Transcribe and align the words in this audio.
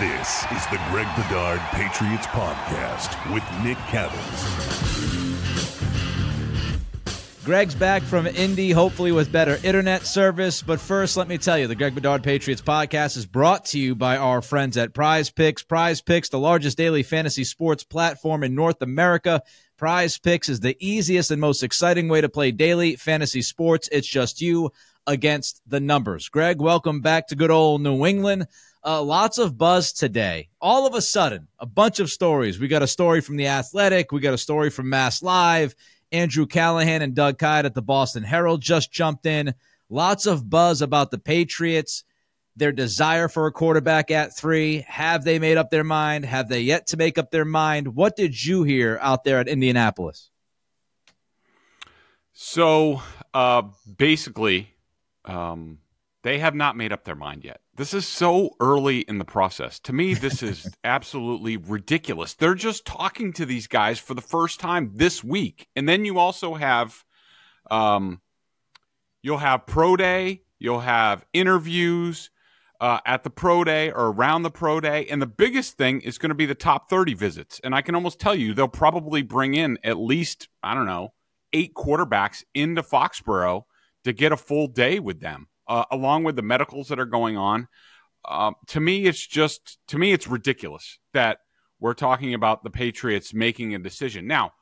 This 0.00 0.44
is 0.50 0.66
the 0.68 0.80
Greg 0.88 1.06
Bedard 1.14 1.60
Patriots 1.72 2.26
Podcast 2.28 3.34
with 3.34 3.42
Nick 3.62 3.76
Cattles. 3.90 4.14
Greg's 7.44 7.74
back 7.74 8.00
from 8.04 8.26
Indy, 8.26 8.70
hopefully 8.70 9.12
with 9.12 9.30
better 9.30 9.58
internet 9.62 10.06
service. 10.06 10.62
But 10.62 10.80
first, 10.80 11.18
let 11.18 11.28
me 11.28 11.36
tell 11.36 11.58
you 11.58 11.66
the 11.66 11.74
Greg 11.74 11.94
Bedard 11.94 12.22
Patriots 12.22 12.62
podcast 12.62 13.18
is 13.18 13.26
brought 13.26 13.66
to 13.66 13.78
you 13.78 13.94
by 13.94 14.16
our 14.16 14.40
friends 14.40 14.78
at 14.78 14.94
Prize 14.94 15.28
Picks. 15.28 15.62
Prize 15.62 16.00
Picks, 16.00 16.30
the 16.30 16.38
largest 16.38 16.78
daily 16.78 17.02
fantasy 17.02 17.44
sports 17.44 17.84
platform 17.84 18.42
in 18.42 18.54
North 18.54 18.80
America. 18.80 19.42
Prize 19.76 20.16
Picks 20.16 20.48
is 20.48 20.60
the 20.60 20.78
easiest 20.80 21.30
and 21.30 21.42
most 21.42 21.62
exciting 21.62 22.08
way 22.08 22.22
to 22.22 22.30
play 22.30 22.52
daily 22.52 22.96
fantasy 22.96 23.42
sports. 23.42 23.86
It's 23.92 24.08
just 24.08 24.40
you 24.40 24.72
against 25.06 25.60
the 25.66 25.80
numbers. 25.80 26.30
Greg, 26.30 26.58
welcome 26.58 27.02
back 27.02 27.26
to 27.26 27.36
good 27.36 27.50
old 27.50 27.82
New 27.82 28.06
England. 28.06 28.46
Uh, 28.84 29.02
lots 29.02 29.38
of 29.38 29.58
buzz 29.58 29.92
today. 29.92 30.48
All 30.60 30.86
of 30.86 30.94
a 30.94 31.02
sudden, 31.02 31.48
a 31.58 31.66
bunch 31.66 32.00
of 32.00 32.10
stories. 32.10 32.58
We 32.58 32.68
got 32.68 32.82
a 32.82 32.86
story 32.86 33.20
from 33.20 33.36
The 33.36 33.48
Athletic. 33.48 34.10
We 34.10 34.20
got 34.20 34.34
a 34.34 34.38
story 34.38 34.70
from 34.70 34.88
Mass 34.88 35.22
Live. 35.22 35.74
Andrew 36.12 36.46
Callahan 36.46 37.02
and 37.02 37.14
Doug 37.14 37.38
Kyed 37.38 37.66
at 37.66 37.74
the 37.74 37.82
Boston 37.82 38.22
Herald 38.22 38.62
just 38.62 38.90
jumped 38.90 39.26
in. 39.26 39.54
Lots 39.88 40.26
of 40.26 40.48
buzz 40.48 40.82
about 40.82 41.10
the 41.10 41.18
Patriots, 41.18 42.04
their 42.56 42.72
desire 42.72 43.28
for 43.28 43.46
a 43.46 43.52
quarterback 43.52 44.10
at 44.10 44.36
three. 44.36 44.84
Have 44.88 45.24
they 45.24 45.38
made 45.38 45.56
up 45.56 45.70
their 45.70 45.84
mind? 45.84 46.24
Have 46.24 46.48
they 46.48 46.60
yet 46.60 46.88
to 46.88 46.96
make 46.96 47.18
up 47.18 47.30
their 47.30 47.44
mind? 47.44 47.94
What 47.94 48.16
did 48.16 48.44
you 48.44 48.62
hear 48.62 48.98
out 49.02 49.24
there 49.24 49.38
at 49.38 49.48
Indianapolis? 49.48 50.30
So 52.32 53.02
uh, 53.34 53.62
basically, 53.96 54.72
um, 55.24 55.78
they 56.22 56.38
have 56.38 56.54
not 56.54 56.76
made 56.76 56.92
up 56.92 57.04
their 57.04 57.16
mind 57.16 57.44
yet. 57.44 57.60
This 57.76 57.94
is 57.94 58.06
so 58.06 58.50
early 58.60 59.00
in 59.00 59.18
the 59.18 59.24
process. 59.24 59.78
To 59.80 59.92
me, 59.92 60.14
this 60.14 60.42
is 60.42 60.68
absolutely 60.84 61.56
ridiculous. 61.56 62.34
They're 62.34 62.54
just 62.54 62.84
talking 62.84 63.32
to 63.34 63.46
these 63.46 63.66
guys 63.66 63.98
for 63.98 64.14
the 64.14 64.20
first 64.20 64.60
time 64.60 64.92
this 64.94 65.24
week. 65.24 65.68
And 65.74 65.88
then 65.88 66.04
you 66.04 66.18
also 66.18 66.54
have 66.54 67.04
um 67.70 68.20
you'll 69.22 69.38
have 69.38 69.66
pro 69.66 69.96
day, 69.96 70.42
you'll 70.58 70.80
have 70.80 71.24
interviews 71.32 72.30
uh, 72.80 72.98
at 73.04 73.22
the 73.22 73.30
pro 73.30 73.62
day 73.62 73.90
or 73.90 74.06
around 74.06 74.42
the 74.42 74.50
pro 74.50 74.80
day. 74.80 75.06
And 75.06 75.20
the 75.20 75.26
biggest 75.26 75.76
thing 75.76 76.00
is 76.00 76.16
going 76.16 76.30
to 76.30 76.34
be 76.34 76.46
the 76.46 76.54
top 76.54 76.88
30 76.88 77.14
visits. 77.14 77.60
And 77.62 77.74
I 77.74 77.82
can 77.82 77.94
almost 77.94 78.18
tell 78.18 78.34
you 78.34 78.54
they'll 78.54 78.68
probably 78.68 79.20
bring 79.22 79.54
in 79.54 79.78
at 79.84 79.98
least, 79.98 80.48
I 80.62 80.74
don't 80.74 80.86
know, 80.86 81.12
eight 81.52 81.74
quarterbacks 81.74 82.42
into 82.54 82.82
Foxborough 82.82 83.64
to 84.04 84.12
get 84.14 84.32
a 84.32 84.36
full 84.36 84.66
day 84.66 84.98
with 84.98 85.20
them 85.20 85.48
uh, 85.70 85.84
along 85.90 86.24
with 86.24 86.34
the 86.36 86.42
medicals 86.42 86.88
that 86.88 86.98
are 86.98 87.06
going 87.06 87.38
on. 87.38 87.68
Uh, 88.28 88.50
to 88.66 88.80
me, 88.80 89.06
it's 89.06 89.24
just 89.24 89.78
to 89.86 89.96
me 89.96 90.12
it's 90.12 90.26
ridiculous 90.26 90.98
that 91.14 91.38
we're 91.78 91.94
talking 91.94 92.34
about 92.34 92.64
the 92.64 92.70
Patriots 92.70 93.32
making 93.32 93.74
a 93.74 93.78
decision. 93.78 94.26
Now, 94.26 94.52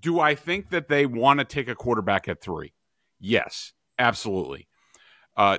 do 0.00 0.18
I 0.18 0.34
think 0.34 0.70
that 0.70 0.88
they 0.88 1.06
want 1.06 1.38
to 1.38 1.44
take 1.44 1.68
a 1.68 1.74
quarterback 1.74 2.26
at 2.26 2.40
three? 2.40 2.72
Yes, 3.20 3.74
absolutely. 3.98 4.66
Uh, 5.36 5.58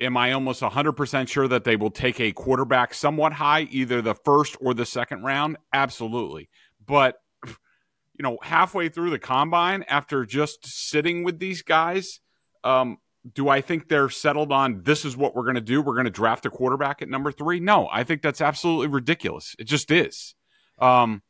am 0.00 0.16
I 0.16 0.32
almost 0.32 0.62
100% 0.62 1.28
sure 1.28 1.48
that 1.48 1.64
they 1.64 1.76
will 1.76 1.90
take 1.90 2.20
a 2.20 2.32
quarterback 2.32 2.94
somewhat 2.94 3.34
high, 3.34 3.62
either 3.70 4.00
the 4.00 4.14
first 4.14 4.56
or 4.60 4.74
the 4.74 4.86
second 4.86 5.24
round? 5.24 5.56
Absolutely. 5.72 6.48
But, 6.86 7.18
you 7.44 8.22
know, 8.22 8.38
halfway 8.42 8.88
through 8.88 9.10
the 9.10 9.18
combine, 9.18 9.84
after 9.88 10.24
just 10.24 10.66
sitting 10.66 11.24
with 11.24 11.40
these 11.40 11.62
guys, 11.62 12.20
um, 12.62 12.98
do 13.32 13.48
I 13.48 13.60
think 13.60 13.88
they're 13.88 14.10
settled 14.10 14.52
on 14.52 14.82
this 14.82 15.04
is 15.04 15.16
what 15.16 15.34
we're 15.34 15.44
going 15.44 15.54
to 15.54 15.60
do? 15.60 15.80
We're 15.80 15.94
going 15.94 16.04
to 16.04 16.10
draft 16.10 16.44
a 16.46 16.50
quarterback 16.50 17.00
at 17.00 17.08
number 17.08 17.32
three? 17.32 17.60
No, 17.60 17.88
I 17.90 18.04
think 18.04 18.22
that's 18.22 18.40
absolutely 18.40 18.88
ridiculous. 18.88 19.56
It 19.58 19.64
just 19.64 19.90
is. 19.90 20.34
Um, 20.78 21.22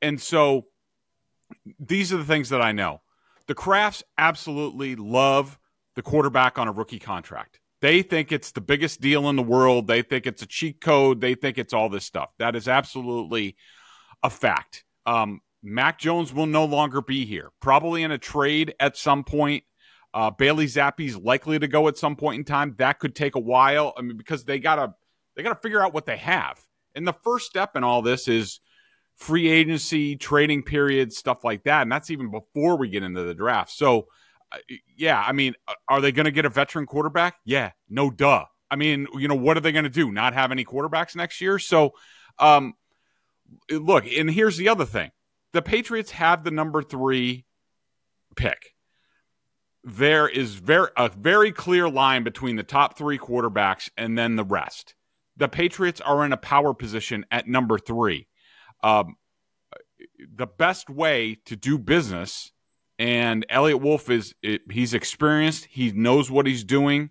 and 0.00 0.20
so 0.20 0.66
these 1.78 2.12
are 2.12 2.16
the 2.16 2.24
things 2.24 2.48
that 2.48 2.62
I 2.62 2.72
know. 2.72 3.02
The 3.46 3.54
Krafts 3.54 4.02
absolutely 4.16 4.96
love 4.96 5.58
the 5.94 6.02
quarterback 6.02 6.58
on 6.58 6.68
a 6.68 6.72
rookie 6.72 6.98
contract. 6.98 7.60
They 7.80 8.02
think 8.02 8.30
it's 8.30 8.52
the 8.52 8.60
biggest 8.60 9.00
deal 9.00 9.28
in 9.28 9.36
the 9.36 9.42
world. 9.42 9.88
They 9.88 10.02
think 10.02 10.26
it's 10.26 10.42
a 10.42 10.46
cheat 10.46 10.80
code. 10.80 11.20
They 11.20 11.34
think 11.34 11.58
it's 11.58 11.74
all 11.74 11.88
this 11.88 12.04
stuff. 12.04 12.30
That 12.38 12.54
is 12.54 12.68
absolutely 12.68 13.56
a 14.22 14.30
fact. 14.30 14.84
Um, 15.04 15.40
Mac 15.62 15.98
Jones 15.98 16.32
will 16.32 16.46
no 16.46 16.64
longer 16.64 17.02
be 17.02 17.26
here, 17.26 17.50
probably 17.60 18.04
in 18.04 18.12
a 18.12 18.18
trade 18.18 18.74
at 18.80 18.96
some 18.96 19.24
point. 19.24 19.64
Uh, 20.14 20.30
Bailey 20.30 20.66
Zappe's 20.66 21.16
likely 21.16 21.58
to 21.58 21.68
go 21.68 21.88
at 21.88 21.96
some 21.96 22.16
point 22.16 22.38
in 22.38 22.44
time. 22.44 22.74
That 22.78 22.98
could 22.98 23.14
take 23.14 23.34
a 23.34 23.40
while. 23.40 23.94
I 23.96 24.02
mean, 24.02 24.16
because 24.16 24.44
they 24.44 24.58
gotta 24.58 24.94
they 25.36 25.42
gotta 25.42 25.60
figure 25.60 25.82
out 25.82 25.94
what 25.94 26.06
they 26.06 26.18
have. 26.18 26.60
And 26.94 27.06
the 27.06 27.14
first 27.14 27.46
step 27.46 27.76
in 27.76 27.84
all 27.84 28.02
this 28.02 28.28
is 28.28 28.60
free 29.16 29.48
agency, 29.48 30.16
trading 30.16 30.62
period, 30.62 31.12
stuff 31.12 31.44
like 31.44 31.64
that. 31.64 31.82
And 31.82 31.92
that's 31.92 32.10
even 32.10 32.30
before 32.30 32.76
we 32.76 32.88
get 32.88 33.02
into 33.02 33.22
the 33.22 33.34
draft. 33.34 33.70
So, 33.70 34.08
uh, 34.50 34.58
yeah, 34.96 35.22
I 35.26 35.32
mean, 35.32 35.54
uh, 35.66 35.74
are 35.88 36.00
they 36.00 36.12
going 36.12 36.24
to 36.24 36.30
get 36.30 36.44
a 36.44 36.50
veteran 36.50 36.86
quarterback? 36.86 37.36
Yeah, 37.44 37.72
no 37.88 38.10
duh. 38.10 38.44
I 38.70 38.76
mean, 38.76 39.06
you 39.18 39.28
know, 39.28 39.34
what 39.34 39.56
are 39.56 39.60
they 39.60 39.72
going 39.72 39.84
to 39.84 39.90
do? 39.90 40.10
Not 40.10 40.34
have 40.34 40.50
any 40.50 40.64
quarterbacks 40.64 41.14
next 41.14 41.40
year? 41.40 41.58
So, 41.58 41.92
um, 42.38 42.74
look, 43.70 44.06
and 44.06 44.30
here's 44.30 44.56
the 44.56 44.68
other 44.68 44.86
thing: 44.86 45.10
the 45.52 45.62
Patriots 45.62 46.12
have 46.12 46.44
the 46.44 46.50
number 46.50 46.82
three 46.82 47.44
pick 48.34 48.74
there 49.84 50.28
is 50.28 50.54
very 50.54 50.88
a 50.96 51.08
very 51.08 51.52
clear 51.52 51.88
line 51.88 52.22
between 52.22 52.56
the 52.56 52.62
top 52.62 52.96
three 52.96 53.18
quarterbacks 53.18 53.90
and 53.96 54.16
then 54.16 54.36
the 54.36 54.44
rest. 54.44 54.94
The 55.36 55.48
Patriots 55.48 56.00
are 56.00 56.24
in 56.24 56.32
a 56.32 56.36
power 56.36 56.74
position 56.74 57.24
at 57.30 57.48
number 57.48 57.78
three. 57.78 58.28
Um, 58.82 59.16
the 60.34 60.46
best 60.46 60.88
way 60.88 61.38
to 61.46 61.56
do 61.56 61.78
business, 61.78 62.52
and 62.98 63.44
Eliot 63.48 63.80
Wolf 63.80 64.10
is 64.10 64.34
he's 64.70 64.94
experienced. 64.94 65.66
He 65.66 65.90
knows 65.92 66.30
what 66.30 66.46
he's 66.46 66.64
doing. 66.64 67.10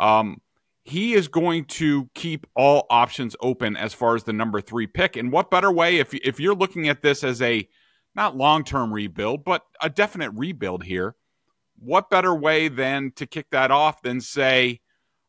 Um, 0.00 0.40
he 0.84 1.14
is 1.14 1.28
going 1.28 1.64
to 1.66 2.10
keep 2.14 2.46
all 2.56 2.86
options 2.90 3.36
open 3.40 3.76
as 3.76 3.94
far 3.94 4.16
as 4.16 4.24
the 4.24 4.32
number 4.32 4.60
three 4.60 4.86
pick. 4.86 5.16
And 5.16 5.30
what 5.30 5.50
better 5.50 5.70
way 5.70 5.98
if 5.98 6.12
if 6.12 6.40
you're 6.40 6.54
looking 6.54 6.88
at 6.88 7.02
this 7.02 7.24
as 7.24 7.40
a 7.40 7.68
not 8.14 8.36
long 8.36 8.64
term 8.64 8.92
rebuild, 8.92 9.44
but 9.44 9.64
a 9.80 9.88
definite 9.88 10.32
rebuild 10.32 10.84
here? 10.84 11.14
What 11.82 12.10
better 12.10 12.34
way 12.34 12.68
than 12.68 13.12
to 13.16 13.26
kick 13.26 13.50
that 13.50 13.70
off 13.70 14.02
than 14.02 14.20
say, 14.20 14.80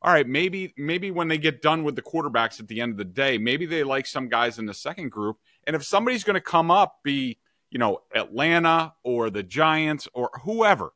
all 0.02 0.14
right, 0.14 0.28
maybe 0.28 0.74
maybe 0.78 1.12
when 1.12 1.28
they 1.28 1.38
get 1.38 1.62
done 1.62 1.84
with 1.84 1.96
the 1.96 2.02
quarterbacks 2.02 2.60
at 2.60 2.68
the 2.68 2.82
end 2.82 2.92
of 2.92 2.98
the 2.98 3.06
day, 3.06 3.38
maybe 3.38 3.66
they 3.66 3.84
like 3.84 4.06
some 4.06 4.28
guys 4.28 4.60
in 4.60 4.66
the 4.66 4.74
second 4.74 5.10
group. 5.10 5.38
And 5.66 5.76
if 5.76 5.84
somebody's 5.84 6.24
going 6.24 6.36
to 6.36 6.42
come 6.42 6.70
up, 6.70 6.98
be 7.04 7.40
you 7.72 7.80
know 7.80 8.00
Atlanta 8.14 8.94
or 9.04 9.30
the 9.30 9.44
Giants 9.44 10.08
or 10.14 10.30
whoever 10.44 10.92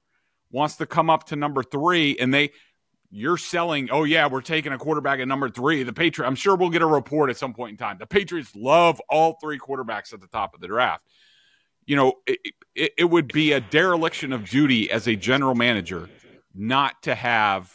wants 0.51 0.75
to 0.75 0.85
come 0.85 1.09
up 1.09 1.25
to 1.27 1.35
number 1.35 1.63
three, 1.63 2.17
and 2.19 2.33
they 2.33 2.51
you're 3.09 3.37
selling, 3.37 3.89
oh 3.89 4.03
yeah, 4.03 4.27
we're 4.27 4.41
taking 4.41 4.73
a 4.73 4.77
quarterback 4.77 5.19
at 5.19 5.27
number 5.27 5.49
three. 5.49 5.83
The 5.83 5.93
Patriots, 5.93 6.27
I'm 6.27 6.35
sure 6.35 6.57
we'll 6.57 6.69
get 6.69 6.81
a 6.81 6.87
report 6.87 7.29
at 7.29 7.37
some 7.37 7.53
point 7.53 7.71
in 7.71 7.77
time. 7.77 7.97
The 7.97 8.05
Patriots 8.05 8.51
love 8.53 9.01
all 9.09 9.37
three 9.41 9.57
quarterbacks 9.57 10.13
at 10.13 10.19
the 10.19 10.27
top 10.27 10.53
of 10.53 10.59
the 10.59 10.67
draft 10.67 11.01
you 11.87 11.95
know, 11.95 12.13
it, 12.27 12.39
it, 12.77 12.93
it, 12.97 13.05
would 13.05 13.27
be 13.27 13.51
a 13.51 13.59
dereliction 13.59 14.31
of 14.31 14.49
duty 14.49 14.89
as 14.91 15.07
a 15.07 15.15
general 15.15 15.55
manager 15.55 16.09
not 16.53 17.01
to 17.03 17.15
have 17.15 17.73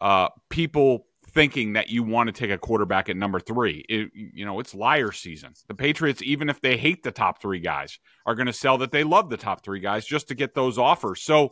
uh, 0.00 0.28
people 0.48 1.06
thinking 1.30 1.74
that 1.74 1.88
you 1.88 2.02
want 2.02 2.28
to 2.28 2.32
take 2.32 2.50
a 2.50 2.58
quarterback 2.58 3.08
at 3.08 3.16
number 3.16 3.38
three. 3.38 3.84
It, 3.88 4.10
you 4.14 4.44
know, 4.44 4.60
it's 4.60 4.74
liar 4.74 5.12
season. 5.12 5.52
The 5.68 5.74
Patriots, 5.74 6.22
even 6.22 6.48
if 6.48 6.60
they 6.60 6.76
hate 6.76 7.02
the 7.02 7.12
top 7.12 7.40
three 7.40 7.60
guys, 7.60 7.98
are 8.26 8.34
going 8.34 8.46
to 8.46 8.52
sell 8.52 8.78
that 8.78 8.90
they 8.90 9.04
love 9.04 9.30
the 9.30 9.36
top 9.36 9.64
three 9.64 9.80
guys 9.80 10.04
just 10.04 10.28
to 10.28 10.34
get 10.34 10.54
those 10.54 10.78
offers. 10.78 11.22
So 11.22 11.50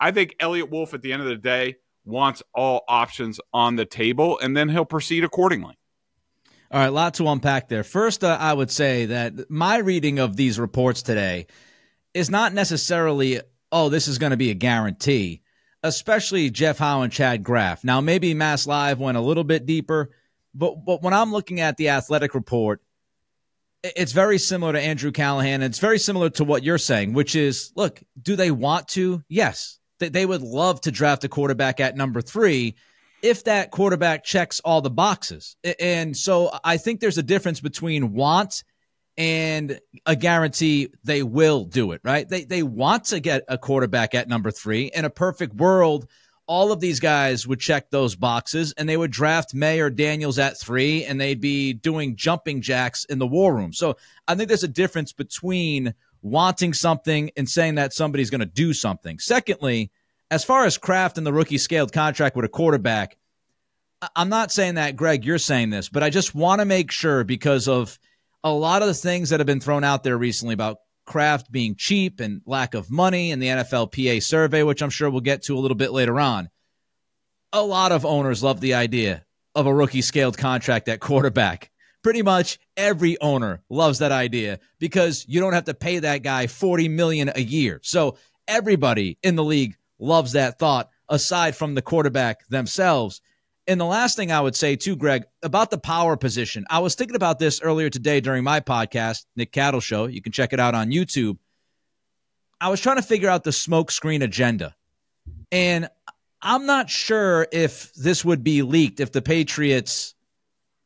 I 0.00 0.10
think 0.10 0.36
Eliot 0.40 0.70
Wolf 0.70 0.94
at 0.94 1.02
the 1.02 1.12
end 1.12 1.22
of 1.22 1.28
the 1.28 1.36
day 1.36 1.76
wants 2.04 2.42
all 2.54 2.84
options 2.88 3.40
on 3.52 3.76
the 3.76 3.84
table, 3.84 4.38
and 4.38 4.56
then 4.56 4.68
he'll 4.68 4.84
proceed 4.84 5.24
accordingly. 5.24 5.76
All 6.70 6.80
right, 6.80 6.92
lot 6.92 7.14
to 7.14 7.28
unpack 7.28 7.68
there. 7.68 7.84
First, 7.84 8.24
uh, 8.24 8.36
I 8.40 8.52
would 8.52 8.70
say 8.70 9.06
that 9.06 9.50
my 9.50 9.78
reading 9.78 10.18
of 10.18 10.36
these 10.36 10.58
reports 10.58 11.02
today 11.02 11.46
is 12.16 12.30
not 12.30 12.54
necessarily, 12.54 13.42
oh, 13.70 13.90
this 13.90 14.08
is 14.08 14.16
going 14.16 14.30
to 14.30 14.38
be 14.38 14.50
a 14.50 14.54
guarantee, 14.54 15.42
especially 15.82 16.48
Jeff 16.48 16.78
Howe 16.78 17.02
and 17.02 17.12
Chad 17.12 17.44
Graff. 17.44 17.84
Now, 17.84 18.00
maybe 18.00 18.32
Mass 18.32 18.66
Live 18.66 18.98
went 18.98 19.18
a 19.18 19.20
little 19.20 19.44
bit 19.44 19.66
deeper, 19.66 20.10
but, 20.54 20.82
but 20.86 21.02
when 21.02 21.12
I'm 21.12 21.30
looking 21.30 21.60
at 21.60 21.76
the 21.76 21.90
athletic 21.90 22.34
report, 22.34 22.80
it's 23.82 24.12
very 24.12 24.38
similar 24.38 24.72
to 24.72 24.80
Andrew 24.80 25.12
Callahan. 25.12 25.60
And 25.60 25.64
It's 25.64 25.78
very 25.78 25.98
similar 25.98 26.30
to 26.30 26.44
what 26.44 26.64
you're 26.64 26.78
saying, 26.78 27.12
which 27.12 27.36
is 27.36 27.70
look, 27.76 28.02
do 28.20 28.34
they 28.34 28.50
want 28.50 28.88
to? 28.88 29.22
Yes. 29.28 29.78
They 29.98 30.24
would 30.24 30.42
love 30.42 30.80
to 30.82 30.90
draft 30.90 31.24
a 31.24 31.28
quarterback 31.28 31.80
at 31.80 31.96
number 31.96 32.22
three 32.22 32.76
if 33.22 33.44
that 33.44 33.70
quarterback 33.70 34.24
checks 34.24 34.60
all 34.60 34.80
the 34.80 34.90
boxes. 34.90 35.56
And 35.78 36.16
so 36.16 36.50
I 36.64 36.78
think 36.78 37.00
there's 37.00 37.18
a 37.18 37.22
difference 37.22 37.60
between 37.60 38.14
want 38.14 38.64
and 39.18 39.80
a 40.04 40.14
guarantee 40.14 40.88
they 41.04 41.22
will 41.22 41.64
do 41.64 41.92
it, 41.92 42.00
right? 42.04 42.28
They 42.28 42.44
they 42.44 42.62
want 42.62 43.04
to 43.06 43.20
get 43.20 43.44
a 43.48 43.56
quarterback 43.56 44.14
at 44.14 44.28
number 44.28 44.50
3. 44.50 44.90
In 44.94 45.04
a 45.04 45.10
perfect 45.10 45.54
world, 45.54 46.06
all 46.46 46.70
of 46.70 46.80
these 46.80 47.00
guys 47.00 47.46
would 47.46 47.58
check 47.58 47.90
those 47.90 48.14
boxes 48.14 48.72
and 48.76 48.88
they 48.88 48.96
would 48.96 49.10
draft 49.10 49.54
Maye 49.54 49.80
or 49.80 49.90
Daniels 49.90 50.38
at 50.38 50.58
three 50.58 51.04
and 51.04 51.20
they'd 51.20 51.40
be 51.40 51.72
doing 51.72 52.14
jumping 52.14 52.60
jacks 52.60 53.04
in 53.04 53.18
the 53.18 53.26
war 53.26 53.54
room. 53.54 53.72
So 53.72 53.96
I 54.28 54.34
think 54.34 54.48
there's 54.48 54.62
a 54.62 54.68
difference 54.68 55.12
between 55.12 55.92
wanting 56.22 56.72
something 56.72 57.30
and 57.36 57.48
saying 57.48 57.76
that 57.76 57.92
somebody's 57.92 58.30
going 58.30 58.40
to 58.40 58.46
do 58.46 58.72
something. 58.72 59.18
Secondly, 59.18 59.90
as 60.30 60.44
far 60.44 60.64
as 60.64 60.78
Kraft 60.78 61.18
and 61.18 61.26
the 61.26 61.32
rookie 61.32 61.58
scaled 61.58 61.92
contract 61.92 62.36
with 62.36 62.44
a 62.44 62.48
quarterback, 62.48 63.16
I'm 64.14 64.28
not 64.28 64.52
saying 64.52 64.74
that, 64.74 64.96
Greg, 64.96 65.24
you're 65.24 65.38
saying 65.38 65.70
this, 65.70 65.88
but 65.88 66.02
I 66.02 66.10
just 66.10 66.34
want 66.34 66.60
to 66.60 66.64
make 66.64 66.90
sure 66.90 67.24
because 67.24 67.66
of 67.66 67.98
a 68.46 68.52
lot 68.52 68.80
of 68.80 68.86
the 68.86 68.94
things 68.94 69.30
that 69.30 69.40
have 69.40 69.46
been 69.46 69.60
thrown 69.60 69.82
out 69.82 70.04
there 70.04 70.16
recently 70.16 70.54
about 70.54 70.78
Kraft 71.04 71.50
being 71.50 71.74
cheap 71.76 72.20
and 72.20 72.42
lack 72.46 72.74
of 72.74 72.90
money 72.90 73.32
and 73.32 73.42
the 73.42 73.48
NFLPA 73.48 74.22
survey, 74.22 74.62
which 74.62 74.82
I'm 74.82 74.90
sure 74.90 75.10
we'll 75.10 75.20
get 75.20 75.42
to 75.44 75.56
a 75.56 75.58
little 75.58 75.76
bit 75.76 75.90
later 75.90 76.20
on. 76.20 76.48
A 77.52 77.62
lot 77.62 77.90
of 77.90 78.06
owners 78.06 78.44
love 78.44 78.60
the 78.60 78.74
idea 78.74 79.24
of 79.56 79.66
a 79.66 79.74
rookie 79.74 80.00
scaled 80.00 80.38
contract 80.38 80.88
at 80.88 81.00
quarterback. 81.00 81.72
Pretty 82.04 82.22
much 82.22 82.60
every 82.76 83.20
owner 83.20 83.64
loves 83.68 83.98
that 83.98 84.12
idea 84.12 84.60
because 84.78 85.24
you 85.28 85.40
don't 85.40 85.54
have 85.54 85.64
to 85.64 85.74
pay 85.74 85.98
that 85.98 86.22
guy 86.22 86.46
40 86.46 86.88
million 86.88 87.32
a 87.34 87.42
year. 87.42 87.80
So 87.82 88.16
everybody 88.46 89.18
in 89.24 89.34
the 89.34 89.42
league 89.42 89.76
loves 89.98 90.32
that 90.32 90.60
thought 90.60 90.90
aside 91.08 91.56
from 91.56 91.74
the 91.74 91.82
quarterback 91.82 92.46
themselves. 92.46 93.20
And 93.68 93.80
the 93.80 93.84
last 93.84 94.16
thing 94.16 94.30
I 94.30 94.40
would 94.40 94.54
say 94.54 94.76
too, 94.76 94.94
Greg, 94.94 95.24
about 95.42 95.70
the 95.70 95.78
power 95.78 96.16
position. 96.16 96.64
I 96.70 96.78
was 96.78 96.94
thinking 96.94 97.16
about 97.16 97.38
this 97.38 97.60
earlier 97.60 97.90
today 97.90 98.20
during 98.20 98.44
my 98.44 98.60
podcast, 98.60 99.26
Nick 99.34 99.50
Cattle 99.50 99.80
Show. 99.80 100.06
You 100.06 100.22
can 100.22 100.32
check 100.32 100.52
it 100.52 100.60
out 100.60 100.74
on 100.74 100.90
YouTube. 100.90 101.38
I 102.60 102.68
was 102.68 102.80
trying 102.80 102.96
to 102.96 103.02
figure 103.02 103.28
out 103.28 103.44
the 103.44 103.50
smokescreen 103.50 104.22
agenda. 104.22 104.74
And 105.50 105.88
I'm 106.40 106.66
not 106.66 106.88
sure 106.88 107.48
if 107.50 107.92
this 107.94 108.24
would 108.24 108.44
be 108.44 108.62
leaked 108.62 109.00
if 109.00 109.12
the 109.12 109.22
Patriots 109.22 110.14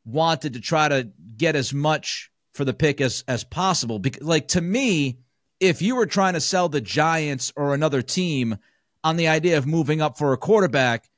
wanted 0.04 0.54
to 0.54 0.60
try 0.60 0.88
to 0.88 1.10
get 1.36 1.56
as 1.56 1.74
much 1.74 2.30
for 2.54 2.64
the 2.64 2.74
pick 2.74 3.00
as 3.00 3.24
as 3.28 3.44
possible. 3.44 3.98
Because, 3.98 4.26
like 4.26 4.48
to 4.48 4.60
me, 4.60 5.18
if 5.60 5.82
you 5.82 5.96
were 5.96 6.06
trying 6.06 6.34
to 6.34 6.40
sell 6.40 6.68
the 6.68 6.80
Giants 6.80 7.52
or 7.56 7.74
another 7.74 8.00
team 8.00 8.56
on 9.04 9.16
the 9.16 9.28
idea 9.28 9.58
of 9.58 9.66
moving 9.66 10.00
up 10.00 10.18
for 10.18 10.32
a 10.32 10.38
quarterback, 10.38 11.10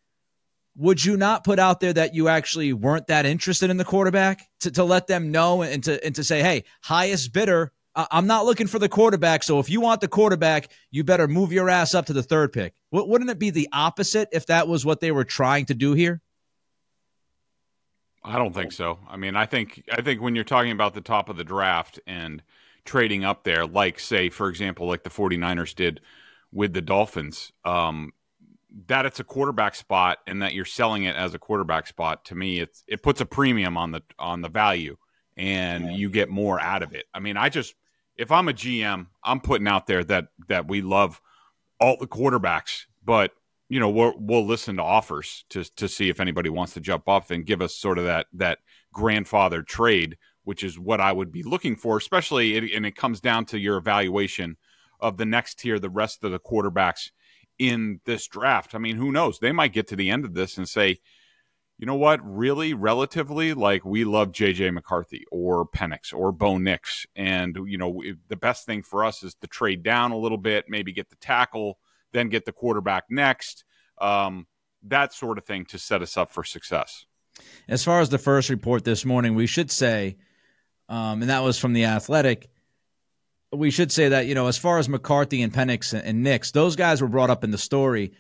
would 0.77 1.05
you 1.05 1.17
not 1.17 1.45
put 1.45 1.59
out 1.59 1.81
there 1.81 1.93
that 1.93 2.15
you 2.15 2.29
actually 2.29 2.73
weren't 2.73 3.09
that 3.09 3.27
interested 3.27 3.71
in 3.71 3.77
the 3.77 3.85
quarterback 3.85 4.49
to, 4.61 4.71
to 4.71 4.85
let 4.85 5.07
them 5.07 5.31
know 5.31 5.63
and 5.63 5.85
to 5.85 6.03
and 6.05 6.15
to 6.15 6.25
say, 6.25 6.41
hey, 6.41 6.65
highest 6.83 7.33
bidder, 7.33 7.73
I'm 7.95 8.27
not 8.27 8.47
looking 8.47 8.67
for 8.67 8.79
the 8.79 8.89
quarterback. 8.89 9.43
So 9.43 9.59
if 9.59 9.69
you 9.69 9.81
want 9.81 10.01
the 10.01 10.09
quarterback, 10.09 10.71
you 10.91 11.05
better 11.05 11.29
move 11.29 11.53
your 11.53 11.69
ass 11.69 11.95
up 11.95 12.07
to 12.07 12.13
the 12.13 12.23
third 12.23 12.53
pick. 12.53 12.75
Wouldn't 12.91 13.31
it 13.31 13.39
be 13.39 13.51
the 13.51 13.69
opposite 13.73 14.29
if 14.33 14.47
that 14.47 14.67
was 14.67 14.87
what 14.87 15.01
they 15.01 15.13
were 15.13 15.25
trying 15.25 15.67
to 15.67 15.75
do 15.75 15.93
here? 15.93 16.23
I 18.25 18.39
don't 18.39 18.55
think 18.55 18.73
so. 18.73 18.99
I 19.09 19.17
mean, 19.17 19.37
I 19.37 19.47
think 19.47 19.85
I 19.93 20.01
think 20.01 20.23
when 20.23 20.35
you're 20.35 20.45
talking 20.45 20.71
about 20.71 20.95
the 20.95 21.01
top 21.01 21.29
of 21.29 21.37
the 21.37 21.45
draft 21.45 22.01
and 22.07 22.43
trading 22.85 23.25
up 23.25 23.45
there, 23.45 23.67
like 23.67 23.99
say, 23.99 24.29
for 24.29 24.49
example, 24.49 24.87
like 24.87 25.03
the 25.03 25.11
49ers 25.11 25.75
did 25.75 26.01
with 26.53 26.73
the 26.73 26.81
Dolphins, 26.81 27.53
um, 27.65 28.13
that 28.87 29.05
it's 29.05 29.21
a 29.21 29.25
quarterback 29.25 29.75
spot 29.75 30.19
and 30.27 30.43
that 30.43 30.55
you're 30.55 30.65
selling 30.65 31.05
it 31.05 31.15
as 31.15 31.35
a 31.35 31.39
quarterback 31.39 31.87
spot 31.87 32.25
to 32.25 32.35
me 32.35 32.59
it's 32.59 32.85
it 32.89 33.03
puts 33.03 33.21
a 33.21 33.27
premium 33.27 33.77
on 33.77 33.91
the 33.91 34.03
on 34.19 34.41
the 34.41 34.49
value 34.49 34.97
and 35.37 35.87
yeah. 35.87 35.97
you 35.97 36.11
get 36.11 36.29
more 36.29 36.61
out 36.61 36.83
of 36.83 36.95
it. 36.95 37.07
I 37.15 37.21
mean, 37.21 37.37
I 37.37 37.49
just 37.49 37.75
if 38.17 38.31
I'm 38.31 38.49
a 38.49 38.53
GM, 38.53 39.07
I'm 39.25 39.41
putting 39.41 39.69
out 39.69 39.87
there 39.87 40.05
that 40.05 40.29
that 40.49 40.69
we 40.69 40.83
love 40.83 41.21
all 41.81 41.97
the 41.99 42.07
quarterbacks, 42.07 42.85
but 43.05 43.33
you 43.69 43.81
know 43.81 43.91
we'll, 43.91 44.15
we'll 44.19 44.47
listen 44.47 44.77
to 44.77 44.83
offers 44.83 45.45
to 45.51 45.65
to 45.77 45.89
see 45.89 46.09
if 46.09 46.21
anybody 46.21 46.51
wants 46.51 46.75
to 46.75 46.81
jump 46.81 47.09
off 47.09 47.31
and 47.31 47.47
give 47.47 47.63
us 47.63 47.75
sort 47.75 47.99
of 47.99 48.05
that 48.05 48.27
that 48.35 48.59
grandfather 48.93 49.63
trade, 49.63 50.19
which 50.45 50.63
is 50.63 50.79
what 50.79 51.01
I 51.01 51.13
would 51.13 51.33
be 51.33 51.43
looking 51.43 51.77
for, 51.77 51.97
especially 51.97 52.75
and 52.75 52.87
it 52.87 52.97
comes 52.97 53.21
down 53.21 53.47
to 53.47 53.59
your 53.59 53.77
evaluation 53.77 54.57
of 55.01 55.17
the 55.17 55.27
next 55.27 55.59
tier, 55.59 55.79
the 55.79 55.91
rest 55.91 56.23
of 56.23 56.31
the 56.31 56.39
quarterbacks 56.39 57.11
in 57.63 58.01
this 58.05 58.27
draft. 58.27 58.75
I 58.75 58.79
mean, 58.79 58.97
who 58.97 59.13
knows? 59.13 59.39
They 59.39 59.53
might 59.53 59.73
get 59.73 59.87
to 59.89 59.97
the 59.97 60.11
end 60.11 60.25
of 60.25 60.35
this 60.35 60.59
and 60.59 60.69
say, 60.69 60.99
you 61.79 61.87
know 61.87 61.95
what, 61.95 62.21
really, 62.25 62.75
relatively, 62.75 63.55
like 63.55 63.85
we 63.85 64.05
love 64.05 64.33
JJ 64.33 64.75
McCarthy 64.75 65.25
or 65.31 65.67
Penix 65.67 66.13
or 66.13 66.33
Bo 66.33 66.59
Nix. 66.59 67.07
And, 67.15 67.57
you 67.67 67.79
know, 67.79 68.03
the 68.29 68.37
best 68.37 68.67
thing 68.67 68.83
for 68.83 69.05
us 69.05 69.23
is 69.23 69.37
to 69.37 69.47
trade 69.47 69.85
down 69.85 70.11
a 70.11 70.19
little 70.19 70.39
bit, 70.39 70.65
maybe 70.69 70.93
get 70.93 71.09
the 71.09 71.17
tackle, 71.17 71.79
then 72.13 72.29
get 72.29 72.45
the 72.45 72.53
quarterback 72.53 73.05
next. 73.09 73.65
Um, 73.99 74.49
that 74.85 75.13
sort 75.13 75.39
of 75.39 75.45
thing 75.45 75.65
to 75.67 75.79
set 75.79 76.03
us 76.03 76.17
up 76.17 76.31
for 76.31 76.43
success. 76.43 77.07
As 77.69 77.85
far 77.85 78.01
as 78.01 78.09
the 78.09 78.19
first 78.19 78.51
report 78.51 78.83
this 78.85 79.05
morning, 79.05 79.37
we 79.37 79.47
should 79.47 79.71
say, 79.71 80.17
um, 80.89 81.23
and 81.23 81.31
that 81.31 81.45
was 81.45 81.59
from 81.59 81.75
The 81.75 81.85
Athletic, 81.85 82.51
we 83.53 83.71
should 83.71 83.93
say 83.93 84.09
that, 84.09 84.27
you 84.27 84.35
know, 84.35 84.47
as 84.47 84.59
far 84.59 84.79
as 84.79 84.89
McCarthy 84.89 85.43
and 85.43 85.53
Penix 85.53 85.93
and 85.99 86.23
Nix, 86.23 86.51
those 86.53 86.77
guys 86.77 87.03
were 87.03 87.09
brought 87.09 87.31
up 87.31 87.45
in 87.45 87.51
the 87.51 87.59
story. 87.59 88.13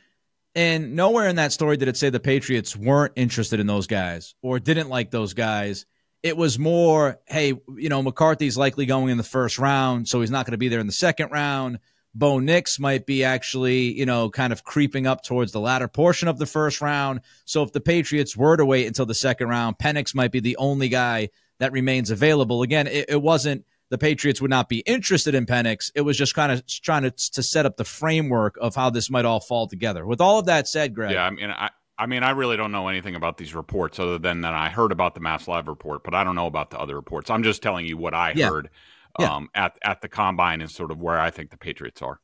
And 0.54 0.94
nowhere 0.94 1.28
in 1.28 1.36
that 1.36 1.52
story 1.52 1.78
did 1.78 1.88
it 1.88 1.96
say 1.96 2.10
the 2.10 2.20
Patriots 2.20 2.76
weren't 2.76 3.14
interested 3.16 3.58
in 3.58 3.66
those 3.66 3.86
guys 3.86 4.34
or 4.42 4.58
didn't 4.58 4.90
like 4.90 5.10
those 5.10 5.32
guys. 5.32 5.86
It 6.22 6.36
was 6.36 6.58
more, 6.58 7.18
hey, 7.26 7.54
you 7.76 7.88
know, 7.88 8.02
McCarthy's 8.02 8.56
likely 8.56 8.86
going 8.86 9.08
in 9.08 9.16
the 9.16 9.24
first 9.24 9.58
round, 9.58 10.06
so 10.06 10.20
he's 10.20 10.30
not 10.30 10.44
going 10.44 10.52
to 10.52 10.58
be 10.58 10.68
there 10.68 10.80
in 10.80 10.86
the 10.86 10.92
second 10.92 11.30
round. 11.30 11.78
Bo 12.14 12.38
Nix 12.38 12.78
might 12.78 13.06
be 13.06 13.24
actually, 13.24 13.98
you 13.98 14.04
know, 14.04 14.28
kind 14.28 14.52
of 14.52 14.62
creeping 14.62 15.06
up 15.06 15.22
towards 15.22 15.52
the 15.52 15.60
latter 15.60 15.88
portion 15.88 16.28
of 16.28 16.38
the 16.38 16.46
first 16.46 16.82
round. 16.82 17.22
So 17.46 17.62
if 17.62 17.72
the 17.72 17.80
Patriots 17.80 18.36
were 18.36 18.56
to 18.56 18.66
wait 18.66 18.86
until 18.86 19.06
the 19.06 19.14
second 19.14 19.48
round, 19.48 19.78
Penix 19.78 20.14
might 20.14 20.30
be 20.30 20.40
the 20.40 20.58
only 20.58 20.90
guy 20.90 21.30
that 21.58 21.72
remains 21.72 22.10
available. 22.10 22.62
Again, 22.62 22.86
it, 22.86 23.06
it 23.08 23.22
wasn't 23.22 23.64
the 23.92 23.98
Patriots 23.98 24.40
would 24.40 24.50
not 24.50 24.70
be 24.70 24.78
interested 24.80 25.34
in 25.34 25.44
Penix. 25.44 25.92
It 25.94 26.00
was 26.00 26.16
just 26.16 26.34
kind 26.34 26.50
of 26.50 26.66
trying 26.66 27.02
to, 27.02 27.10
to 27.10 27.42
set 27.42 27.66
up 27.66 27.76
the 27.76 27.84
framework 27.84 28.56
of 28.58 28.74
how 28.74 28.88
this 28.88 29.10
might 29.10 29.26
all 29.26 29.38
fall 29.38 29.66
together. 29.66 30.06
With 30.06 30.18
all 30.18 30.38
of 30.38 30.46
that 30.46 30.66
said, 30.66 30.94
Greg. 30.94 31.12
Yeah, 31.12 31.26
I 31.26 31.30
mean, 31.30 31.50
I, 31.50 31.68
I 31.98 32.06
mean, 32.06 32.22
I 32.22 32.30
really 32.30 32.56
don't 32.56 32.72
know 32.72 32.88
anything 32.88 33.16
about 33.16 33.36
these 33.36 33.54
reports 33.54 33.98
other 33.98 34.18
than 34.18 34.40
that 34.40 34.54
I 34.54 34.70
heard 34.70 34.92
about 34.92 35.14
the 35.14 35.20
Mass 35.20 35.46
Live 35.46 35.68
report, 35.68 36.04
but 36.04 36.14
I 36.14 36.24
don't 36.24 36.34
know 36.34 36.46
about 36.46 36.70
the 36.70 36.78
other 36.78 36.96
reports. 36.96 37.28
I'm 37.28 37.42
just 37.42 37.60
telling 37.60 37.84
you 37.84 37.98
what 37.98 38.14
I 38.14 38.32
yeah. 38.34 38.48
heard 38.48 38.70
um, 39.18 39.50
at 39.54 39.76
at 39.84 40.00
the 40.00 40.08
combine 40.08 40.62
and 40.62 40.70
sort 40.70 40.90
of 40.90 40.98
where 40.98 41.20
I 41.20 41.30
think 41.30 41.50
the 41.50 41.58
Patriots 41.58 42.00
are. 42.00 42.18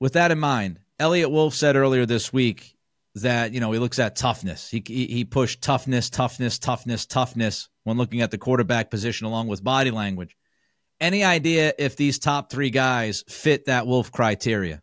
With 0.00 0.14
that 0.14 0.30
in 0.30 0.38
mind, 0.38 0.80
Eliot 0.98 1.30
Wolf 1.30 1.52
said 1.52 1.76
earlier 1.76 2.06
this 2.06 2.32
week 2.32 2.78
that 3.16 3.52
you 3.52 3.60
know 3.60 3.72
he 3.72 3.78
looks 3.78 3.98
at 3.98 4.16
toughness. 4.16 4.70
He 4.70 4.82
he 4.86 5.26
pushed 5.26 5.60
toughness, 5.60 6.08
toughness, 6.08 6.58
toughness, 6.58 7.04
toughness 7.04 7.68
when 7.84 7.96
looking 7.96 8.20
at 8.20 8.30
the 8.30 8.38
quarterback 8.38 8.90
position 8.90 9.26
along 9.26 9.46
with 9.46 9.62
body 9.62 9.90
language. 9.90 10.36
Any 11.00 11.22
idea 11.22 11.72
if 11.78 11.96
these 11.96 12.18
top 12.18 12.50
three 12.50 12.70
guys 12.70 13.24
fit 13.28 13.66
that 13.66 13.86
Wolf 13.86 14.10
criteria? 14.10 14.82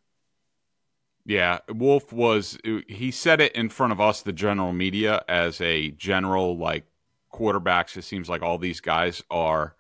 Yeah, 1.26 1.60
Wolf 1.70 2.12
was 2.12 2.58
he 2.88 3.12
said 3.12 3.42
it 3.42 3.54
in 3.54 3.70
front 3.70 3.94
of 3.94 4.02
us, 4.02 4.22
the 4.22 4.34
general 4.34 4.74
media, 4.74 5.24
as 5.28 5.62
a 5.62 5.92
general 5.92 6.58
like 6.58 6.86
quarterbacks. 7.32 7.96
It 7.96 8.04
seems 8.04 8.28
like 8.28 8.42
all 8.42 8.58
these 8.58 8.82
guys 8.82 9.22
are 9.30 9.76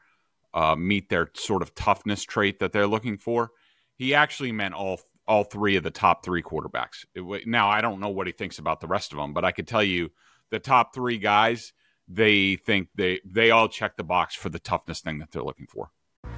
uh, 0.53 0.75
meet 0.75 1.09
their 1.09 1.31
sort 1.33 1.61
of 1.61 1.73
toughness 1.75 2.23
trait 2.23 2.59
that 2.59 2.71
they're 2.71 2.87
looking 2.87 3.17
for. 3.17 3.51
He 3.95 4.13
actually 4.13 4.51
meant 4.51 4.75
all 4.75 5.01
all 5.27 5.43
three 5.43 5.75
of 5.75 5.83
the 5.83 5.91
top 5.91 6.23
three 6.23 6.43
quarterbacks. 6.43 7.05
It, 7.15 7.47
now 7.47 7.69
I 7.69 7.81
don't 7.81 7.99
know 7.99 8.09
what 8.09 8.27
he 8.27 8.33
thinks 8.33 8.59
about 8.59 8.79
the 8.79 8.87
rest 8.87 9.11
of 9.11 9.17
them, 9.17 9.33
but 9.33 9.45
I 9.45 9.51
could 9.51 9.67
tell 9.67 9.83
you 9.83 10.11
the 10.49 10.59
top 10.59 10.93
three 10.93 11.17
guys 11.17 11.73
they 12.13 12.55
think 12.57 12.89
they 12.95 13.19
they 13.25 13.51
all 13.51 13.67
check 13.67 13.95
the 13.97 14.03
box 14.03 14.35
for 14.35 14.49
the 14.49 14.59
toughness 14.59 14.99
thing 14.99 15.19
that 15.19 15.31
they're 15.31 15.43
looking 15.43 15.67
for. 15.67 15.91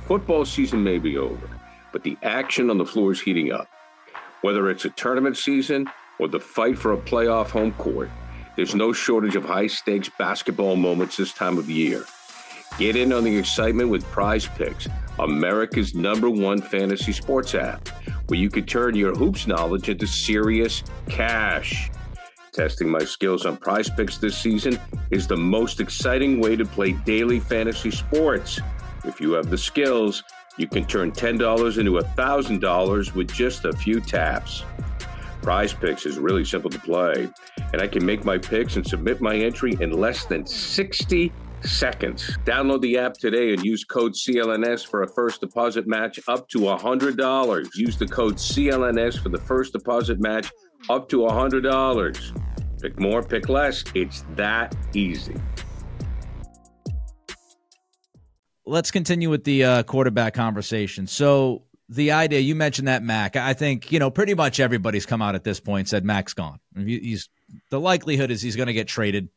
Football 0.06 0.46
season 0.46 0.84
may 0.84 1.00
be 1.00 1.18
over, 1.18 1.50
but 1.92 2.04
the 2.04 2.18
action 2.24 2.70
on 2.70 2.78
the 2.78 2.86
floor 2.86 3.12
is 3.12 3.22
heating 3.22 3.52
up. 3.52 3.68
Whether 4.42 4.70
it's 4.70 4.86
a 4.86 4.90
tournament 4.90 5.38
season 5.38 5.90
or 6.20 6.28
the 6.28 6.40
fight 6.40 6.78
for 6.78 6.94
a 6.94 6.98
playoff 6.98 7.50
home 7.50 7.72
court, 7.74 8.10
there's 8.56 8.76
no 8.76 8.94
shortage 8.94 9.36
of 9.36 9.46
high 9.46 9.68
stakes 9.68 10.10
basketball 10.20 10.76
moments 10.76 11.18
this 11.18 11.34
time 11.34 11.58
of 11.58 11.70
year. 11.70 12.06
Get 12.78 12.96
in 12.96 13.14
on 13.14 13.24
the 13.24 13.38
excitement 13.38 13.90
with 13.90 14.04
Prize 14.06 14.48
Picks, 14.48 14.88
America's 15.20 15.96
number 15.96 16.30
one 16.30 16.62
fantasy 16.62 17.12
sports 17.12 17.56
app, 17.56 17.88
where 18.28 18.40
you 18.40 18.50
can 18.50 18.66
turn 18.66 18.96
your 18.96 19.16
hoops 19.16 19.48
knowledge 19.48 19.90
into 19.90 20.08
serious 20.08 20.84
cash. 21.08 21.90
Testing 22.54 22.88
my 22.88 23.00
skills 23.00 23.48
on 23.48 23.58
prize 23.58 23.90
picks 23.90 24.20
this 24.20 24.38
season 24.38 24.80
is 25.10 25.26
the 25.26 25.36
most 25.36 25.80
exciting 25.80 26.40
way 26.40 26.56
to 26.56 26.64
play 26.64 26.92
daily 26.92 27.40
fantasy 27.40 27.90
sports. 27.90 28.60
If 29.04 29.20
you 29.20 29.32
have 29.32 29.50
the 29.50 29.58
skills, 29.58 30.24
you 30.58 30.68
can 30.68 30.86
turn 30.86 31.12
$10 31.12 31.80
into 31.80 31.94
$1,000 31.94 33.16
with 33.16 33.34
just 33.34 33.66
a 33.66 33.74
few 33.74 34.00
taps. 34.00 34.64
Prize 35.42 35.74
Picks 35.74 36.06
is 36.06 36.20
really 36.20 36.46
simple 36.46 36.70
to 36.70 36.80
play, 36.80 37.28
and 37.74 37.82
I 37.82 37.88
can 37.88 38.06
make 38.06 38.24
my 38.24 38.38
picks 38.38 38.76
and 38.76 38.86
submit 38.86 39.20
my 39.20 39.36
entry 39.36 39.76
in 39.80 39.92
less 39.92 40.26
than 40.26 40.46
60 40.46 41.34
seconds. 41.64 42.38
Download 42.46 42.82
the 42.82 43.00
app 43.00 43.14
today 43.14 43.54
and 43.54 43.64
use 43.64 43.84
code 43.84 44.14
CLNS 44.14 44.86
for 44.86 45.02
a 45.02 45.08
first 45.08 45.42
deposit 45.42 45.88
match 45.88 46.20
up 46.28 46.48
to 46.50 46.60
$100. 46.60 47.70
Use 47.74 47.98
the 47.98 48.08
code 48.08 48.36
CLNS 48.36 49.22
for 49.22 49.30
the 49.30 49.40
first 49.40 49.74
deposit 49.74 50.20
match 50.20 50.52
up 50.90 51.10
to 51.10 51.22
$100. 51.22 52.43
Pick 52.84 53.00
more, 53.00 53.24
pick 53.24 53.48
less. 53.48 53.86
It's 53.96 54.26
that 54.36 54.76
easy. 54.94 55.38
Let's 58.66 58.92
continue 58.92 59.30
with 59.30 59.46
the 59.46 59.64
uh, 59.64 59.84
quarterback 59.84 60.34
conversation. 60.34 61.08
So, 61.08 61.64
the 61.88 62.12
idea 62.12 62.42
you 62.42 62.56
mentioned 62.56 62.90
that 62.90 63.02
Mac, 63.02 63.38
I 63.38 63.54
think 63.54 63.90
you 63.94 64.00
know 64.00 64.12
pretty 64.12 64.34
much 64.34 64.60
everybody's 64.60 65.06
come 65.06 65.22
out 65.22 65.34
at 65.34 65.46
this 65.46 65.62
point 65.62 65.88
said 65.88 66.04
Mac's 66.04 66.34
gone. 66.34 66.60
He's 66.76 67.30
the 67.70 67.80
likelihood 67.80 68.32
is 68.32 68.42
he's 68.42 68.58
going 68.58 68.68
to 68.68 68.74
get 68.74 68.90
traded. 68.90 69.30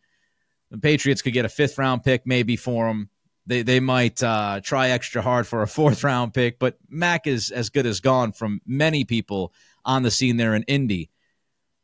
The 0.73 0.79
Patriots 0.79 1.23
could 1.23 1.33
get 1.33 1.45
a 1.45 1.49
fifth 1.49 1.79
round 1.79 2.03
pick 2.03 2.26
maybe 2.26 2.57
for 2.57 2.88
him. 2.88 3.11
They 3.47 3.62
they 3.62 3.79
might 3.79 4.21
uh, 4.25 4.61
try 4.61 4.88
extra 4.88 5.23
hard 5.23 5.47
for 5.47 5.62
a 5.62 5.69
fourth 5.69 6.03
round 6.03 6.35
pick, 6.35 6.59
but 6.59 6.79
Mac 6.88 7.29
is 7.29 7.53
as 7.53 7.71
good 7.71 7.87
as 7.87 8.00
gone 8.00 8.33
from 8.33 8.61
many 8.67 9.05
people 9.05 9.53
on 9.85 10.03
the 10.03 10.11
scene 10.11 10.37
there 10.37 10.57
in 10.57 10.65
Indy. 10.65 11.11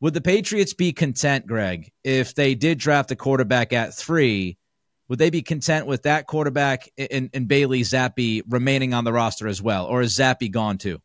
Would 0.03 0.15
the 0.15 0.21
Patriots 0.21 0.75
be 0.75 0.93
content, 0.93 1.47
Greg, 1.47 1.93
if 2.03 2.35
they 2.35 2.57
did 2.57 2.79
draft 2.79 3.13
a 3.13 3.17
quarterback 3.17 3.73
at 3.73 3.95
three? 3.95 4.59
Would 5.07 5.21
they 5.21 5.31
be 5.31 5.43
content 5.43 5.87
with 5.87 6.03
that 6.03 6.27
quarterback 6.27 6.91
and, 6.99 7.31
and 7.33 7.47
Bailey 7.47 7.83
Zappe 7.83 8.43
remaining 8.49 8.95
on 8.95 9.05
the 9.05 9.13
roster 9.13 9.47
as 9.47 9.63
well, 9.63 9.87
or 9.87 10.03
is 10.03 10.19
Zappe 10.19 10.51
gone 10.51 10.77
too? 10.79 11.01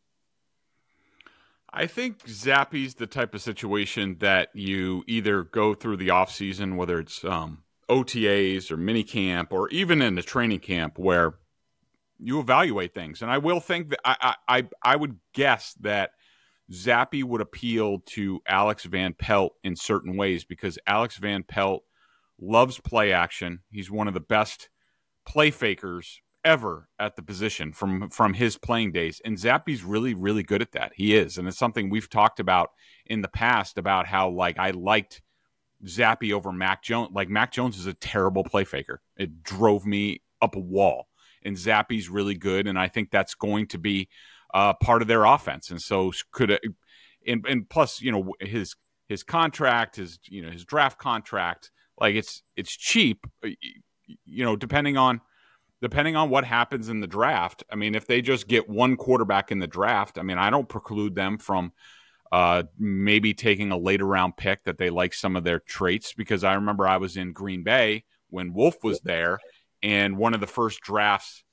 I 1.71 1.85
think 1.85 2.25
Zappe's 2.25 2.95
the 2.95 3.05
type 3.05 3.35
of 3.35 3.41
situation 3.43 4.17
that 4.19 4.49
you 4.55 5.03
either 5.05 5.43
go 5.43 5.75
through 5.75 5.97
the 5.97 6.07
offseason, 6.07 6.75
whether 6.75 6.97
it's 6.99 7.23
um, 7.23 7.59
OTAs 7.89 8.71
or 8.71 8.77
mini 8.77 9.03
camp 9.03 9.53
or 9.53 9.69
even 9.69 10.01
in 10.01 10.15
the 10.15 10.23
training 10.23 10.61
camp 10.61 10.97
where 10.97 11.35
you 12.17 12.39
evaluate 12.39 12.95
things. 12.95 13.21
And 13.21 13.29
I 13.29 13.37
will 13.37 13.59
think 13.59 13.89
that 13.89 13.99
I 14.03 14.35
I 14.47 14.67
I 14.81 14.95
would 14.95 15.19
guess 15.35 15.75
that 15.81 16.13
Zappe 16.71 17.23
would 17.23 17.41
appeal 17.41 17.99
to 18.07 18.41
Alex 18.47 18.83
Van 18.85 19.13
Pelt 19.13 19.53
in 19.63 19.75
certain 19.75 20.17
ways 20.17 20.43
because 20.43 20.77
Alex 20.85 21.17
Van 21.17 21.43
Pelt 21.43 21.83
loves 22.39 22.79
play 22.79 23.13
action. 23.13 23.59
He's 23.71 23.89
one 23.89 24.07
of 24.07 24.13
the 24.13 24.19
best 24.19 24.69
play 25.25 25.51
fakers 25.51 26.21
ever 26.43 26.87
at 26.99 27.15
the 27.15 27.21
position 27.21 27.73
from 27.73 28.09
from 28.09 28.33
his 28.33 28.57
playing 28.57 28.91
days. 28.91 29.21
And 29.23 29.37
Zappe's 29.37 29.83
really, 29.83 30.13
really 30.13 30.43
good 30.43 30.61
at 30.61 30.71
that. 30.73 30.93
He 30.95 31.15
is. 31.15 31.37
And 31.37 31.47
it's 31.47 31.57
something 31.57 31.89
we've 31.89 32.09
talked 32.09 32.39
about 32.39 32.69
in 33.05 33.21
the 33.21 33.27
past 33.27 33.77
about 33.77 34.07
how 34.07 34.29
like 34.29 34.57
I 34.57 34.71
liked 34.71 35.21
Zappe 35.85 36.33
over 36.33 36.51
Mac 36.51 36.83
Jones. 36.83 37.09
Like 37.13 37.29
Mac 37.29 37.51
Jones 37.51 37.77
is 37.77 37.85
a 37.85 37.93
terrible 37.93 38.43
play 38.43 38.63
faker. 38.63 39.01
It 39.17 39.43
drove 39.43 39.85
me 39.85 40.21
up 40.41 40.55
a 40.55 40.59
wall. 40.59 41.07
And 41.43 41.55
Zappe's 41.55 42.09
really 42.09 42.35
good, 42.35 42.67
and 42.67 42.79
I 42.79 42.87
think 42.87 43.09
that's 43.09 43.35
going 43.35 43.67
to 43.67 43.77
be 43.77 44.09
uh, 44.53 44.73
part 44.73 45.01
of 45.01 45.07
their 45.07 45.25
offense. 45.25 45.69
And 45.69 45.81
so 45.81 46.11
could 46.31 46.51
it, 46.51 46.61
and, 47.25 47.45
and 47.47 47.69
plus 47.69 48.01
you 48.01 48.11
know 48.11 48.33
his 48.39 48.75
his 49.07 49.23
contract, 49.23 49.95
his 49.95 50.19
you 50.25 50.41
know 50.41 50.51
his 50.51 50.65
draft 50.65 50.97
contract, 50.97 51.71
like 51.99 52.15
it's 52.15 52.43
it's 52.55 52.75
cheap. 52.75 53.25
Uh, 53.43 53.49
you 54.25 54.45
know, 54.45 54.55
depending 54.55 54.97
on 54.97 55.21
depending 55.81 56.15
on 56.15 56.29
what 56.29 56.43
happens 56.43 56.89
in 56.89 57.01
the 57.01 57.07
draft. 57.07 57.63
I 57.71 57.75
mean, 57.75 57.93
if 57.95 58.07
they 58.07 58.21
just 58.21 58.47
get 58.47 58.69
one 58.69 58.95
quarterback 58.95 59.51
in 59.51 59.59
the 59.59 59.67
draft, 59.67 60.17
I 60.17 60.23
mean, 60.23 60.37
I 60.37 60.49
don't 60.49 60.67
preclude 60.67 61.13
them 61.15 61.37
from 61.37 61.71
uh, 62.31 62.63
maybe 62.77 63.33
taking 63.33 63.71
a 63.71 63.77
later 63.77 64.05
round 64.05 64.37
pick 64.37 64.63
that 64.63 64.77
they 64.77 64.89
like 64.89 65.13
some 65.13 65.35
of 65.35 65.43
their 65.43 65.59
traits 65.59 66.13
because 66.13 66.43
I 66.43 66.55
remember 66.55 66.87
I 66.87 66.97
was 66.97 67.15
in 67.15 67.31
Green 67.31 67.63
Bay 67.63 68.03
when 68.29 68.53
Wolf 68.53 68.83
was 68.83 68.99
there, 69.01 69.39
and 69.81 70.17
one 70.17 70.33
of 70.33 70.41
the 70.41 70.47
first 70.47 70.81
drafts 70.81 71.43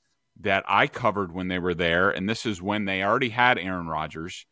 that 0.41 0.63
I 0.67 0.87
covered 0.87 1.33
when 1.33 1.47
they 1.47 1.59
were 1.59 1.73
there, 1.73 2.09
and 2.09 2.27
this 2.27 2.45
is 2.45 2.61
when 2.61 2.85
they 2.85 3.03
already 3.03 3.29
had 3.29 3.57
Aaron 3.57 3.87
Rodgers. 3.87 4.45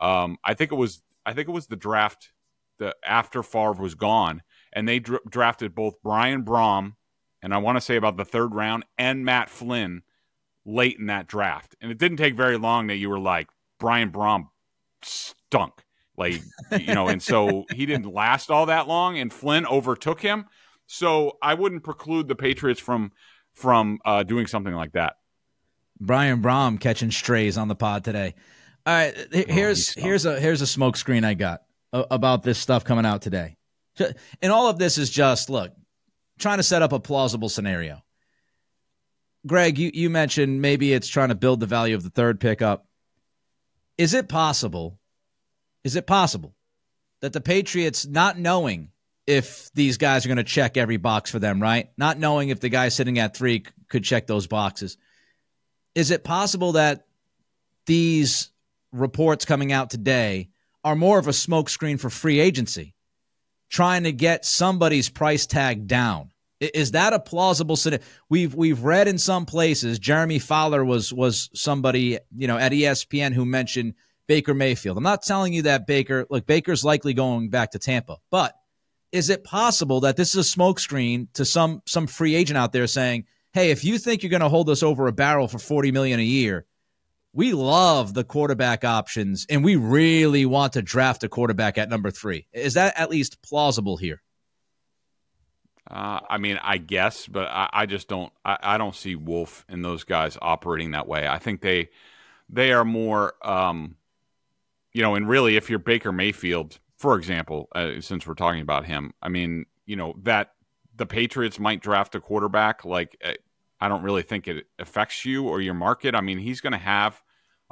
Um, 0.00 0.38
I 0.44 0.54
think 0.54 0.72
it 0.72 0.76
was 0.76 1.02
I 1.26 1.34
think 1.34 1.48
it 1.48 1.52
was 1.52 1.66
the 1.66 1.76
draft 1.76 2.32
the 2.78 2.94
after 3.04 3.42
Favre 3.42 3.72
was 3.72 3.94
gone, 3.94 4.42
and 4.72 4.88
they 4.88 5.00
dr- 5.00 5.22
drafted 5.28 5.74
both 5.74 5.94
Brian 6.02 6.44
Brohm 6.44 6.94
and 7.42 7.54
I 7.54 7.58
want 7.58 7.76
to 7.76 7.80
say 7.80 7.96
about 7.96 8.16
the 8.16 8.24
third 8.24 8.54
round 8.54 8.84
and 8.96 9.24
Matt 9.24 9.50
Flynn 9.50 10.02
late 10.64 10.98
in 10.98 11.06
that 11.06 11.26
draft, 11.26 11.76
and 11.80 11.90
it 11.90 11.98
didn't 11.98 12.18
take 12.18 12.36
very 12.36 12.58
long 12.58 12.88
that 12.88 12.96
you 12.96 13.08
were 13.08 13.18
like 13.18 13.48
Brian 13.78 14.10
Brohm 14.10 14.48
stunk. 15.02 15.72
Like, 16.16 16.42
you 16.72 16.94
know, 16.94 17.06
and 17.06 17.22
so 17.22 17.64
he 17.74 17.86
didn't 17.86 18.12
last 18.12 18.50
all 18.50 18.66
that 18.66 18.88
long, 18.88 19.18
and 19.18 19.32
Flynn 19.32 19.66
overtook 19.66 20.20
him. 20.20 20.46
So 20.86 21.38
I 21.40 21.54
wouldn't 21.54 21.84
preclude 21.84 22.28
the 22.28 22.34
Patriots 22.34 22.80
from 22.80 23.12
from 23.58 23.98
uh, 24.04 24.22
doing 24.22 24.46
something 24.46 24.72
like 24.72 24.92
that. 24.92 25.16
Brian 26.00 26.42
Brohm 26.42 26.80
catching 26.80 27.10
strays 27.10 27.58
on 27.58 27.68
the 27.68 27.74
pod 27.74 28.04
today. 28.04 28.34
All 28.86 28.94
right, 28.94 29.14
oh, 29.34 29.42
here's 29.48 29.96
oh, 29.96 30.00
here's 30.00 30.24
a 30.24 30.40
here's 30.40 30.62
a 30.62 30.66
smoke 30.66 30.96
screen 30.96 31.24
I 31.24 31.34
got 31.34 31.62
about 31.92 32.42
this 32.42 32.58
stuff 32.58 32.84
coming 32.84 33.04
out 33.04 33.22
today. 33.22 33.56
And 34.40 34.52
all 34.52 34.68
of 34.68 34.78
this 34.78 34.96
is 34.96 35.10
just 35.10 35.50
look, 35.50 35.72
trying 36.38 36.58
to 36.58 36.62
set 36.62 36.82
up 36.82 36.92
a 36.92 37.00
plausible 37.00 37.48
scenario. 37.48 38.00
Greg, 39.46 39.78
you, 39.78 39.90
you 39.92 40.08
mentioned 40.08 40.62
maybe 40.62 40.92
it's 40.92 41.08
trying 41.08 41.30
to 41.30 41.34
build 41.34 41.58
the 41.58 41.66
value 41.66 41.96
of 41.96 42.02
the 42.02 42.10
third 42.10 42.38
pickup. 42.38 42.86
Is 43.96 44.14
it 44.14 44.28
possible? 44.28 45.00
Is 45.82 45.96
it 45.96 46.06
possible 46.06 46.54
that 47.20 47.32
the 47.32 47.40
Patriots, 47.40 48.06
not 48.06 48.38
knowing 48.38 48.90
if 49.28 49.70
these 49.74 49.98
guys 49.98 50.24
are 50.24 50.28
going 50.30 50.38
to 50.38 50.42
check 50.42 50.78
every 50.78 50.96
box 50.96 51.30
for 51.30 51.38
them, 51.38 51.60
right? 51.60 51.90
Not 51.98 52.18
knowing 52.18 52.48
if 52.48 52.60
the 52.60 52.70
guy 52.70 52.88
sitting 52.88 53.18
at 53.18 53.36
three 53.36 53.62
could 53.88 54.02
check 54.02 54.26
those 54.26 54.46
boxes. 54.46 54.96
Is 55.94 56.10
it 56.10 56.24
possible 56.24 56.72
that 56.72 57.06
these 57.84 58.50
reports 58.90 59.44
coming 59.44 59.70
out 59.70 59.90
today 59.90 60.48
are 60.82 60.96
more 60.96 61.18
of 61.18 61.28
a 61.28 61.32
smokescreen 61.32 62.00
for 62.00 62.08
free 62.08 62.40
agency, 62.40 62.94
trying 63.68 64.04
to 64.04 64.12
get 64.12 64.46
somebody's 64.46 65.10
price 65.10 65.44
tag 65.44 65.86
down? 65.86 66.30
Is 66.58 66.92
that 66.92 67.12
a 67.12 67.20
plausible 67.20 67.76
scenario? 67.76 68.04
We've 68.30 68.54
we've 68.54 68.82
read 68.82 69.08
in 69.08 69.18
some 69.18 69.44
places. 69.44 69.98
Jeremy 69.98 70.38
Fowler 70.38 70.82
was 70.82 71.12
was 71.12 71.50
somebody 71.52 72.18
you 72.34 72.48
know 72.48 72.56
at 72.56 72.72
ESPN 72.72 73.34
who 73.34 73.44
mentioned 73.44 73.92
Baker 74.26 74.54
Mayfield. 74.54 74.96
I'm 74.96 75.04
not 75.04 75.22
telling 75.22 75.52
you 75.52 75.62
that 75.62 75.86
Baker. 75.86 76.26
Look, 76.30 76.46
Baker's 76.46 76.82
likely 76.82 77.12
going 77.12 77.50
back 77.50 77.72
to 77.72 77.78
Tampa, 77.78 78.16
but 78.30 78.57
is 79.12 79.30
it 79.30 79.44
possible 79.44 80.00
that 80.00 80.16
this 80.16 80.34
is 80.34 80.54
a 80.54 80.58
smokescreen 80.58 81.28
to 81.34 81.44
some 81.44 81.82
some 81.86 82.06
free 82.06 82.34
agent 82.34 82.58
out 82.58 82.72
there 82.72 82.86
saying, 82.86 83.24
"Hey, 83.52 83.70
if 83.70 83.84
you 83.84 83.98
think 83.98 84.22
you're 84.22 84.30
going 84.30 84.42
to 84.42 84.48
hold 84.48 84.68
us 84.70 84.82
over 84.82 85.06
a 85.06 85.12
barrel 85.12 85.48
for 85.48 85.58
40 85.58 85.92
million 85.92 86.20
a 86.20 86.24
year, 86.24 86.66
we 87.32 87.52
love 87.52 88.14
the 88.14 88.24
quarterback 88.24 88.84
options, 88.84 89.46
and 89.48 89.62
we 89.62 89.76
really 89.76 90.46
want 90.46 90.74
to 90.74 90.82
draft 90.82 91.24
a 91.24 91.28
quarterback 91.28 91.78
at 91.78 91.88
number 91.88 92.10
three. 92.10 92.46
Is 92.52 92.74
that 92.74 92.98
at 92.98 93.10
least 93.10 93.42
plausible 93.42 93.96
here? 93.96 94.22
Uh, 95.90 96.20
I 96.28 96.38
mean, 96.38 96.58
I 96.62 96.76
guess, 96.78 97.26
but 97.26 97.48
I, 97.48 97.68
I 97.72 97.86
just 97.86 98.08
don't. 98.08 98.32
I, 98.44 98.58
I, 98.60 98.78
don't 98.78 98.94
see 98.94 99.14
Wolf 99.14 99.64
and 99.70 99.82
those 99.82 100.04
guys 100.04 100.36
operating 100.42 100.90
that 100.90 101.08
way. 101.08 101.26
I 101.26 101.38
think 101.38 101.62
they 101.62 101.88
they 102.50 102.72
are 102.72 102.84
more, 102.84 103.34
um, 103.46 103.96
you 104.92 105.00
know, 105.00 105.14
and 105.14 105.26
really, 105.26 105.56
if 105.56 105.70
you're 105.70 105.78
Baker 105.78 106.12
Mayfield, 106.12 106.78
for 106.98 107.16
example, 107.16 107.68
uh, 107.74 108.00
since 108.00 108.26
we're 108.26 108.34
talking 108.34 108.60
about 108.60 108.84
him, 108.84 109.12
I 109.22 109.28
mean, 109.28 109.66
you 109.86 109.96
know 109.96 110.14
that 110.22 110.52
the 110.96 111.06
Patriots 111.06 111.58
might 111.58 111.80
draft 111.80 112.14
a 112.14 112.20
quarterback. 112.20 112.84
Like, 112.84 113.16
uh, 113.24 113.32
I 113.80 113.88
don't 113.88 114.02
really 114.02 114.22
think 114.22 114.48
it 114.48 114.66
affects 114.78 115.24
you 115.24 115.48
or 115.48 115.60
your 115.60 115.74
market. 115.74 116.14
I 116.14 116.20
mean, 116.20 116.38
he's 116.38 116.60
going 116.60 116.72
to 116.72 116.78
have 116.78 117.22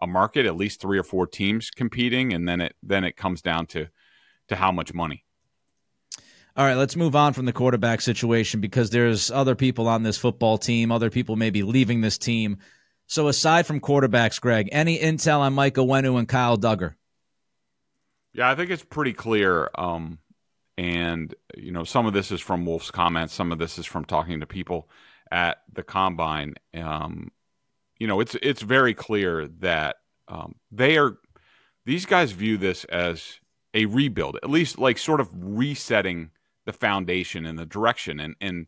a 0.01 0.07
market, 0.07 0.47
at 0.47 0.57
least 0.57 0.81
three 0.81 0.99
or 0.99 1.03
four 1.03 1.27
teams 1.27 1.71
competing, 1.71 2.33
and 2.33 2.49
then 2.49 2.61
it 2.61 2.77
then 2.83 3.05
it 3.05 3.17
comes 3.17 3.43
down 3.43 3.67
to 3.67 3.89
to 4.49 4.57
how 4.57 4.71
much 4.71 4.95
money. 4.95 5.25
All 6.57 6.65
right, 6.65 6.77
let's 6.77 6.97
move 6.97 7.15
on 7.15 7.35
from 7.35 7.45
the 7.45 7.53
quarterback 7.53 8.01
situation 8.01 8.61
because 8.61 8.89
there's 8.89 9.31
other 9.31 9.55
people 9.55 9.89
on 9.89 10.05
this 10.05 10.17
football 10.17 10.57
team. 10.57 10.91
Other 10.91 11.11
people 11.11 11.37
maybe 11.37 11.63
leaving 11.63 12.01
this 12.01 12.17
team. 12.17 12.59
So 13.09 13.29
aside 13.29 13.67
from 13.67 13.81
quarterbacks, 13.81 14.41
Greg, 14.41 14.71
any 14.73 14.99
intel 14.99 15.41
on 15.41 15.53
Mike 15.53 15.75
Onwenu 15.75 16.19
and 16.19 16.27
Kyle 16.27 16.57
Dugger? 16.57 16.95
Yeah, 18.37 18.51
I 18.51 18.55
think 18.55 18.71
it's 18.71 18.85
pretty 18.85 19.15
clear. 19.15 19.71
Um, 19.77 20.19
and 20.77 21.35
you 21.57 21.73
know, 21.73 21.85
some 21.85 22.05
of 22.07 22.13
this 22.13 22.31
is 22.31 22.41
from 22.41 22.67
Wolf's 22.67 22.91
comments. 22.91 23.33
Some 23.33 23.51
of 23.51 23.59
this 23.59 23.79
is 23.79 23.87
from 23.87 24.05
talking 24.05 24.41
to 24.41 24.47
people 24.47 24.91
at 25.33 25.63
the 25.73 25.83
combine. 25.83 26.55
Um, 26.75 27.31
you 27.99 28.07
know, 28.07 28.21
it's 28.21 28.37
it's 28.43 28.61
very 28.61 28.93
clear 28.93 29.49
that 29.61 29.97
um, 30.29 30.57
they 30.71 30.99
are. 30.99 31.17
These 31.87 32.05
guys 32.05 32.33
view 32.33 32.59
this 32.59 32.85
as 32.85 33.41
a 33.73 33.87
rebuild, 33.87 34.37
at 34.43 34.51
least 34.51 34.79
like 34.79 34.99
sort 34.99 35.21
of 35.21 35.31
resetting 35.33 36.31
the 36.67 36.75
foundation 36.75 37.47
and 37.47 37.59
the 37.59 37.65
direction 37.65 38.21
and 38.21 38.35
and 38.41 38.67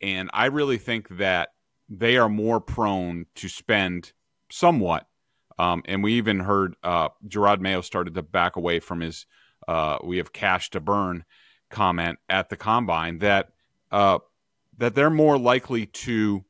and 0.00 0.30
I 0.32 0.46
really 0.46 0.78
think 0.78 1.08
that 1.18 1.50
they 1.88 2.16
are 2.16 2.28
more 2.28 2.60
prone 2.60 3.26
to 3.36 3.48
spend 3.48 4.12
somewhat. 4.50 5.06
Um, 5.58 5.82
and 5.86 6.02
we 6.02 6.14
even 6.14 6.40
heard 6.40 6.76
uh, 6.82 7.08
Jerod 7.26 7.60
Mayo 7.60 7.80
started 7.80 8.14
to 8.14 8.22
back 8.22 8.56
away 8.56 8.80
from 8.80 9.00
his 9.00 9.26
uh, 9.68 9.98
"we 10.02 10.18
have 10.18 10.32
cash 10.32 10.70
to 10.70 10.80
burn" 10.80 11.24
comment 11.70 12.18
at 12.28 12.48
the 12.48 12.56
combine 12.56 13.18
that 13.18 13.50
uh, 13.90 14.18
that 14.78 14.94
they're 14.94 15.10
more 15.10 15.38
likely 15.38 15.86
to 15.86 16.44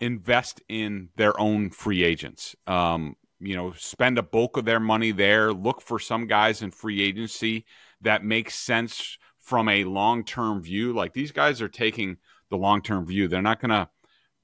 invest 0.00 0.62
in 0.68 1.08
their 1.16 1.38
own 1.40 1.70
free 1.70 2.04
agents. 2.04 2.54
Um, 2.66 3.16
you 3.40 3.56
know, 3.56 3.72
spend 3.76 4.18
a 4.18 4.22
bulk 4.22 4.56
of 4.56 4.64
their 4.64 4.80
money 4.80 5.12
there, 5.12 5.52
look 5.52 5.80
for 5.80 5.98
some 5.98 6.26
guys 6.26 6.62
in 6.62 6.70
free 6.70 7.02
agency 7.02 7.64
that 8.00 8.24
makes 8.24 8.54
sense 8.54 9.18
from 9.38 9.68
a 9.68 9.84
long 9.84 10.24
term 10.24 10.62
view. 10.62 10.92
Like 10.92 11.12
these 11.12 11.32
guys 11.32 11.62
are 11.62 11.68
taking 11.68 12.16
the 12.50 12.56
long 12.56 12.82
term 12.82 13.06
view. 13.06 13.28
They're 13.28 13.42
not 13.42 13.60
going 13.60 13.70
to, 13.70 13.88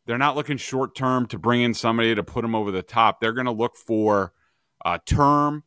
they're 0.06 0.18
not 0.18 0.37
looking 0.37 0.56
short 0.56 0.94
term 0.94 1.26
to 1.26 1.38
bring 1.38 1.62
in 1.62 1.75
somebody 1.75 2.14
to 2.14 2.23
put 2.23 2.42
them 2.42 2.54
over 2.54 2.70
the 2.70 2.82
top. 2.82 3.20
They're 3.20 3.32
going 3.32 3.46
to 3.46 3.52
look 3.52 3.76
for 3.76 4.32
uh, 4.84 4.99
term, 5.06 5.64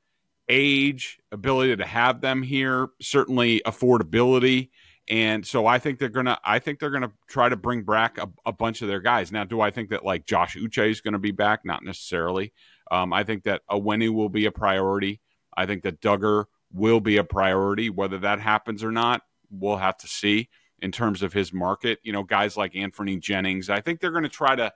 age, 0.47 1.19
ability 1.31 1.75
to 1.75 1.85
have 1.85 2.21
them 2.21 2.43
here, 2.43 2.89
certainly 3.01 3.61
affordability. 3.65 4.69
And 5.09 5.45
so 5.45 5.65
I 5.65 5.79
think 5.79 5.99
they're 5.99 6.09
gonna. 6.09 6.37
I 6.43 6.59
think 6.59 6.79
they're 6.79 6.89
gonna 6.89 7.13
try 7.29 7.47
to 7.47 7.55
bring 7.55 7.83
back 7.83 8.17
a, 8.17 8.29
a 8.45 8.51
bunch 8.51 8.81
of 8.81 8.89
their 8.89 8.99
guys. 8.99 9.31
Now, 9.31 9.45
do 9.45 9.61
I 9.61 9.71
think 9.71 9.89
that 9.91 10.03
like 10.03 10.25
Josh 10.25 10.57
Uche 10.57 10.89
is 10.89 10.99
going 10.99 11.13
to 11.13 11.19
be 11.19 11.31
back? 11.31 11.61
Not 11.63 11.81
necessarily. 11.81 12.51
Um, 12.91 13.13
I 13.13 13.23
think 13.23 13.43
that 13.43 13.61
Onwenu 13.71 14.09
will 14.13 14.27
be 14.27 14.45
a 14.45 14.51
priority. 14.51 15.21
I 15.55 15.65
think 15.65 15.83
that 15.83 16.01
Dugger 16.01 16.45
will 16.73 16.99
be 16.99 17.15
a 17.15 17.23
priority. 17.23 17.89
Whether 17.89 18.17
that 18.19 18.41
happens 18.41 18.83
or 18.83 18.91
not, 18.91 19.21
we'll 19.49 19.77
have 19.77 19.97
to 19.99 20.07
see 20.07 20.49
in 20.79 20.91
terms 20.91 21.23
of 21.23 21.33
his 21.33 21.53
market. 21.53 21.99
You 22.03 22.13
know, 22.13 22.23
guys 22.23 22.57
like 22.57 22.73
Anfernee 22.73 23.19
Jennings. 23.19 23.69
I 23.69 23.81
think 23.81 23.99
they're 23.99 24.11
going 24.11 24.23
to 24.23 24.29
try 24.29 24.55
to 24.55 24.71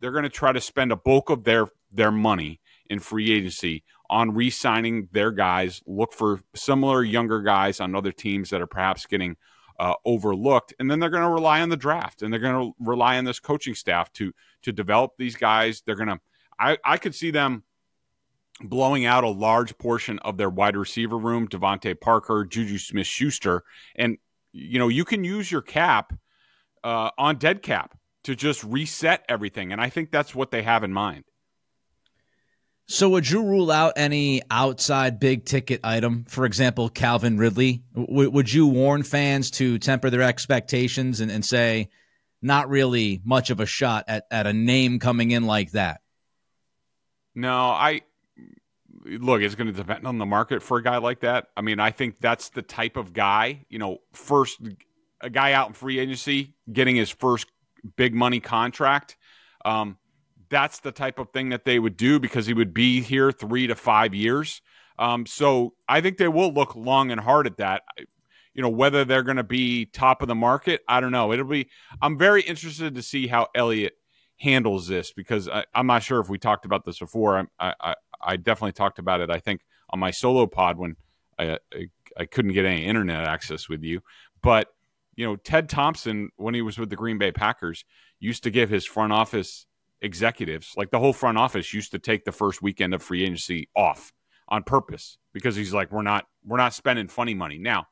they're 0.00 0.12
going 0.12 0.24
to 0.24 0.30
try 0.30 0.52
to 0.52 0.60
spend 0.60 0.92
a 0.92 0.96
bulk 0.96 1.30
of 1.30 1.44
their 1.44 1.66
their 1.92 2.10
money 2.10 2.60
in 2.88 2.98
free 2.98 3.32
agency 3.32 3.84
on 4.08 4.34
re-signing 4.34 5.08
their 5.12 5.30
guys. 5.30 5.82
Look 5.86 6.12
for 6.12 6.40
similar 6.54 7.02
younger 7.04 7.40
guys 7.40 7.80
on 7.80 7.94
other 7.94 8.12
teams 8.12 8.50
that 8.50 8.60
are 8.60 8.66
perhaps 8.66 9.06
getting 9.06 9.36
uh, 9.78 9.94
overlooked, 10.04 10.74
and 10.78 10.90
then 10.90 10.98
they're 10.98 11.10
going 11.10 11.22
to 11.22 11.30
rely 11.30 11.60
on 11.62 11.68
the 11.68 11.76
draft 11.76 12.22
and 12.22 12.32
they're 12.32 12.40
going 12.40 12.66
to 12.66 12.72
rely 12.80 13.16
on 13.16 13.24
this 13.24 13.40
coaching 13.40 13.74
staff 13.74 14.12
to 14.12 14.32
to 14.62 14.72
develop 14.72 15.12
these 15.16 15.36
guys. 15.36 15.82
They're 15.84 15.94
going 15.96 16.08
to, 16.08 16.20
I 16.58 16.78
I 16.84 16.96
could 16.96 17.14
see 17.14 17.30
them 17.30 17.64
blowing 18.62 19.06
out 19.06 19.24
a 19.24 19.28
large 19.28 19.76
portion 19.78 20.18
of 20.18 20.36
their 20.36 20.50
wide 20.50 20.76
receiver 20.76 21.16
room, 21.16 21.48
DeVante 21.48 21.98
Parker, 21.98 22.44
Juju 22.44 22.78
Smith 22.78 23.06
Schuster, 23.06 23.64
and 23.96 24.18
you 24.52 24.78
know 24.78 24.88
you 24.88 25.04
can 25.04 25.24
use 25.24 25.50
your 25.50 25.62
cap 25.62 26.12
uh, 26.84 27.10
on 27.18 27.36
dead 27.36 27.62
cap 27.62 27.96
to 28.24 28.34
just 28.34 28.62
reset 28.64 29.24
everything, 29.28 29.72
and 29.72 29.80
I 29.80 29.88
think 29.88 30.10
that's 30.10 30.34
what 30.34 30.50
they 30.50 30.62
have 30.62 30.84
in 30.84 30.92
mind. 30.92 31.24
So, 32.86 33.08
would 33.10 33.30
you 33.30 33.44
rule 33.44 33.70
out 33.70 33.92
any 33.94 34.42
outside 34.50 35.20
big 35.20 35.44
ticket 35.44 35.80
item? 35.84 36.24
For 36.26 36.44
example, 36.44 36.88
Calvin 36.88 37.38
Ridley. 37.38 37.84
W- 37.94 38.30
would 38.30 38.52
you 38.52 38.66
warn 38.66 39.04
fans 39.04 39.52
to 39.52 39.78
temper 39.78 40.10
their 40.10 40.22
expectations 40.22 41.20
and, 41.20 41.30
and, 41.30 41.44
say, 41.44 41.88
not 42.42 42.68
really 42.68 43.20
much 43.24 43.50
of 43.50 43.60
a 43.60 43.66
shot 43.66 44.06
at, 44.08 44.26
at 44.32 44.48
a 44.48 44.52
name 44.52 44.98
coming 44.98 45.30
in 45.30 45.44
like 45.44 45.70
that? 45.70 46.00
No, 47.32 47.56
I 47.56 48.00
look, 49.04 49.42
it's 49.42 49.54
going 49.54 49.66
to 49.66 49.72
depend 49.72 50.06
on 50.06 50.18
the 50.18 50.26
market 50.26 50.62
for 50.62 50.78
a 50.78 50.82
guy 50.82 50.98
like 50.98 51.20
that. 51.20 51.48
I 51.56 51.62
mean, 51.62 51.80
I 51.80 51.90
think 51.90 52.18
that's 52.20 52.50
the 52.50 52.62
type 52.62 52.96
of 52.96 53.12
guy, 53.12 53.64
you 53.68 53.78
know, 53.78 53.98
first, 54.12 54.60
a 55.20 55.30
guy 55.30 55.52
out 55.52 55.68
in 55.68 55.74
free 55.74 55.98
agency 55.98 56.54
getting 56.70 56.96
his 56.96 57.10
first 57.10 57.46
big 57.96 58.14
money 58.14 58.40
contract. 58.40 59.16
Um, 59.64 59.98
that's 60.48 60.80
the 60.80 60.92
type 60.92 61.18
of 61.18 61.30
thing 61.30 61.50
that 61.50 61.64
they 61.64 61.78
would 61.78 61.96
do 61.96 62.18
because 62.18 62.46
he 62.46 62.54
would 62.54 62.74
be 62.74 63.00
here 63.00 63.30
three 63.30 63.66
to 63.66 63.74
five 63.74 64.14
years. 64.14 64.62
Um, 64.98 65.24
so 65.24 65.74
I 65.88 66.00
think 66.00 66.18
they 66.18 66.28
will 66.28 66.52
look 66.52 66.74
long 66.76 67.10
and 67.10 67.20
hard 67.20 67.46
at 67.46 67.56
that. 67.58 67.82
You 68.52 68.62
know, 68.62 68.68
whether 68.68 69.04
they're 69.04 69.22
going 69.22 69.36
to 69.36 69.44
be 69.44 69.86
top 69.86 70.22
of 70.22 70.28
the 70.28 70.34
market, 70.34 70.82
I 70.88 71.00
don't 71.00 71.12
know. 71.12 71.32
It'll 71.32 71.46
be. 71.46 71.68
I'm 72.02 72.18
very 72.18 72.42
interested 72.42 72.96
to 72.96 73.02
see 73.02 73.28
how 73.28 73.46
Eliot 73.54 73.94
handles 74.36 74.88
this 74.88 75.12
because 75.12 75.48
I, 75.48 75.64
am 75.74 75.86
not 75.86 76.02
sure 76.02 76.20
if 76.20 76.28
we 76.28 76.36
talked 76.36 76.64
about 76.64 76.84
this 76.84 76.98
before. 76.98 77.48
I, 77.58 77.74
I 77.80 77.94
I 78.22 78.36
definitely 78.36 78.72
talked 78.72 78.98
about 78.98 79.20
it. 79.20 79.30
I 79.30 79.38
think 79.38 79.62
on 79.90 79.98
my 79.98 80.10
solo 80.10 80.46
pod 80.46 80.78
when 80.78 80.96
I, 81.38 81.58
I 81.72 81.88
I 82.16 82.24
couldn't 82.26 82.52
get 82.52 82.64
any 82.64 82.86
internet 82.86 83.24
access 83.24 83.68
with 83.68 83.82
you, 83.82 84.00
but 84.42 84.68
you 85.16 85.26
know 85.26 85.36
Ted 85.36 85.68
Thompson 85.68 86.30
when 86.36 86.54
he 86.54 86.62
was 86.62 86.78
with 86.78 86.90
the 86.90 86.96
Green 86.96 87.18
Bay 87.18 87.32
Packers 87.32 87.84
used 88.18 88.42
to 88.44 88.50
give 88.50 88.70
his 88.70 88.84
front 88.84 89.12
office 89.12 89.66
executives, 90.02 90.74
like 90.76 90.90
the 90.90 90.98
whole 90.98 91.12
front 91.12 91.38
office, 91.38 91.72
used 91.72 91.92
to 91.92 91.98
take 91.98 92.24
the 92.24 92.32
first 92.32 92.62
weekend 92.62 92.94
of 92.94 93.02
free 93.02 93.22
agency 93.22 93.68
off 93.76 94.12
on 94.48 94.62
purpose 94.62 95.18
because 95.32 95.56
he's 95.56 95.72
like, 95.72 95.92
we're 95.92 96.02
not 96.02 96.26
we're 96.44 96.56
not 96.56 96.74
spending 96.74 97.08
funny 97.08 97.34
money 97.34 97.58
now. 97.58 97.86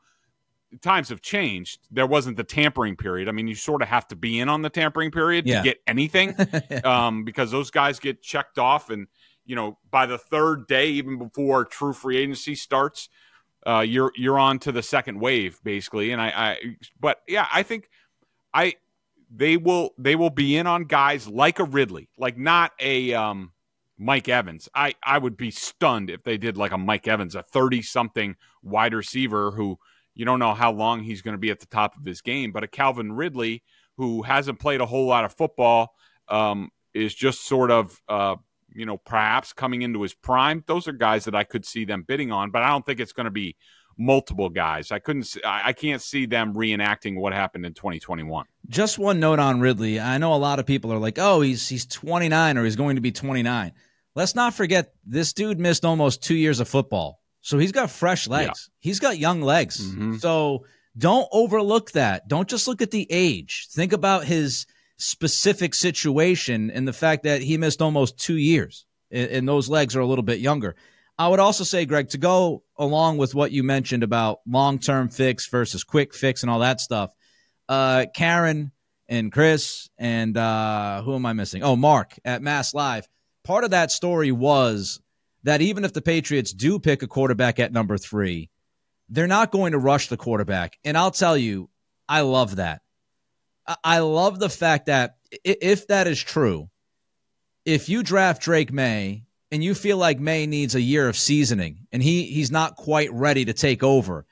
Times 0.82 1.08
have 1.08 1.22
changed. 1.22 1.88
There 1.90 2.06
wasn't 2.06 2.36
the 2.36 2.44
tampering 2.44 2.96
period. 2.96 3.28
I 3.28 3.32
mean, 3.32 3.48
you 3.48 3.54
sort 3.54 3.80
of 3.80 3.88
have 3.88 4.06
to 4.08 4.16
be 4.16 4.38
in 4.38 4.50
on 4.50 4.60
the 4.60 4.68
tampering 4.68 5.10
period 5.10 5.46
yeah. 5.46 5.58
to 5.58 5.64
get 5.64 5.78
anything, 5.86 6.34
um, 6.84 7.24
because 7.24 7.50
those 7.50 7.70
guys 7.70 7.98
get 7.98 8.20
checked 8.20 8.58
off, 8.58 8.90
and 8.90 9.06
you 9.48 9.56
know 9.56 9.78
by 9.90 10.06
the 10.06 10.18
third 10.18 10.68
day, 10.68 10.90
even 10.90 11.18
before 11.18 11.64
true 11.64 11.92
free 11.92 12.18
agency 12.18 12.54
starts, 12.54 13.08
uh, 13.66 13.80
you're 13.80 14.12
you're 14.14 14.38
on 14.38 14.58
to 14.60 14.70
the 14.70 14.82
second 14.82 15.18
wave 15.18 15.58
basically. 15.64 16.12
And 16.12 16.20
I, 16.20 16.28
I, 16.28 16.58
but 17.00 17.22
yeah, 17.26 17.48
I 17.52 17.64
think 17.64 17.88
I 18.52 18.74
they 19.34 19.56
will 19.56 19.94
they 19.98 20.14
will 20.14 20.30
be 20.30 20.56
in 20.56 20.66
on 20.66 20.84
guys 20.84 21.26
like 21.26 21.58
a 21.58 21.64
Ridley, 21.64 22.10
like 22.18 22.36
not 22.36 22.72
a 22.78 23.14
um, 23.14 23.52
Mike 23.96 24.28
Evans. 24.28 24.68
I 24.74 24.94
I 25.02 25.16
would 25.16 25.38
be 25.38 25.50
stunned 25.50 26.10
if 26.10 26.22
they 26.22 26.36
did 26.36 26.58
like 26.58 26.72
a 26.72 26.78
Mike 26.78 27.08
Evans, 27.08 27.34
a 27.34 27.42
30 27.42 27.80
something 27.80 28.36
wide 28.62 28.92
receiver 28.92 29.50
who 29.50 29.78
you 30.14 30.26
don't 30.26 30.40
know 30.40 30.52
how 30.52 30.72
long 30.72 31.02
he's 31.02 31.22
going 31.22 31.34
to 31.34 31.38
be 31.38 31.50
at 31.50 31.60
the 31.60 31.66
top 31.66 31.96
of 31.96 32.04
his 32.04 32.20
game, 32.20 32.52
but 32.52 32.64
a 32.64 32.68
Calvin 32.68 33.12
Ridley 33.12 33.62
who 33.96 34.22
hasn't 34.22 34.60
played 34.60 34.82
a 34.82 34.86
whole 34.86 35.06
lot 35.06 35.24
of 35.24 35.34
football 35.34 35.94
um, 36.28 36.70
is 36.92 37.14
just 37.14 37.46
sort 37.46 37.70
of 37.70 37.98
uh, 38.08 38.36
you 38.74 38.86
know 38.86 38.96
perhaps 38.96 39.52
coming 39.52 39.82
into 39.82 40.02
his 40.02 40.14
prime. 40.14 40.64
Those 40.66 40.88
are 40.88 40.92
guys 40.92 41.24
that 41.24 41.34
I 41.34 41.44
could 41.44 41.64
see 41.64 41.84
them 41.84 42.02
bidding 42.06 42.32
on, 42.32 42.50
but 42.50 42.62
I 42.62 42.68
don't 42.68 42.84
think 42.84 43.00
it's 43.00 43.12
going 43.12 43.24
to 43.24 43.30
be 43.30 43.56
multiple 43.98 44.48
guys. 44.48 44.92
I 44.92 44.98
couldn't. 45.00 45.36
I 45.44 45.72
can't 45.72 46.00
see 46.00 46.26
them 46.26 46.54
reenacting 46.54 47.16
what 47.16 47.32
happened 47.32 47.66
in 47.66 47.74
2021. 47.74 48.46
Just 48.68 48.98
one 48.98 49.20
note 49.20 49.38
on 49.38 49.60
Ridley. 49.60 50.00
I 50.00 50.18
know 50.18 50.34
a 50.34 50.36
lot 50.36 50.58
of 50.58 50.66
people 50.66 50.92
are 50.92 50.98
like, 50.98 51.18
"Oh, 51.18 51.40
he's 51.40 51.68
he's 51.68 51.86
29 51.86 52.56
or 52.56 52.64
he's 52.64 52.76
going 52.76 52.96
to 52.96 53.02
be 53.02 53.12
29." 53.12 53.72
Let's 54.14 54.34
not 54.34 54.54
forget 54.54 54.94
this 55.04 55.32
dude 55.32 55.60
missed 55.60 55.84
almost 55.84 56.22
two 56.22 56.34
years 56.34 56.60
of 56.60 56.68
football, 56.68 57.20
so 57.40 57.58
he's 57.58 57.72
got 57.72 57.90
fresh 57.90 58.26
legs. 58.26 58.70
Yeah. 58.70 58.88
He's 58.88 59.00
got 59.00 59.18
young 59.18 59.42
legs. 59.42 59.80
Mm-hmm. 59.80 60.16
So 60.16 60.64
don't 60.96 61.28
overlook 61.30 61.92
that. 61.92 62.28
Don't 62.28 62.48
just 62.48 62.66
look 62.66 62.82
at 62.82 62.90
the 62.90 63.06
age. 63.10 63.68
Think 63.70 63.92
about 63.92 64.24
his 64.24 64.66
specific 64.98 65.74
situation 65.74 66.70
and 66.70 66.86
the 66.86 66.92
fact 66.92 67.22
that 67.22 67.40
he 67.40 67.56
missed 67.56 67.80
almost 67.80 68.18
two 68.18 68.36
years, 68.36 68.86
and, 69.10 69.30
and 69.30 69.48
those 69.48 69.68
legs 69.68 69.96
are 69.96 70.00
a 70.00 70.06
little 70.06 70.24
bit 70.24 70.40
younger. 70.40 70.76
I 71.18 71.26
would 71.28 71.40
also 71.40 71.64
say, 71.64 71.84
Greg, 71.84 72.10
to 72.10 72.18
go 72.18 72.62
along 72.76 73.18
with 73.18 73.34
what 73.34 73.50
you 73.50 73.64
mentioned 73.64 74.02
about 74.02 74.40
long 74.46 74.78
term 74.78 75.08
fix 75.08 75.48
versus 75.48 75.82
quick 75.82 76.14
fix 76.14 76.42
and 76.42 76.50
all 76.50 76.60
that 76.60 76.80
stuff, 76.80 77.10
uh, 77.68 78.06
Karen 78.14 78.70
and 79.08 79.32
Chris 79.32 79.88
and 79.98 80.36
uh, 80.36 81.02
who 81.02 81.14
am 81.14 81.26
I 81.26 81.32
missing? 81.32 81.62
Oh, 81.62 81.76
Mark 81.76 82.14
at 82.24 82.42
Mass 82.42 82.74
Live. 82.74 83.08
Part 83.42 83.64
of 83.64 83.70
that 83.70 83.90
story 83.90 84.30
was 84.30 85.00
that 85.44 85.62
even 85.62 85.84
if 85.84 85.92
the 85.92 86.02
Patriots 86.02 86.52
do 86.52 86.78
pick 86.78 87.02
a 87.02 87.06
quarterback 87.06 87.58
at 87.58 87.72
number 87.72 87.96
three, 87.96 88.50
they're 89.08 89.26
not 89.26 89.50
going 89.50 89.72
to 89.72 89.78
rush 89.78 90.08
the 90.08 90.16
quarterback. 90.16 90.78
And 90.84 90.96
I'll 90.96 91.10
tell 91.10 91.36
you, 91.36 91.70
I 92.08 92.20
love 92.20 92.56
that. 92.56 92.82
I 93.84 93.98
love 93.98 94.38
the 94.38 94.48
fact 94.48 94.86
that 94.86 95.16
if 95.44 95.86
that 95.88 96.06
is 96.06 96.22
true, 96.22 96.70
if 97.64 97.88
you 97.88 98.02
draft 98.02 98.42
Drake 98.42 98.72
Maye 98.72 99.24
and 99.50 99.62
you 99.62 99.74
feel 99.74 99.96
like 99.96 100.20
Maye 100.20 100.46
needs 100.46 100.74
a 100.74 100.80
year 100.80 101.08
of 101.08 101.16
seasoning 101.16 101.86
and 101.92 102.02
he 102.02 102.24
he's 102.24 102.50
not 102.50 102.76
quite 102.76 103.12
ready 103.12 103.44
to 103.44 103.52
take 103.52 103.82
over. 103.82 104.26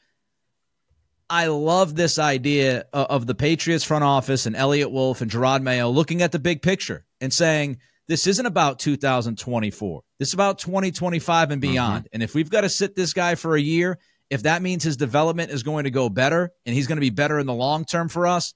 I 1.28 1.48
love 1.48 1.96
this 1.96 2.20
idea 2.20 2.84
of 2.92 3.26
the 3.26 3.34
Patriots 3.34 3.82
front 3.82 4.04
office 4.04 4.46
and 4.46 4.54
Eliot 4.54 4.92
Wolf 4.92 5.20
and 5.22 5.30
Jerod 5.30 5.60
Mayo 5.60 5.90
looking 5.90 6.22
at 6.22 6.30
the 6.30 6.38
big 6.38 6.62
picture 6.62 7.04
and 7.20 7.32
saying 7.32 7.78
this 8.06 8.28
isn't 8.28 8.46
about 8.46 8.78
2024. 8.78 10.02
This 10.20 10.28
is 10.28 10.34
about 10.34 10.58
2025 10.60 11.50
and 11.50 11.60
beyond. 11.60 12.04
Mm-hmm. 12.04 12.14
And 12.14 12.22
if 12.22 12.34
we've 12.34 12.50
got 12.50 12.60
to 12.60 12.68
sit 12.68 12.94
this 12.94 13.12
guy 13.12 13.34
for 13.34 13.56
a 13.56 13.60
year, 13.60 13.98
if 14.30 14.44
that 14.44 14.62
means 14.62 14.84
his 14.84 14.96
development 14.96 15.50
is 15.50 15.64
going 15.64 15.84
to 15.84 15.90
go 15.90 16.08
better 16.08 16.52
and 16.64 16.74
he's 16.74 16.86
going 16.86 16.96
to 16.96 17.00
be 17.00 17.10
better 17.10 17.40
in 17.40 17.46
the 17.46 17.54
long 17.54 17.84
term 17.84 18.08
for 18.08 18.28
us, 18.28 18.54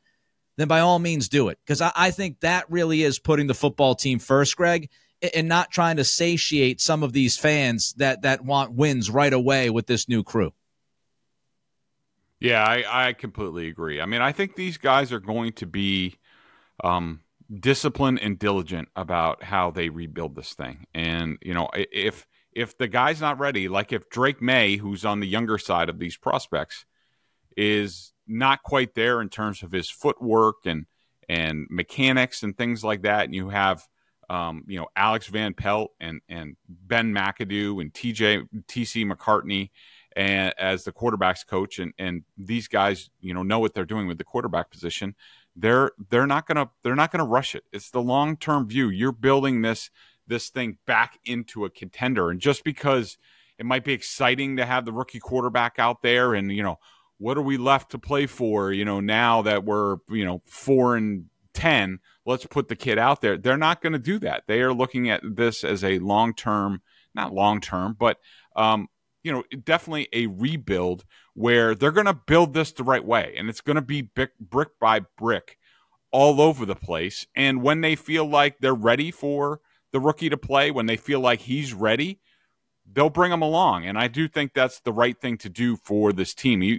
then 0.57 0.69
by 0.69 0.81
all 0.81 0.99
means 0.99 1.29
do 1.29 1.49
it. 1.49 1.59
Because 1.65 1.81
I, 1.81 1.93
I 1.95 2.11
think 2.11 2.41
that 2.41 2.71
really 2.71 3.03
is 3.03 3.19
putting 3.19 3.47
the 3.47 3.55
football 3.55 3.95
team 3.95 4.19
first, 4.19 4.57
Greg 4.57 4.89
and 5.35 5.49
not 5.49 5.71
trying 5.71 5.97
to 5.97 6.05
satiate 6.05 6.81
some 6.81 7.03
of 7.03 7.13
these 7.13 7.37
fans 7.37 7.93
that 7.95 8.23
that 8.23 8.45
want 8.45 8.73
wins 8.73 9.11
right 9.11 9.33
away 9.33 9.71
with 9.71 9.87
this 9.87 10.09
new 10.09 10.23
crew. 10.23 10.53
Yeah, 12.39 12.65
I, 12.65 13.09
I 13.09 13.13
completely 13.13 13.69
agree. 13.69 14.01
I 14.01 14.07
mean, 14.07 14.23
I 14.23 14.33
think 14.33 14.57
these 14.57 14.79
guys 14.79 15.13
are 15.13 15.21
going 15.21 15.53
to 15.55 15.67
be 15.67 16.17
um, 16.83 17.21
disciplined 17.55 18.21
and 18.23 18.39
diligent 18.39 18.89
about 18.97 19.43
how 19.43 19.71
they 19.71 19.91
rebuild 19.91 20.37
this 20.37 20.55
thing. 20.55 20.87
And 20.95 21.39
you 21.43 21.53
know, 21.53 21.69
if 21.75 22.27
if 22.53 22.79
the 22.79 22.89
guy's 22.89 23.21
not 23.21 23.39
ready, 23.39 23.69
like 23.69 23.93
if 23.93 24.09
Drake 24.09 24.41
Maye, 24.41 24.77
who's 24.77 25.05
on 25.05 25.21
the 25.21 25.29
younger 25.29 25.59
side 25.59 25.89
of 25.89 25.99
these 25.99 26.17
prospects, 26.17 26.87
is 27.57 28.13
not 28.31 28.63
quite 28.63 28.95
there 28.95 29.21
in 29.21 29.29
terms 29.29 29.63
of 29.63 29.73
his 29.73 29.91
footwork 29.91 30.67
and 30.67 30.87
and 31.29 31.67
mechanics 31.71 32.43
and 32.43 32.57
things 32.57 32.83
like 32.83 33.03
that, 33.03 33.25
and 33.25 33.35
you 33.35 33.51
have 33.51 33.87
um, 34.31 34.63
you 34.69 34.79
know, 34.79 34.87
Alex 34.95 35.27
Van 35.27 35.55
Pelt 35.55 35.91
and 36.01 36.21
and 36.29 36.57
Ben 36.69 37.13
McAdoo 37.13 37.81
and 37.81 37.93
TJ 37.93 38.47
TC 38.69 39.11
McCartney 39.11 39.71
and 40.15 40.55
as 40.57 40.85
the 40.85 40.93
quarterbacks 40.93 41.45
coach 41.45 41.81
and 41.81 41.93
and 41.99 42.23
these 42.39 42.69
guys, 42.69 43.11
you 43.21 43.35
know, 43.35 43.43
know 43.43 43.59
what 43.59 43.75
they're 43.75 43.85
doing 43.85 44.07
with 44.07 44.19
the 44.19 44.25
quarterback 44.25 44.71
position. 44.71 45.17
They're 45.57 45.91
they're 46.11 46.29
not 46.29 46.47
gonna 46.47 46.71
they're 46.85 46.95
not 46.95 47.11
gonna 47.11 47.27
rush 47.27 47.57
it. 47.57 47.65
It's 47.73 47.91
the 47.91 48.01
long 48.01 48.37
term 48.37 48.69
view. 48.69 48.89
You're 48.89 49.11
building 49.11 49.63
this 49.63 49.91
this 50.29 50.49
thing 50.49 50.79
back 50.87 51.19
into 51.25 51.65
a 51.65 51.71
contender, 51.71 52.31
and 52.31 52.41
just 52.41 52.63
because 52.63 53.19
it 53.59 53.67
might 53.67 53.85
be 53.85 53.93
exciting 53.93 54.57
to 54.57 54.65
have 54.65 54.85
the 54.85 54.93
rookie 54.93 55.19
quarterback 55.19 55.81
out 55.81 56.03
there, 56.03 56.35
and 56.35 56.53
you 56.53 56.63
know, 56.63 56.79
what 57.21 57.37
are 57.37 57.43
we 57.43 57.59
left 57.59 57.91
to 57.91 57.99
play 57.99 58.27
for? 58.27 58.73
You 58.73 58.85
know, 58.85 58.99
now 58.99 59.43
that 59.43 59.65
we're 59.65 59.99
you 60.09 60.25
know 60.25 60.43
four 60.47 60.97
and 60.97 61.27
10, 61.55 61.99
let's 62.25 62.47
put 62.47 62.69
the 62.69 62.77
kid 62.77 62.99
out 62.99 63.21
there. 63.21 63.37
They're 63.37 63.57
not 63.57 63.83
going 63.83 63.93
to 63.93 63.99
do 63.99 64.19
that. 64.21 64.45
They 64.47 64.63
are 64.63 64.73
looking 64.73 65.11
at 65.11 65.21
this 65.23 65.63
as 65.63 65.85
a 65.85 65.99
long 65.99 66.35
term, 66.35 66.83
not 67.15 67.35
long 67.35 67.61
term, 67.61 67.97
but, 67.99 68.19
um, 68.57 68.89
you 69.23 69.33
know, 69.33 69.45
definitely 69.65 70.09
a 70.13 70.27
rebuild 70.27 71.05
where 71.35 71.75
they're 71.75 71.91
going 71.91 72.07
to 72.07 72.15
build 72.15 72.55
this 72.55 72.73
the 72.73 72.85
right 72.85 73.05
way. 73.05 73.35
And 73.37 73.49
it's 73.51 73.61
going 73.61 73.77
to 73.77 73.83
be 73.83 74.03
brick, 74.03 74.31
brick 74.39 74.79
by 74.81 75.01
brick 75.19 75.59
all 76.11 76.41
over 76.41 76.65
the 76.65 76.75
place. 76.75 77.27
And 77.37 77.63
when 77.63 77.83
they 77.83 77.97
feel 77.97 78.25
like 78.25 78.59
they're 78.59 78.75
ready 78.75 79.11
for 79.11 79.61
the 79.93 80.01
rookie 80.01 80.31
to 80.31 80.39
play, 80.39 80.71
when 80.71 80.87
they 80.87 80.97
feel 80.97 81.21
like 81.21 81.41
he's 81.41 81.75
ready, 81.75 82.21
they'll 82.91 83.11
bring 83.11 83.33
him 83.33 83.43
along. 83.43 83.85
And 83.85 83.99
I 83.99 84.09
do 84.09 84.27
think 84.27 84.55
that's 84.55 84.81
the 84.81 84.93
right 84.93 85.21
thing 85.21 85.37
to 85.39 85.49
do 85.49 85.77
for 85.77 86.13
this 86.13 86.33
team. 86.33 86.63
You, 86.63 86.79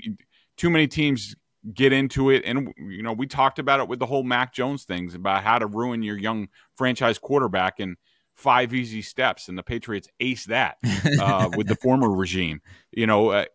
too 0.62 0.70
many 0.70 0.88
teams 0.88 1.36
get 1.74 1.92
into 1.92 2.30
it. 2.30 2.44
And, 2.46 2.72
you 2.78 3.02
know, 3.02 3.14
we 3.14 3.26
talked 3.26 3.58
about 3.58 3.80
it 3.80 3.88
with 3.88 3.98
the 3.98 4.06
whole 4.06 4.22
Mac 4.22 4.54
Jones 4.54 4.84
things 4.84 5.16
about 5.16 5.44
how 5.44 5.58
to 5.58 5.66
ruin 5.66 6.04
your 6.04 6.20
young 6.20 6.50
franchise 6.76 7.18
quarterback 7.18 7.80
in 7.80 7.96
five 8.36 8.72
easy 8.72 9.02
steps. 9.02 9.50
And 9.50 9.58
the 9.58 9.64
Patriots 9.64 10.08
ace 10.20 10.46
that 10.46 10.78
uh, 11.20 11.50
with 11.58 11.66
the 11.66 11.76
former 11.76 12.12
regime. 12.12 12.62
You 12.92 13.08
know, 13.08 13.30
uh, 13.30 13.46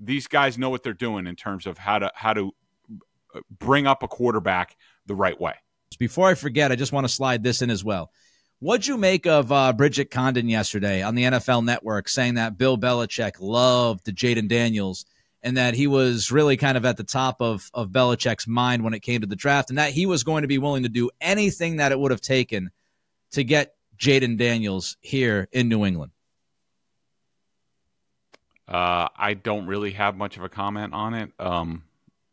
these 0.00 0.26
guys 0.26 0.58
know 0.58 0.68
what 0.68 0.82
they're 0.82 0.94
doing 0.94 1.28
in 1.28 1.36
terms 1.36 1.64
of 1.64 1.78
how 1.78 2.00
to, 2.00 2.10
how 2.12 2.34
to 2.34 2.52
uh, 3.36 3.40
bring 3.60 3.86
up 3.86 4.02
a 4.02 4.08
quarterback 4.08 4.76
the 5.06 5.14
right 5.14 5.40
way. 5.40 5.54
Before 5.96 6.28
I 6.28 6.34
forget, 6.34 6.72
I 6.72 6.74
just 6.74 6.92
want 6.92 7.06
to 7.06 7.12
slide 7.12 7.44
this 7.44 7.62
in 7.62 7.70
as 7.70 7.84
well. 7.84 8.10
What'd 8.58 8.84
you 8.84 8.96
make 8.96 9.28
of 9.28 9.52
uh, 9.52 9.72
Bridget 9.74 10.10
Condon 10.10 10.48
yesterday 10.48 11.02
on 11.04 11.14
the 11.14 11.22
NFL 11.22 11.64
Network 11.64 12.08
saying 12.08 12.34
that 12.34 12.58
Bill 12.58 12.76
Belichick 12.76 13.34
loved 13.38 14.06
Jayden 14.06 14.48
Daniels– 14.48 15.06
and 15.42 15.56
that 15.56 15.74
he 15.74 15.86
was 15.86 16.32
really 16.32 16.56
kind 16.56 16.76
of 16.76 16.84
at 16.84 16.96
the 16.96 17.04
top 17.04 17.40
of, 17.40 17.70
of 17.72 17.88
Belichick's 17.90 18.46
mind 18.46 18.82
when 18.82 18.94
it 18.94 19.00
came 19.00 19.20
to 19.20 19.26
the 19.26 19.36
draft, 19.36 19.70
and 19.70 19.78
that 19.78 19.92
he 19.92 20.06
was 20.06 20.24
going 20.24 20.42
to 20.42 20.48
be 20.48 20.58
willing 20.58 20.82
to 20.82 20.88
do 20.88 21.10
anything 21.20 21.76
that 21.76 21.92
it 21.92 21.98
would 21.98 22.10
have 22.10 22.20
taken 22.20 22.70
to 23.32 23.44
get 23.44 23.74
Jayden 23.98 24.38
Daniels 24.38 24.96
here 25.00 25.48
in 25.52 25.68
New 25.68 25.84
England? 25.84 26.12
Uh, 28.66 29.08
I 29.16 29.34
don't 29.34 29.66
really 29.66 29.92
have 29.92 30.16
much 30.16 30.36
of 30.36 30.44
a 30.44 30.48
comment 30.48 30.92
on 30.92 31.14
it. 31.14 31.32
Um, 31.38 31.84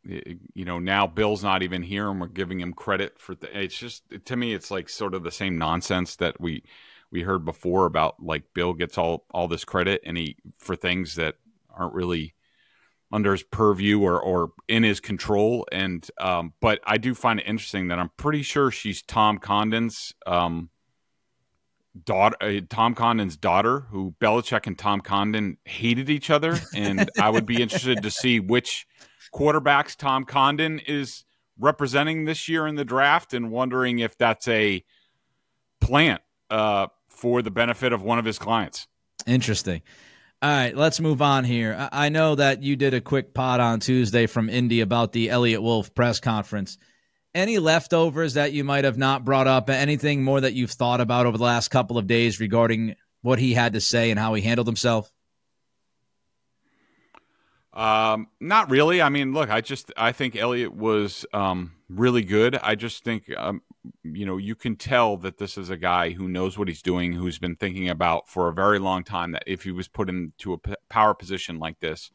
it, 0.03 0.37
you 0.53 0.65
know, 0.65 0.79
now 0.79 1.07
Bill's 1.07 1.43
not 1.43 1.63
even 1.63 1.81
here, 1.81 2.09
and 2.09 2.19
we're 2.19 2.27
giving 2.27 2.59
him 2.59 2.73
credit 2.73 3.19
for. 3.19 3.35
The, 3.35 3.63
it's 3.63 3.77
just 3.77 4.03
to 4.25 4.35
me, 4.35 4.53
it's 4.53 4.69
like 4.69 4.89
sort 4.89 5.13
of 5.13 5.23
the 5.23 5.31
same 5.31 5.57
nonsense 5.57 6.17
that 6.17 6.39
we 6.39 6.63
we 7.09 7.21
heard 7.21 7.45
before 7.45 7.85
about 7.85 8.21
like 8.21 8.53
Bill 8.53 8.73
gets 8.73 8.97
all 8.97 9.25
all 9.31 9.47
this 9.47 9.63
credit 9.63 10.01
and 10.05 10.17
he 10.17 10.35
for 10.57 10.75
things 10.75 11.15
that 11.15 11.35
aren't 11.73 11.93
really 11.93 12.34
under 13.11 13.31
his 13.31 13.43
purview 13.43 14.01
or 14.01 14.19
or 14.19 14.51
in 14.67 14.83
his 14.83 14.99
control. 14.99 15.65
And 15.71 16.07
um, 16.19 16.53
but 16.59 16.79
I 16.85 16.97
do 16.97 17.13
find 17.13 17.39
it 17.39 17.47
interesting 17.47 17.89
that 17.89 17.99
I'm 17.99 18.11
pretty 18.17 18.41
sure 18.41 18.71
she's 18.71 19.01
Tom 19.01 19.37
Condon's 19.37 20.13
um, 20.25 20.69
daughter, 22.03 22.35
uh, 22.41 22.59
Tom 22.69 22.95
Condon's 22.95 23.37
daughter, 23.37 23.81
who 23.91 24.15
Belichick 24.19 24.67
and 24.67 24.77
Tom 24.77 25.01
Condon 25.01 25.57
hated 25.65 26.09
each 26.09 26.29
other, 26.29 26.57
and 26.75 27.09
I 27.19 27.29
would 27.29 27.45
be 27.45 27.61
interested 27.61 28.03
to 28.03 28.11
see 28.11 28.39
which 28.39 28.87
quarterbacks 29.33 29.95
Tom 29.95 30.25
Condon 30.25 30.79
is 30.79 31.23
representing 31.57 32.25
this 32.25 32.49
year 32.49 32.67
in 32.67 32.75
the 32.75 32.85
draft, 32.85 33.33
and 33.33 33.51
wondering 33.51 33.99
if 33.99 34.17
that's 34.17 34.47
a 34.47 34.83
plant 35.79 36.21
uh, 36.49 36.87
for 37.09 37.41
the 37.41 37.51
benefit 37.51 37.93
of 37.93 38.03
one 38.03 38.19
of 38.19 38.25
his 38.25 38.39
clients. 38.39 38.87
Interesting. 39.25 39.81
All 40.45 40.51
right, 40.51 40.77
let's 40.77 40.99
move 40.99 41.23
on 41.23 41.43
here. 41.43 41.89
I 41.91 42.09
know 42.09 42.35
that 42.35 42.61
you 42.61 42.75
did 42.75 42.93
a 42.93 43.01
quick 43.01 43.33
pod 43.33 43.59
on 43.59 43.79
Tuesday 43.79 44.27
from 44.27 44.47
Indy 44.47 44.81
about 44.81 45.11
the 45.11 45.31
Eliot 45.31 45.59
Wolf 45.59 45.95
press 45.95 46.19
conference. 46.19 46.77
Any 47.33 47.57
leftovers 47.57 48.35
that 48.35 48.53
you 48.53 48.63
might 48.63 48.83
have 48.83 48.95
not 48.95 49.25
brought 49.25 49.47
up? 49.47 49.71
Anything 49.71 50.23
more 50.23 50.39
that 50.39 50.53
you've 50.53 50.69
thought 50.69 51.01
about 51.01 51.25
over 51.25 51.35
the 51.35 51.43
last 51.43 51.69
couple 51.69 51.97
of 51.97 52.05
days 52.05 52.39
regarding 52.39 52.95
what 53.23 53.39
he 53.39 53.55
had 53.55 53.73
to 53.73 53.81
say 53.81 54.11
and 54.11 54.19
how 54.19 54.35
he 54.35 54.43
handled 54.43 54.67
himself? 54.67 55.11
Um, 57.73 58.27
not 58.39 58.69
really. 58.69 59.01
I 59.01 59.09
mean, 59.09 59.33
look, 59.33 59.49
I 59.49 59.61
just 59.61 59.91
I 59.97 60.11
think 60.11 60.35
Eliot 60.35 60.75
was 60.75 61.25
um, 61.33 61.71
really 61.89 62.21
good. 62.21 62.55
I 62.55 62.75
just 62.75 63.03
think 63.03 63.35
um, 63.35 63.63
you 64.03 64.25
know, 64.25 64.37
you 64.37 64.55
can 64.55 64.75
tell 64.75 65.17
that 65.17 65.37
this 65.37 65.57
is 65.57 65.69
a 65.69 65.77
guy 65.77 66.11
who 66.11 66.27
knows 66.27 66.57
what 66.57 66.67
he's 66.67 66.81
doing, 66.81 67.13
who's 67.13 67.39
been 67.39 67.55
thinking 67.55 67.89
about 67.89 68.27
for 68.29 68.47
a 68.47 68.53
very 68.53 68.79
long 68.79 69.03
time 69.03 69.31
that 69.31 69.43
if 69.47 69.63
he 69.63 69.71
was 69.71 69.87
put 69.87 70.09
into 70.09 70.53
a 70.53 70.57
p- 70.57 70.75
power 70.89 71.13
position 71.13 71.59
like 71.59 71.79
this 71.79 72.11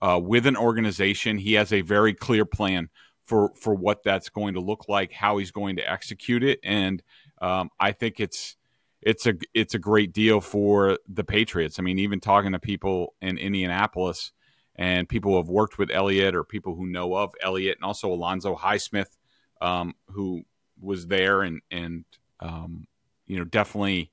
uh, 0.00 0.20
with 0.22 0.46
an 0.46 0.56
organization, 0.56 1.38
he 1.38 1.54
has 1.54 1.72
a 1.72 1.80
very 1.80 2.14
clear 2.14 2.44
plan 2.44 2.88
for 3.24 3.52
for 3.56 3.74
what 3.74 4.02
that's 4.02 4.28
going 4.28 4.54
to 4.54 4.60
look 4.60 4.88
like, 4.88 5.12
how 5.12 5.38
he's 5.38 5.50
going 5.50 5.76
to 5.76 5.90
execute 5.90 6.42
it, 6.42 6.60
and 6.62 7.02
um, 7.40 7.70
I 7.80 7.92
think 7.92 8.20
it's 8.20 8.56
it's 9.00 9.26
a 9.26 9.34
it's 9.52 9.74
a 9.74 9.78
great 9.78 10.12
deal 10.12 10.40
for 10.40 10.98
the 11.08 11.24
Patriots. 11.24 11.78
I 11.78 11.82
mean, 11.82 11.98
even 11.98 12.20
talking 12.20 12.52
to 12.52 12.58
people 12.58 13.14
in 13.20 13.38
Indianapolis 13.38 14.32
and 14.76 15.08
people 15.08 15.32
who 15.32 15.36
have 15.36 15.48
worked 15.48 15.78
with 15.78 15.90
Eliot 15.90 16.34
or 16.34 16.44
people 16.44 16.74
who 16.74 16.86
know 16.86 17.14
of 17.14 17.32
Eliot, 17.42 17.78
and 17.78 17.84
also 17.84 18.12
Alonzo 18.12 18.56
Highsmith, 18.56 19.16
um, 19.60 19.94
who 20.08 20.42
was 20.84 21.06
there 21.06 21.42
and 21.42 21.60
and 21.70 22.04
um, 22.40 22.86
you 23.26 23.38
know 23.38 23.44
definitely 23.44 24.10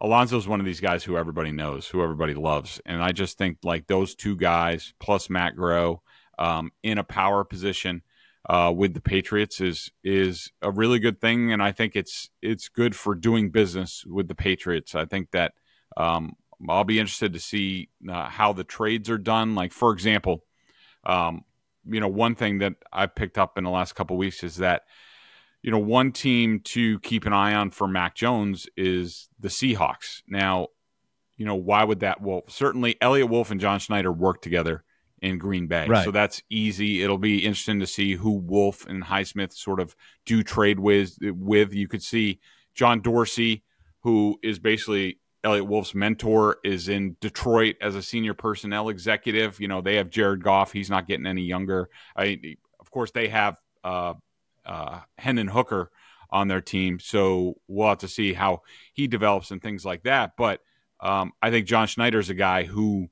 Alonzo's 0.00 0.48
one 0.48 0.60
of 0.60 0.66
these 0.66 0.80
guys 0.80 1.04
who 1.04 1.16
everybody 1.16 1.52
knows, 1.52 1.86
who 1.86 2.02
everybody 2.02 2.34
loves, 2.34 2.80
and 2.86 3.02
I 3.02 3.12
just 3.12 3.36
think 3.36 3.58
like 3.62 3.86
those 3.86 4.14
two 4.14 4.36
guys 4.36 4.94
plus 4.98 5.28
Matt 5.28 5.56
Groh 5.56 5.98
um, 6.38 6.72
in 6.82 6.98
a 6.98 7.04
power 7.04 7.44
position 7.44 8.02
uh, 8.48 8.72
with 8.74 8.94
the 8.94 9.00
Patriots 9.00 9.60
is 9.60 9.90
is 10.02 10.50
a 10.62 10.70
really 10.70 10.98
good 10.98 11.20
thing, 11.20 11.52
and 11.52 11.62
I 11.62 11.72
think 11.72 11.96
it's 11.96 12.30
it's 12.40 12.68
good 12.68 12.96
for 12.96 13.14
doing 13.14 13.50
business 13.50 14.04
with 14.06 14.28
the 14.28 14.34
Patriots. 14.34 14.94
I 14.94 15.04
think 15.04 15.30
that 15.32 15.52
um, 15.96 16.34
I'll 16.68 16.84
be 16.84 16.98
interested 16.98 17.34
to 17.34 17.40
see 17.40 17.90
uh, 18.08 18.28
how 18.28 18.52
the 18.52 18.64
trades 18.64 19.10
are 19.10 19.18
done. 19.18 19.54
Like 19.54 19.72
for 19.72 19.92
example, 19.92 20.44
um, 21.04 21.44
you 21.86 22.00
know, 22.00 22.08
one 22.08 22.34
thing 22.34 22.58
that 22.58 22.74
I 22.92 23.06
picked 23.06 23.38
up 23.38 23.58
in 23.58 23.64
the 23.64 23.70
last 23.70 23.94
couple 23.94 24.16
weeks 24.16 24.42
is 24.42 24.56
that 24.56 24.82
you 25.62 25.70
know, 25.70 25.78
one 25.78 26.12
team 26.12 26.60
to 26.60 26.98
keep 27.00 27.26
an 27.26 27.32
eye 27.32 27.54
on 27.54 27.70
for 27.70 27.86
Mac 27.86 28.14
Jones 28.14 28.66
is 28.76 29.28
the 29.38 29.48
Seahawks. 29.48 30.22
Now, 30.26 30.68
you 31.36 31.44
know, 31.44 31.54
why 31.54 31.84
would 31.84 32.00
that? 32.00 32.20
Well, 32.20 32.42
certainly 32.48 32.96
Eliot 33.00 33.28
Wolf 33.28 33.50
and 33.50 33.60
John 33.60 33.78
Schneider 33.78 34.12
work 34.12 34.42
together 34.42 34.84
in 35.20 35.38
Green 35.38 35.66
Bay. 35.66 35.86
Right. 35.86 36.04
So 36.04 36.10
that's 36.10 36.42
easy. 36.48 37.02
It'll 37.02 37.18
be 37.18 37.44
interesting 37.44 37.80
to 37.80 37.86
see 37.86 38.14
who 38.14 38.32
Wolf 38.32 38.86
and 38.86 39.04
Highsmith 39.04 39.52
sort 39.52 39.80
of 39.80 39.94
do 40.24 40.42
trade 40.42 40.78
with. 40.78 41.16
With 41.20 41.74
you 41.74 41.88
could 41.88 42.02
see 42.02 42.40
John 42.74 43.00
Dorsey, 43.00 43.62
who 44.00 44.38
is 44.42 44.58
basically 44.58 45.18
Eliot 45.44 45.66
Wolf's 45.66 45.94
mentor, 45.94 46.58
is 46.64 46.88
in 46.88 47.16
Detroit 47.20 47.76
as 47.82 47.96
a 47.96 48.02
senior 48.02 48.34
personnel 48.34 48.88
executive. 48.88 49.60
You 49.60 49.68
know, 49.68 49.82
they 49.82 49.96
have 49.96 50.10
Jared 50.10 50.42
Goff. 50.42 50.72
He's 50.72 50.90
not 50.90 51.06
getting 51.06 51.26
any 51.26 51.42
younger. 51.42 51.90
I, 52.16 52.38
of 52.78 52.90
course, 52.90 53.10
they 53.10 53.28
have 53.28 53.58
uh, 53.84 54.14
uh, 54.64 55.00
Hendon 55.18 55.48
Hooker 55.48 55.90
on 56.30 56.48
their 56.48 56.60
team. 56.60 56.98
So 57.00 57.54
we'll 57.68 57.88
have 57.88 57.98
to 57.98 58.08
see 58.08 58.32
how 58.32 58.62
he 58.92 59.06
develops 59.06 59.50
and 59.50 59.60
things 59.60 59.84
like 59.84 60.04
that. 60.04 60.32
But 60.36 60.60
um, 61.00 61.32
I 61.42 61.50
think 61.50 61.66
John 61.66 61.86
Schneider 61.86 62.18
is 62.18 62.30
a 62.30 62.34
guy 62.34 62.64
who, 62.64 63.08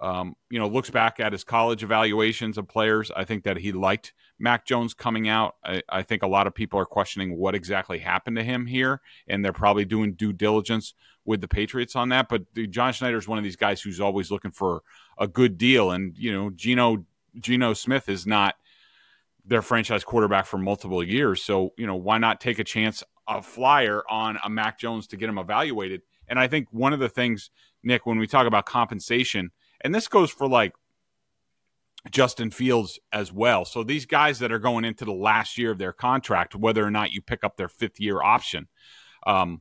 um, 0.00 0.34
you 0.50 0.58
know, 0.58 0.68
looks 0.68 0.90
back 0.90 1.18
at 1.18 1.32
his 1.32 1.44
college 1.44 1.82
evaluations 1.82 2.58
of 2.58 2.68
players. 2.68 3.10
I 3.14 3.24
think 3.24 3.44
that 3.44 3.56
he 3.56 3.72
liked 3.72 4.12
Mac 4.38 4.66
Jones 4.66 4.94
coming 4.94 5.28
out. 5.28 5.56
I, 5.64 5.82
I 5.88 6.02
think 6.02 6.22
a 6.22 6.28
lot 6.28 6.46
of 6.46 6.54
people 6.54 6.78
are 6.78 6.86
questioning 6.86 7.36
what 7.36 7.54
exactly 7.54 7.98
happened 7.98 8.36
to 8.36 8.44
him 8.44 8.66
here, 8.66 9.00
and 9.26 9.44
they're 9.44 9.52
probably 9.52 9.84
doing 9.84 10.14
due 10.14 10.32
diligence 10.32 10.94
with 11.24 11.40
the 11.40 11.48
Patriots 11.48 11.96
on 11.96 12.10
that. 12.10 12.28
But 12.28 12.42
John 12.70 12.92
Schneider 12.92 13.18
is 13.18 13.28
one 13.28 13.38
of 13.38 13.44
these 13.44 13.56
guys 13.56 13.80
who's 13.80 14.00
always 14.00 14.30
looking 14.30 14.52
for 14.52 14.82
a 15.18 15.26
good 15.26 15.58
deal, 15.58 15.90
and 15.90 16.16
you 16.16 16.32
know, 16.32 16.50
Geno 16.50 17.04
Geno 17.38 17.74
Smith 17.74 18.08
is 18.08 18.26
not 18.26 18.56
their 19.44 19.62
franchise 19.62 20.04
quarterback 20.04 20.46
for 20.46 20.58
multiple 20.58 21.02
years. 21.02 21.42
So, 21.42 21.72
you 21.76 21.86
know, 21.86 21.96
why 21.96 22.18
not 22.18 22.40
take 22.40 22.58
a 22.58 22.64
chance, 22.64 23.02
a 23.26 23.42
flyer 23.42 24.02
on 24.08 24.38
a 24.44 24.50
Mac 24.50 24.78
Jones 24.78 25.06
to 25.08 25.16
get 25.16 25.28
him 25.28 25.38
evaluated? 25.38 26.02
And 26.28 26.38
I 26.38 26.46
think 26.46 26.68
one 26.70 26.92
of 26.92 27.00
the 27.00 27.08
things, 27.08 27.50
Nick, 27.82 28.06
when 28.06 28.18
we 28.18 28.26
talk 28.26 28.46
about 28.46 28.66
compensation, 28.66 29.50
and 29.80 29.94
this 29.94 30.08
goes 30.08 30.30
for 30.30 30.48
like 30.48 30.74
Justin 32.10 32.50
Fields 32.50 32.98
as 33.12 33.32
well. 33.32 33.64
So 33.64 33.82
these 33.82 34.06
guys 34.06 34.38
that 34.38 34.52
are 34.52 34.58
going 34.58 34.84
into 34.84 35.04
the 35.04 35.12
last 35.12 35.58
year 35.58 35.70
of 35.70 35.78
their 35.78 35.92
contract, 35.92 36.54
whether 36.54 36.84
or 36.84 36.90
not 36.90 37.12
you 37.12 37.20
pick 37.20 37.44
up 37.44 37.56
their 37.56 37.68
fifth 37.68 38.00
year 38.00 38.22
option, 38.22 38.68
Um, 39.26 39.60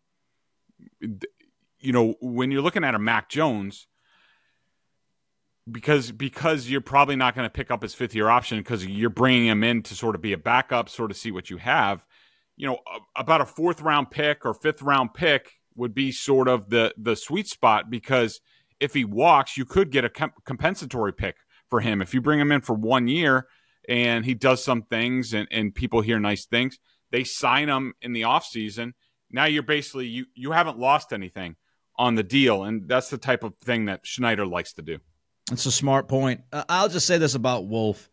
you 1.82 1.92
know, 1.92 2.16
when 2.22 2.52
you're 2.52 2.62
looking 2.62 2.86
at 2.86 2.96
a 2.96 3.00
Mac 3.00 3.28
Jones, 3.28 3.88
because 5.72 6.12
because 6.12 6.70
you're 6.70 6.82
probably 6.82 7.16
not 7.16 7.36
going 7.36 7.46
to 7.46 7.52
pick 7.52 7.72
up 7.72 7.82
his 7.82 7.94
fifth 7.94 8.16
year 8.16 8.30
option 8.30 8.60
because 8.60 8.86
you're 8.86 9.10
bringing 9.10 9.48
him 9.48 9.64
in 9.64 9.84
to 9.84 9.96
sort 9.96 10.16
of 10.16 10.22
be 10.22 10.34
a 10.34 10.38
backup, 10.38 10.90
sort 10.90 11.12
of 11.12 11.18
see 11.18 11.32
what 11.32 11.50
you 11.50 11.58
have. 11.58 12.06
You 12.58 12.68
know, 12.68 12.80
about 13.16 13.42
a 13.42 13.46
fourth 13.46 13.82
round 13.82 14.12
pick 14.12 14.46
or 14.46 14.54
fifth 14.54 14.82
round 14.82 15.14
pick 15.14 15.52
would 15.76 15.94
be 15.94 16.12
sort 16.12 16.48
of 16.48 16.70
the 16.70 16.94
the 16.98 17.16
sweet 17.16 17.48
spot 17.48 17.90
because 17.90 18.42
if 18.80 18.94
he 18.94 19.06
walks, 19.06 19.58
you 19.58 19.66
could 19.66 19.92
get 19.92 20.06
a 20.06 20.10
comp- 20.10 20.44
compensatory 20.46 21.14
pick 21.14 21.36
for 21.70 21.82
him 21.82 22.02
if 22.02 22.14
you 22.14 22.22
bring 22.22 22.40
him 22.40 22.52
in 22.52 22.62
for 22.62 22.74
one 22.74 23.08
year 23.08 23.48
and 23.88 24.26
he 24.26 24.34
does 24.34 24.64
some 24.64 24.84
things 24.84 25.34
and, 25.34 25.48
and 25.52 25.76
people 25.76 26.02
hear 26.02 26.20
nice 26.20 26.46
things. 26.46 26.80
They 27.12 27.24
sign 27.24 27.70
him 27.70 27.94
in 28.02 28.14
the 28.14 28.22
offseason. 28.22 28.94
Now 29.32 29.46
you're 29.46 29.64
basically 29.64 30.08
you 30.08 30.26
you 30.34 30.52
haven't 30.52 30.80
lost 30.80 31.14
anything 31.14 31.56
on 31.98 32.16
the 32.16 32.24
deal, 32.24 32.64
and 32.64 32.88
that's 32.88 33.10
the 33.10 33.18
type 33.18 33.44
of 33.44 33.56
thing 33.58 33.86
that 33.86 34.06
Schneider 34.06 34.46
likes 34.46 34.74
to 34.74 34.82
do. 34.82 35.00
It's 35.52 35.66
a 35.66 35.72
smart 35.72 36.08
point. 36.08 36.42
I'll 36.52 36.90
just 36.90 37.08
say 37.08 37.18
this 37.18 37.36
about 37.36 37.68
Wolf. 37.68 38.10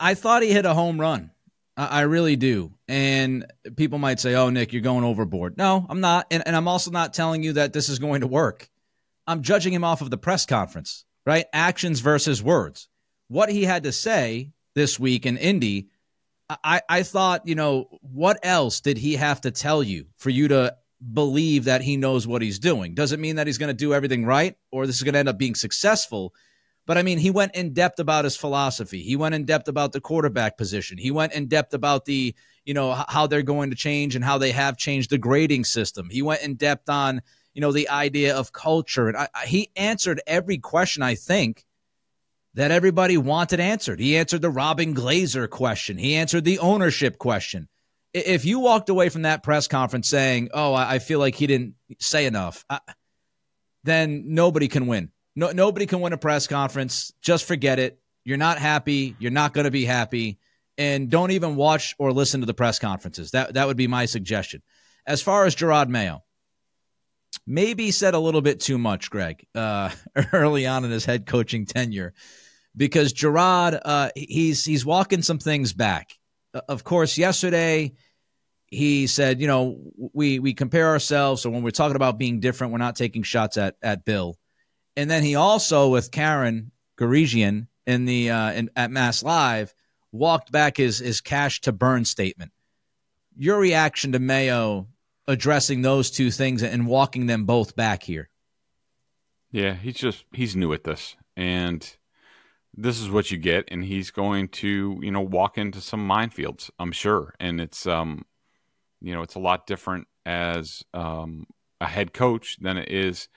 I 0.00 0.14
thought 0.14 0.42
he 0.42 0.52
hit 0.52 0.66
a 0.66 0.74
home 0.74 1.00
run. 1.00 1.30
I 1.76 2.00
really 2.02 2.34
do. 2.34 2.72
And 2.88 3.46
people 3.76 4.00
might 4.00 4.18
say, 4.18 4.34
oh, 4.34 4.50
Nick, 4.50 4.72
you're 4.72 4.82
going 4.82 5.04
overboard. 5.04 5.56
No, 5.56 5.86
I'm 5.88 6.00
not. 6.00 6.26
And, 6.32 6.42
and, 6.44 6.56
I'm 6.56 6.66
also 6.66 6.90
not 6.90 7.14
telling 7.14 7.44
you 7.44 7.52
that 7.52 7.72
this 7.72 7.88
is 7.88 8.00
going 8.00 8.22
to 8.22 8.26
work. 8.26 8.68
I'm 9.28 9.42
judging 9.42 9.72
him 9.72 9.84
off 9.84 10.00
of 10.00 10.10
the 10.10 10.18
press 10.18 10.44
conference, 10.44 11.04
right? 11.24 11.46
Actions 11.52 12.00
versus 12.00 12.42
words. 12.42 12.88
What 13.28 13.48
he 13.48 13.62
had 13.62 13.84
to 13.84 13.92
say 13.92 14.50
this 14.74 14.98
week 14.98 15.24
in 15.24 15.36
Indy, 15.36 15.90
I, 16.50 16.80
I 16.88 17.02
thought, 17.04 17.46
you 17.46 17.54
know, 17.54 17.86
what 18.00 18.40
else 18.42 18.80
did 18.80 18.98
he 18.98 19.14
have 19.14 19.42
to 19.42 19.52
tell 19.52 19.80
you 19.80 20.06
for 20.16 20.30
you 20.30 20.48
to 20.48 20.74
believe 21.12 21.64
that 21.64 21.80
he 21.80 21.96
knows 21.96 22.26
what 22.26 22.42
he's 22.42 22.58
doing. 22.58 22.94
Doesn't 22.94 23.20
mean 23.20 23.36
that 23.36 23.46
he's 23.46 23.58
going 23.58 23.68
to 23.68 23.74
do 23.74 23.94
everything 23.94 24.24
right 24.24 24.56
or 24.70 24.86
this 24.86 24.96
is 24.96 25.02
going 25.02 25.14
to 25.14 25.18
end 25.18 25.28
up 25.28 25.38
being 25.38 25.54
successful. 25.54 26.34
But 26.86 26.98
I 26.98 27.02
mean, 27.02 27.18
he 27.18 27.30
went 27.30 27.54
in 27.54 27.72
depth 27.74 28.00
about 28.00 28.24
his 28.24 28.36
philosophy. 28.36 29.02
He 29.02 29.14
went 29.14 29.34
in 29.34 29.44
depth 29.44 29.68
about 29.68 29.92
the 29.92 30.00
quarterback 30.00 30.56
position. 30.56 30.98
He 30.98 31.10
went 31.10 31.34
in 31.34 31.46
depth 31.46 31.74
about 31.74 32.06
the, 32.06 32.34
you 32.64 32.74
know, 32.74 32.92
how 33.08 33.26
they're 33.26 33.42
going 33.42 33.70
to 33.70 33.76
change 33.76 34.16
and 34.16 34.24
how 34.24 34.38
they 34.38 34.52
have 34.52 34.76
changed 34.76 35.10
the 35.10 35.18
grading 35.18 35.64
system. 35.64 36.08
He 36.10 36.22
went 36.22 36.42
in 36.42 36.54
depth 36.54 36.88
on, 36.88 37.20
you 37.52 37.60
know, 37.60 37.72
the 37.72 37.90
idea 37.90 38.36
of 38.36 38.52
culture. 38.52 39.08
And 39.08 39.16
I, 39.18 39.28
I, 39.34 39.46
he 39.46 39.70
answered 39.76 40.22
every 40.26 40.58
question, 40.58 41.02
I 41.02 41.14
think, 41.14 41.66
that 42.54 42.70
everybody 42.70 43.18
wanted 43.18 43.60
answered. 43.60 44.00
He 44.00 44.16
answered 44.16 44.42
the 44.42 44.50
Robin 44.50 44.94
Glazer 44.94 45.48
question. 45.48 45.98
He 45.98 46.16
answered 46.16 46.44
the 46.44 46.58
ownership 46.58 47.18
question 47.18 47.68
if 48.26 48.44
you 48.44 48.60
walked 48.60 48.88
away 48.88 49.08
from 49.08 49.22
that 49.22 49.42
press 49.42 49.66
conference 49.66 50.08
saying, 50.08 50.50
"Oh, 50.52 50.74
I 50.74 50.98
feel 50.98 51.18
like 51.18 51.34
he 51.34 51.46
didn't 51.46 51.74
say 51.98 52.26
enough," 52.26 52.64
then 53.84 54.24
nobody 54.34 54.68
can 54.68 54.86
win. 54.86 55.10
No, 55.36 55.50
nobody 55.52 55.86
can 55.86 56.00
win 56.00 56.12
a 56.12 56.18
press 56.18 56.46
conference. 56.46 57.12
Just 57.20 57.44
forget 57.44 57.78
it. 57.78 58.00
You're 58.24 58.36
not 58.36 58.58
happy. 58.58 59.16
You're 59.18 59.30
not 59.30 59.54
going 59.54 59.64
to 59.64 59.70
be 59.70 59.84
happy, 59.84 60.38
and 60.76 61.10
don't 61.10 61.30
even 61.30 61.56
watch 61.56 61.94
or 61.98 62.12
listen 62.12 62.40
to 62.40 62.46
the 62.46 62.54
press 62.54 62.78
conferences. 62.78 63.30
That 63.30 63.54
that 63.54 63.66
would 63.66 63.76
be 63.76 63.86
my 63.86 64.06
suggestion. 64.06 64.62
As 65.06 65.22
far 65.22 65.44
as 65.44 65.56
Jerod 65.56 65.88
Mayo, 65.88 66.22
maybe 67.46 67.90
said 67.90 68.14
a 68.14 68.18
little 68.18 68.42
bit 68.42 68.60
too 68.60 68.78
much, 68.78 69.10
Greg, 69.10 69.46
uh, 69.54 69.90
early 70.32 70.66
on 70.66 70.84
in 70.84 70.90
his 70.90 71.04
head 71.04 71.26
coaching 71.26 71.66
tenure, 71.66 72.14
because 72.76 73.12
Jerod, 73.12 73.80
uh, 73.84 74.10
he's 74.14 74.64
he's 74.64 74.84
walking 74.84 75.22
some 75.22 75.38
things 75.38 75.72
back 75.72 76.12
of 76.68 76.84
course, 76.84 77.18
yesterday 77.18 77.92
he 78.70 79.06
said, 79.06 79.40
you 79.40 79.46
know, 79.46 79.78
we 80.12 80.38
we 80.38 80.54
compare 80.54 80.88
ourselves. 80.88 81.42
So 81.42 81.50
when 81.50 81.62
we're 81.62 81.70
talking 81.70 81.96
about 81.96 82.18
being 82.18 82.40
different, 82.40 82.72
we're 82.72 82.78
not 82.78 82.96
taking 82.96 83.22
shots 83.22 83.56
at 83.56 83.76
at 83.82 84.04
Bill. 84.04 84.38
And 84.96 85.10
then 85.10 85.22
he 85.22 85.34
also, 85.34 85.88
with 85.88 86.10
Karen 86.10 86.70
Guregian 86.98 87.66
in 87.86 88.04
the 88.04 88.30
uh, 88.30 88.52
in, 88.52 88.70
at 88.76 88.90
Mass 88.90 89.22
Live, 89.22 89.74
walked 90.12 90.52
back 90.52 90.76
his 90.76 90.98
his 90.98 91.20
cash 91.20 91.60
to 91.62 91.72
burn 91.72 92.04
statement. 92.04 92.52
Your 93.36 93.58
reaction 93.58 94.12
to 94.12 94.18
Mayo 94.18 94.88
addressing 95.26 95.82
those 95.82 96.10
two 96.10 96.30
things 96.30 96.62
and 96.62 96.86
walking 96.86 97.26
them 97.26 97.44
both 97.44 97.76
back 97.76 98.02
here? 98.02 98.28
Yeah, 99.50 99.74
he's 99.74 99.96
just 99.96 100.24
he's 100.32 100.56
new 100.56 100.72
at 100.72 100.84
this, 100.84 101.16
and 101.36 101.96
this 102.76 103.00
is 103.00 103.10
what 103.10 103.30
you 103.30 103.38
get, 103.38 103.64
and 103.68 103.84
he's 103.84 104.10
going 104.12 104.48
to, 104.48 104.98
you 105.02 105.10
know, 105.10 105.20
walk 105.20 105.58
into 105.58 105.80
some 105.80 106.06
minefields, 106.08 106.70
I'm 106.78 106.92
sure. 106.92 107.34
And 107.40 107.60
it's, 107.60 107.88
um, 107.88 108.24
you 109.00 109.14
know, 109.14 109.22
it's 109.22 109.34
a 109.34 109.40
lot 109.40 109.66
different 109.66 110.06
as 110.26 110.82
um, 110.94 111.46
a 111.80 111.86
head 111.86 112.12
coach 112.12 112.58
than 112.60 112.76
it 112.76 112.90
is 112.90 113.28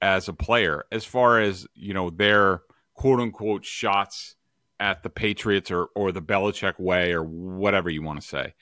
as 0.00 0.28
a 0.28 0.32
player. 0.32 0.84
As 0.92 1.04
far 1.04 1.40
as 1.40 1.66
you 1.74 1.94
know, 1.94 2.10
their 2.10 2.62
quote 2.94 3.20
unquote 3.20 3.64
shots 3.64 4.36
at 4.80 5.02
the 5.02 5.10
Patriots 5.10 5.70
or 5.70 5.88
or 5.94 6.12
the 6.12 6.22
Belichick 6.22 6.78
way 6.78 7.12
or 7.12 7.22
whatever 7.22 7.90
you 7.90 8.02
want 8.02 8.20
to 8.20 8.26
say. 8.26 8.54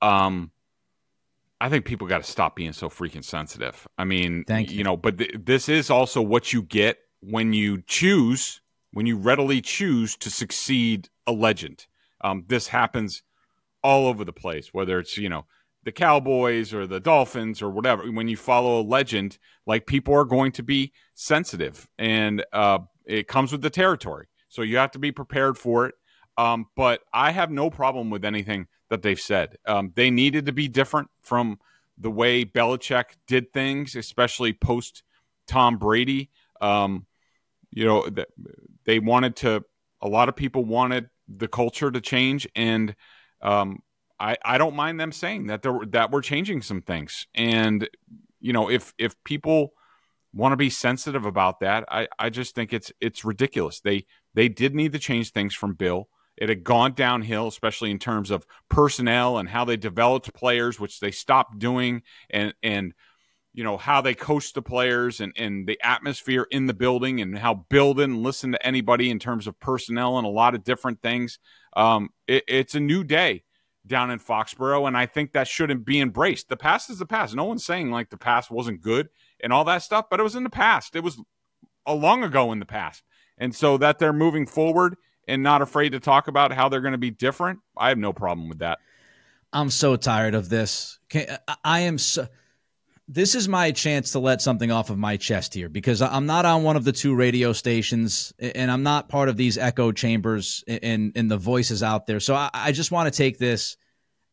Um, 0.00 0.52
I 1.60 1.68
think 1.68 1.84
people 1.84 2.06
got 2.06 2.22
to 2.22 2.30
stop 2.30 2.54
being 2.54 2.72
so 2.72 2.88
freaking 2.88 3.24
sensitive. 3.24 3.86
I 3.98 4.04
mean, 4.04 4.44
Thank 4.46 4.70
you. 4.70 4.78
you 4.78 4.84
know, 4.84 4.96
but 4.96 5.18
th- 5.18 5.34
this 5.44 5.68
is 5.68 5.90
also 5.90 6.22
what 6.22 6.52
you 6.52 6.62
get 6.62 6.98
when 7.20 7.52
you 7.52 7.82
choose 7.82 8.60
when 8.92 9.06
you 9.06 9.16
readily 9.16 9.60
choose 9.60 10.16
to 10.16 10.30
succeed 10.30 11.08
a 11.26 11.32
legend. 11.32 11.86
Um, 12.20 12.44
this 12.48 12.68
happens 12.68 13.22
all 13.82 14.06
over 14.06 14.24
the 14.24 14.32
place, 14.32 14.72
whether 14.72 14.98
it's, 14.98 15.16
you 15.16 15.28
know, 15.28 15.46
the 15.84 15.92
Cowboys 15.92 16.74
or 16.74 16.86
the 16.86 17.00
Dolphins 17.00 17.62
or 17.62 17.70
whatever. 17.70 18.10
When 18.10 18.28
you 18.28 18.36
follow 18.36 18.80
a 18.80 18.82
legend, 18.82 19.38
like 19.66 19.86
people 19.86 20.14
are 20.14 20.24
going 20.24 20.52
to 20.52 20.62
be 20.62 20.92
sensitive 21.14 21.88
and 21.98 22.44
uh, 22.52 22.80
it 23.06 23.28
comes 23.28 23.52
with 23.52 23.62
the 23.62 23.70
territory. 23.70 24.26
So 24.48 24.62
you 24.62 24.76
have 24.78 24.90
to 24.92 24.98
be 24.98 25.12
prepared 25.12 25.56
for 25.56 25.86
it. 25.86 25.94
Um, 26.36 26.66
but 26.76 27.00
I 27.12 27.32
have 27.32 27.50
no 27.50 27.68
problem 27.68 28.10
with 28.10 28.24
anything 28.24 28.68
that 28.90 29.02
they've 29.02 29.20
said. 29.20 29.56
Um, 29.66 29.92
they 29.94 30.10
needed 30.10 30.46
to 30.46 30.52
be 30.52 30.68
different 30.68 31.08
from 31.22 31.58
the 31.98 32.10
way 32.10 32.44
Belichick 32.44 33.04
did 33.26 33.52
things, 33.52 33.96
especially 33.96 34.52
post 34.52 35.02
Tom 35.46 35.78
Brady. 35.78 36.30
Um, 36.60 37.06
you 37.70 37.84
know, 37.84 38.08
they 38.84 38.98
wanted 38.98 39.36
to. 39.36 39.64
A 40.00 40.08
lot 40.08 40.28
of 40.28 40.36
people 40.36 40.64
wanted 40.64 41.10
the 41.28 41.48
culture 41.48 41.90
to 41.90 42.00
change, 42.00 42.46
and 42.54 42.94
um, 43.42 43.80
I 44.20 44.36
I 44.44 44.58
don't 44.58 44.76
mind 44.76 45.00
them 45.00 45.12
saying 45.12 45.46
that 45.46 45.62
they 45.62 45.70
that 45.88 46.10
we're 46.10 46.22
changing 46.22 46.62
some 46.62 46.82
things. 46.82 47.26
And 47.34 47.88
you 48.40 48.52
know, 48.52 48.70
if 48.70 48.92
if 48.98 49.14
people 49.24 49.72
want 50.32 50.52
to 50.52 50.56
be 50.56 50.70
sensitive 50.70 51.24
about 51.24 51.60
that, 51.60 51.84
I 51.88 52.08
I 52.18 52.30
just 52.30 52.54
think 52.54 52.72
it's 52.72 52.92
it's 53.00 53.24
ridiculous. 53.24 53.80
They 53.80 54.06
they 54.34 54.48
did 54.48 54.74
need 54.74 54.92
to 54.92 54.98
change 54.98 55.32
things 55.32 55.54
from 55.54 55.74
Bill. 55.74 56.08
It 56.36 56.48
had 56.48 56.62
gone 56.62 56.92
downhill, 56.92 57.48
especially 57.48 57.90
in 57.90 57.98
terms 57.98 58.30
of 58.30 58.46
personnel 58.68 59.38
and 59.38 59.48
how 59.48 59.64
they 59.64 59.76
developed 59.76 60.32
players, 60.34 60.78
which 60.78 61.00
they 61.00 61.10
stopped 61.10 61.58
doing, 61.58 62.02
and 62.30 62.54
and 62.62 62.94
you 63.54 63.64
know 63.64 63.76
how 63.76 64.00
they 64.00 64.14
coach 64.14 64.52
the 64.52 64.62
players 64.62 65.20
and, 65.20 65.32
and 65.36 65.66
the 65.66 65.80
atmosphere 65.82 66.46
in 66.50 66.66
the 66.66 66.74
building 66.74 67.20
and 67.20 67.36
how 67.36 67.66
build 67.68 67.98
and 67.98 68.22
listen 68.22 68.52
to 68.52 68.66
anybody 68.66 69.10
in 69.10 69.18
terms 69.18 69.48
of 69.48 69.58
personnel 69.58 70.18
and 70.18 70.26
a 70.26 70.30
lot 70.30 70.54
of 70.54 70.62
different 70.62 71.02
things 71.02 71.40
um, 71.76 72.10
it, 72.28 72.44
it's 72.46 72.76
a 72.76 72.80
new 72.80 73.02
day 73.02 73.42
down 73.88 74.10
in 74.10 74.18
foxborough 74.18 74.86
and 74.86 74.96
i 74.96 75.06
think 75.06 75.32
that 75.32 75.48
shouldn't 75.48 75.84
be 75.84 76.00
embraced. 76.00 76.48
The 76.48 76.56
past 76.56 76.90
is 76.90 76.98
the 76.98 77.06
past. 77.06 77.34
No 77.34 77.44
one's 77.44 77.64
saying 77.64 77.90
like 77.90 78.10
the 78.10 78.16
past 78.16 78.50
wasn't 78.50 78.80
good 78.80 79.08
and 79.40 79.52
all 79.52 79.64
that 79.64 79.82
stuff 79.82 80.06
but 80.10 80.20
it 80.20 80.22
was 80.22 80.36
in 80.36 80.44
the 80.44 80.50
past. 80.50 80.94
It 80.94 81.02
was 81.02 81.20
a 81.86 81.94
long 81.94 82.22
ago 82.22 82.52
in 82.52 82.58
the 82.58 82.66
past. 82.66 83.02
And 83.38 83.54
so 83.54 83.78
that 83.78 83.98
they're 83.98 84.12
moving 84.12 84.46
forward 84.46 84.96
and 85.26 85.42
not 85.42 85.62
afraid 85.62 85.90
to 85.90 86.00
talk 86.00 86.28
about 86.28 86.52
how 86.52 86.68
they're 86.68 86.80
going 86.80 86.92
to 86.92 86.98
be 86.98 87.10
different 87.10 87.60
i 87.76 87.88
have 87.88 87.98
no 87.98 88.12
problem 88.12 88.48
with 88.48 88.58
that. 88.58 88.78
I'm 89.52 89.70
so 89.70 89.96
tired 89.96 90.34
of 90.34 90.48
this. 90.48 90.98
I 91.64 91.80
am 91.80 91.98
so 91.98 92.28
this 93.10 93.34
is 93.34 93.48
my 93.48 93.70
chance 93.70 94.12
to 94.12 94.18
let 94.18 94.42
something 94.42 94.70
off 94.70 94.90
of 94.90 94.98
my 94.98 95.16
chest 95.16 95.54
here 95.54 95.70
because 95.70 96.02
I'm 96.02 96.26
not 96.26 96.44
on 96.44 96.62
one 96.62 96.76
of 96.76 96.84
the 96.84 96.92
two 96.92 97.14
radio 97.14 97.54
stations 97.54 98.34
and 98.38 98.70
I'm 98.70 98.82
not 98.82 99.08
part 99.08 99.30
of 99.30 99.38
these 99.38 99.56
echo 99.56 99.92
chambers 99.92 100.62
and, 100.68 101.12
and 101.16 101.30
the 101.30 101.38
voices 101.38 101.82
out 101.82 102.06
there. 102.06 102.20
So 102.20 102.34
I, 102.34 102.50
I 102.52 102.72
just 102.72 102.92
want 102.92 103.12
to 103.12 103.16
take 103.16 103.38
this 103.38 103.78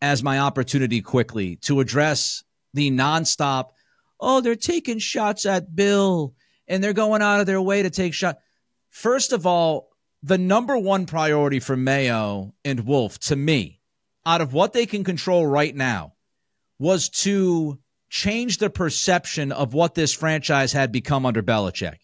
as 0.02 0.22
my 0.22 0.40
opportunity 0.40 1.02
quickly 1.02 1.56
to 1.56 1.80
address 1.80 2.44
the 2.74 2.92
nonstop, 2.92 3.70
oh, 4.20 4.42
they're 4.42 4.58
taking 4.58 5.00
shots 5.00 5.46
at 5.46 5.74
Bill 5.74 6.36
and 6.68 6.84
they're 6.84 6.92
going 6.92 7.22
out 7.22 7.40
of 7.40 7.46
their 7.46 7.62
way 7.62 7.82
to 7.82 7.90
take 7.90 8.14
shots. 8.14 8.40
First 8.90 9.32
of 9.32 9.48
all, 9.48 9.90
the 10.22 10.38
number 10.38 10.78
one 10.78 11.06
priority 11.06 11.62
for 11.62 11.78
Mayo 11.78 12.54
and 12.66 12.82
Wolf 12.82 13.20
to 13.20 13.38
me, 13.38 13.80
out 14.26 14.42
of 14.42 14.54
what 14.54 14.74
they 14.74 14.86
can 14.86 15.06
control 15.06 15.46
right 15.46 15.74
now, 15.74 16.14
was 16.78 17.08
to 17.10 17.80
change 18.10 18.58
the 18.58 18.70
perception 18.70 19.52
of 19.52 19.74
what 19.74 19.96
this 19.96 20.14
franchise 20.14 20.72
had 20.72 20.92
become 20.92 21.26
under 21.26 21.42
Belichick. 21.42 21.98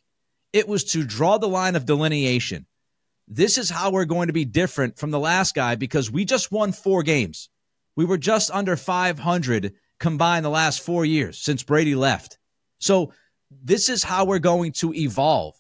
It 0.54 0.68
was 0.68 0.84
to 0.92 1.04
draw 1.04 1.38
the 1.38 1.48
line 1.48 1.76
of 1.76 1.86
delineation. 1.86 2.66
This 3.28 3.58
is 3.58 3.70
how 3.70 3.92
we're 3.92 4.06
going 4.06 4.28
to 4.28 4.34
be 4.34 4.46
different 4.46 4.98
from 4.98 5.12
the 5.12 5.20
last 5.20 5.56
guy 5.56 5.76
because 5.76 6.12
we 6.12 6.26
just 6.26 6.52
won 6.52 6.72
four 6.74 7.04
games. 7.04 7.50
We 7.96 8.06
were 8.06 8.18
just 8.18 8.52
under 8.52 8.76
500 8.76 9.74
combined 10.00 10.44
the 10.44 10.50
last 10.50 10.82
four 10.82 11.06
years 11.06 11.38
since 11.38 11.64
Brady 11.64 11.96
left. 11.96 12.38
So 12.80 13.14
this 13.50 13.90
is 13.90 14.04
how 14.04 14.26
we're 14.26 14.40
going 14.40 14.72
to 14.74 14.94
evolve. 14.94 15.56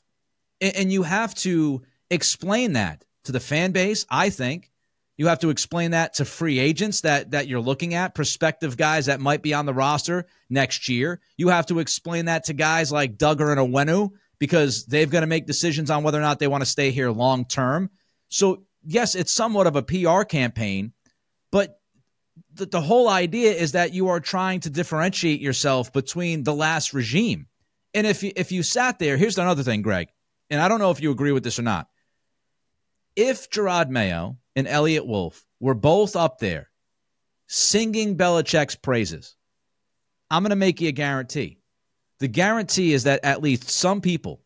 And, 0.59 0.91
you 0.91 1.03
have 1.03 1.33
to 1.35 1.81
explain 2.09 2.73
that 2.73 3.03
to 3.23 3.31
the 3.31 3.39
fan 3.39 3.71
base, 3.71 4.05
I 4.09 4.29
think. 4.29 4.70
You 5.17 5.27
have 5.27 5.39
to 5.39 5.49
explain 5.49 5.91
that 5.91 6.15
to 6.15 6.25
free 6.25 6.57
agents 6.59 7.01
that 7.01 7.31
that 7.31 7.47
you're 7.47 7.61
looking 7.61 7.93
at, 7.93 8.15
prospective 8.15 8.77
guys 8.77 9.05
that 9.05 9.19
might 9.19 9.41
be 9.41 9.53
on 9.53 9.65
the 9.65 9.73
roster 9.73 10.25
next 10.49 10.89
year. 10.89 11.19
You 11.37 11.49
have 11.49 11.67
to 11.67 11.79
explain 11.79 12.25
that 12.25 12.45
to 12.45 12.53
guys 12.53 12.91
like 12.91 13.17
Dugger 13.17 13.51
and 13.51 13.59
Onwenu 13.59 14.11
because 14.39 14.85
they've 14.85 15.09
got 15.09 15.19
to 15.19 15.27
make 15.27 15.45
decisions 15.45 15.91
on 15.91 16.03
whether 16.03 16.17
or 16.17 16.21
not 16.21 16.39
they 16.39 16.47
want 16.47 16.63
to 16.63 16.69
stay 16.69 16.91
here 16.91 17.11
long 17.11 17.45
term. 17.45 17.91
So 18.29 18.63
yes, 18.83 19.15
it's 19.15 19.31
somewhat 19.31 19.67
of 19.67 19.75
a 19.75 19.83
PR 19.83 20.23
campaign, 20.23 20.93
but 21.51 21.79
the, 22.53 22.65
the 22.65 22.81
whole 22.81 23.07
idea 23.07 23.51
is 23.51 23.73
that 23.73 23.93
you 23.93 24.09
are 24.09 24.19
trying 24.19 24.61
to 24.61 24.69
differentiate 24.69 25.41
yourself 25.41 25.93
between 25.93 26.43
the 26.43 26.53
last 26.53 26.93
regime. 26.93 27.47
And 27.93 28.07
if 28.07 28.23
you, 28.23 28.31
if 28.35 28.51
you 28.51 28.63
sat 28.63 28.99
there, 28.99 29.17
here's 29.17 29.37
another 29.37 29.63
thing, 29.63 29.81
Greg, 29.81 30.07
and 30.49 30.61
I 30.61 30.67
don't 30.67 30.79
know 30.79 30.91
if 30.91 31.01
you 31.01 31.11
agree 31.11 31.31
with 31.31 31.43
this 31.43 31.59
or 31.59 31.63
not. 31.63 31.87
If 33.15 33.49
Jerod 33.49 33.89
Mayo 33.89 34.37
and 34.55 34.67
Eliot 34.67 35.05
Wolf 35.05 35.45
were 35.59 35.73
both 35.73 36.15
up 36.15 36.39
there 36.39 36.69
singing 37.47 38.17
Belichick's 38.17 38.75
praises, 38.75 39.35
I'm 40.29 40.43
going 40.43 40.51
to 40.51 40.55
make 40.55 40.79
you 40.79 40.89
a 40.89 40.93
guarantee. 40.93 41.59
The 42.19 42.27
guarantee 42.27 42.93
is 42.93 43.03
that 43.03 43.25
at 43.25 43.41
least 43.41 43.69
some 43.69 43.99
people 43.99 44.41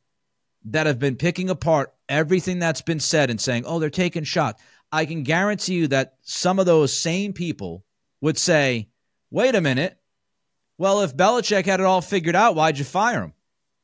that 0.66 0.88
have 0.88 0.98
been 0.98 1.16
picking 1.16 1.50
apart 1.50 1.94
everything 2.10 2.60
that's 2.60 2.82
been 2.82 3.00
said 3.00 3.30
and 3.30 3.40
saying, 3.40 3.66
oh, 3.68 3.80
they're 3.80 3.90
taking 3.90 4.24
shots, 4.24 4.62
I 4.92 5.06
can 5.06 5.24
guarantee 5.24 5.76
you 5.76 5.88
that 5.90 6.16
some 6.22 6.58
of 6.58 6.66
those 6.66 6.98
same 6.98 7.34
people 7.34 7.84
would 8.22 8.38
say, 8.38 8.88
wait 9.30 9.56
a 9.56 9.62
minute. 9.62 9.98
Well, 10.78 11.02
if 11.02 11.16
Belichick 11.16 11.66
had 11.66 11.80
it 11.80 11.86
all 11.86 12.02
figured 12.02 12.36
out, 12.36 12.56
why'd 12.56 12.78
you 12.80 12.86
fire 12.86 13.22
him? 13.22 13.34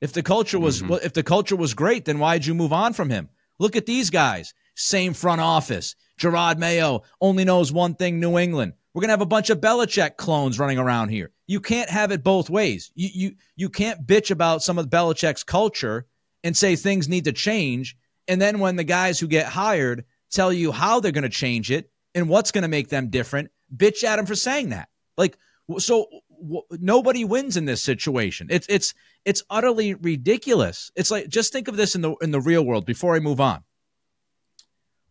If 0.02 0.14
the 0.14 0.24
culture 0.24 0.60
was 0.60 0.82
mm-hmm. 0.82 1.06
if 1.06 1.14
the 1.14 1.24
culture 1.24 1.56
was 1.56 1.76
great, 1.76 2.06
then 2.06 2.18
why'd 2.18 2.46
you 2.46 2.56
move 2.56 2.74
on 2.74 2.94
from 2.94 3.10
him? 3.10 3.30
Look 3.60 3.76
at 3.76 3.86
these 3.86 4.10
guys. 4.10 4.54
Same 4.82 5.14
front 5.14 5.42
office. 5.42 5.96
Jerod 6.20 6.58
Mayo 6.58 7.04
only 7.20 7.46
knows 7.46 7.72
one 7.72 7.96
thing 7.96 8.20
New 8.20 8.38
England. 8.38 8.74
We're 8.94 9.02
gonna 9.02 9.14
have 9.14 9.22
a 9.22 9.26
bunch 9.26 9.50
of 9.50 9.62
Belichick 9.62 10.18
clones 10.18 10.60
running 10.60 10.78
around 10.78 11.10
here. 11.10 11.32
You 11.48 11.60
can't 11.60 11.90
have 11.90 12.12
it 12.12 12.24
both 12.24 12.50
ways. 12.50 12.92
You 12.96 13.10
you 13.14 13.36
you 13.56 13.70
can't 13.70 14.06
bitch 14.06 14.32
about 14.32 14.64
some 14.64 14.78
of 14.78 14.88
Belichick's 14.88 15.44
culture 15.44 16.08
and 16.44 16.58
say 16.58 16.76
things 16.76 17.08
need 17.08 17.26
to 17.26 17.32
change, 17.32 17.96
and 18.28 18.42
then 18.42 18.60
when 18.60 18.76
the 18.76 18.84
guys 18.84 19.20
who 19.20 19.28
get 19.28 19.46
hired 19.46 20.06
tell 20.32 20.52
you 20.52 20.72
how 20.72 21.00
they're 21.00 21.12
going 21.12 21.24
to 21.24 21.30
change 21.30 21.70
it 21.70 21.92
and 22.16 22.30
what's 22.30 22.52
going 22.52 22.64
to 22.64 22.68
make 22.68 22.90
them 22.90 23.10
different, 23.10 23.52
bitch 23.76 24.04
at 24.04 24.16
them 24.16 24.26
for 24.26 24.36
saying 24.36 24.70
that. 24.70 24.90
Like 25.18 25.38
so, 25.78 26.08
w- 26.42 26.64
nobody 26.72 27.24
wins 27.24 27.58
in 27.58 27.66
this 27.66 27.82
situation. 27.82 28.48
It's 28.50 28.68
it's 28.70 28.94
it's 29.26 29.44
utterly 29.50 29.94
ridiculous. 29.94 30.92
It's 30.96 31.12
like 31.12 31.28
just 31.30 31.54
think 31.54 31.68
of 31.68 31.78
this 31.78 31.96
in 31.96 32.02
the 32.02 32.16
in 32.22 32.32
the 32.32 32.42
real 32.42 32.66
world. 32.66 32.86
Before 32.86 33.16
I 33.16 33.20
move 33.20 33.40
on, 33.40 33.64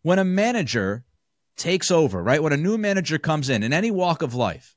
when 0.02 0.18
a 0.18 0.24
manager 0.24 1.04
takes 1.56 1.90
over, 1.90 2.22
right? 2.22 2.42
When 2.42 2.52
a 2.52 2.56
new 2.56 2.78
manager 2.78 3.18
comes 3.18 3.48
in 3.48 3.62
in 3.62 3.72
any 3.72 3.90
walk 3.90 4.22
of 4.22 4.34
life, 4.34 4.76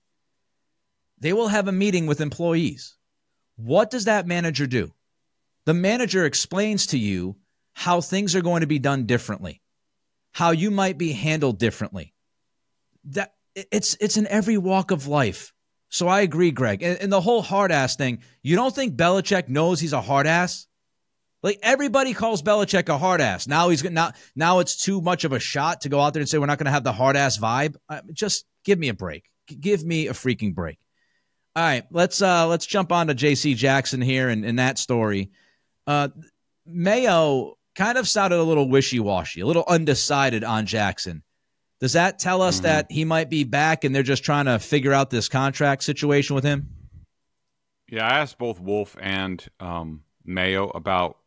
they 1.19 1.33
will 1.33 1.47
have 1.47 1.67
a 1.67 1.71
meeting 1.71 2.05
with 2.05 2.21
employees. 2.21 2.97
What 3.55 3.89
does 3.89 4.05
that 4.05 4.27
manager 4.27 4.67
do? 4.67 4.93
The 5.65 5.73
manager 5.73 6.25
explains 6.25 6.87
to 6.87 6.97
you 6.97 7.37
how 7.73 8.01
things 8.01 8.35
are 8.35 8.41
going 8.41 8.61
to 8.61 8.67
be 8.67 8.79
done 8.79 9.05
differently, 9.05 9.61
how 10.31 10.51
you 10.51 10.71
might 10.71 10.97
be 10.97 11.13
handled 11.13 11.59
differently. 11.59 12.13
That 13.05 13.33
it's 13.55 13.95
it's 13.99 14.17
in 14.17 14.27
every 14.27 14.57
walk 14.57 14.91
of 14.91 15.07
life. 15.07 15.53
So 15.89 16.07
I 16.07 16.21
agree, 16.21 16.51
Greg. 16.51 16.81
And, 16.81 16.99
and 16.99 17.11
the 17.11 17.21
whole 17.21 17.41
hard 17.41 17.71
ass 17.71 17.95
thing, 17.95 18.19
you 18.41 18.55
don't 18.55 18.73
think 18.73 18.95
Belichick 18.95 19.47
knows 19.47 19.79
he's 19.79 19.93
a 19.93 20.01
hard 20.01 20.25
ass? 20.27 20.67
Like 21.43 21.59
everybody 21.61 22.13
calls 22.13 22.41
Belichick 22.41 22.87
a 22.87 22.97
hard 22.97 23.19
ass. 23.19 23.47
Now 23.47 23.69
he's 23.69 23.83
now 23.83 24.13
now 24.35 24.59
it's 24.59 24.81
too 24.81 25.01
much 25.01 25.25
of 25.25 25.33
a 25.33 25.39
shot 25.39 25.81
to 25.81 25.89
go 25.89 25.99
out 25.99 26.13
there 26.13 26.21
and 26.21 26.29
say 26.29 26.37
we're 26.37 26.45
not 26.45 26.57
going 26.57 26.65
to 26.65 26.71
have 26.71 26.85
the 26.85 26.93
hard 26.93 27.17
ass 27.17 27.37
vibe. 27.37 27.75
Uh, 27.89 28.01
just 28.13 28.45
give 28.63 28.79
me 28.79 28.87
a 28.87 28.93
break. 28.93 29.29
Give 29.47 29.83
me 29.83 30.07
a 30.07 30.13
freaking 30.13 30.55
break. 30.55 30.79
All 31.55 31.63
right, 31.63 31.83
let's 31.91 32.21
uh 32.21 32.47
let's 32.47 32.65
jump 32.65 32.91
on 32.91 33.07
to 33.07 33.13
J.C. 33.13 33.53
Jackson 33.53 34.01
here 34.01 34.29
and, 34.29 34.45
and 34.45 34.57
that 34.57 34.79
story. 34.79 35.31
Uh, 35.85 36.07
Mayo 36.65 37.57
kind 37.75 37.97
of 37.97 38.07
sounded 38.07 38.39
a 38.39 38.43
little 38.43 38.69
wishy 38.69 38.99
washy, 38.99 39.41
a 39.41 39.45
little 39.45 39.65
undecided 39.67 40.43
on 40.43 40.65
Jackson. 40.65 41.23
Does 41.81 41.93
that 41.93 42.17
tell 42.17 42.41
us 42.41 42.57
mm-hmm. 42.57 42.67
that 42.67 42.87
he 42.89 43.03
might 43.03 43.29
be 43.29 43.43
back 43.43 43.83
and 43.83 43.93
they're 43.93 44.01
just 44.01 44.23
trying 44.23 44.45
to 44.45 44.57
figure 44.57 44.93
out 44.93 45.09
this 45.09 45.27
contract 45.27 45.83
situation 45.83 46.33
with 46.33 46.45
him? 46.45 46.69
Yeah, 47.89 48.07
I 48.07 48.19
asked 48.19 48.37
both 48.37 48.59
Wolf 48.61 48.95
and 48.99 49.45
um, 49.59 50.03
Mayo 50.23 50.69
about 50.69 51.17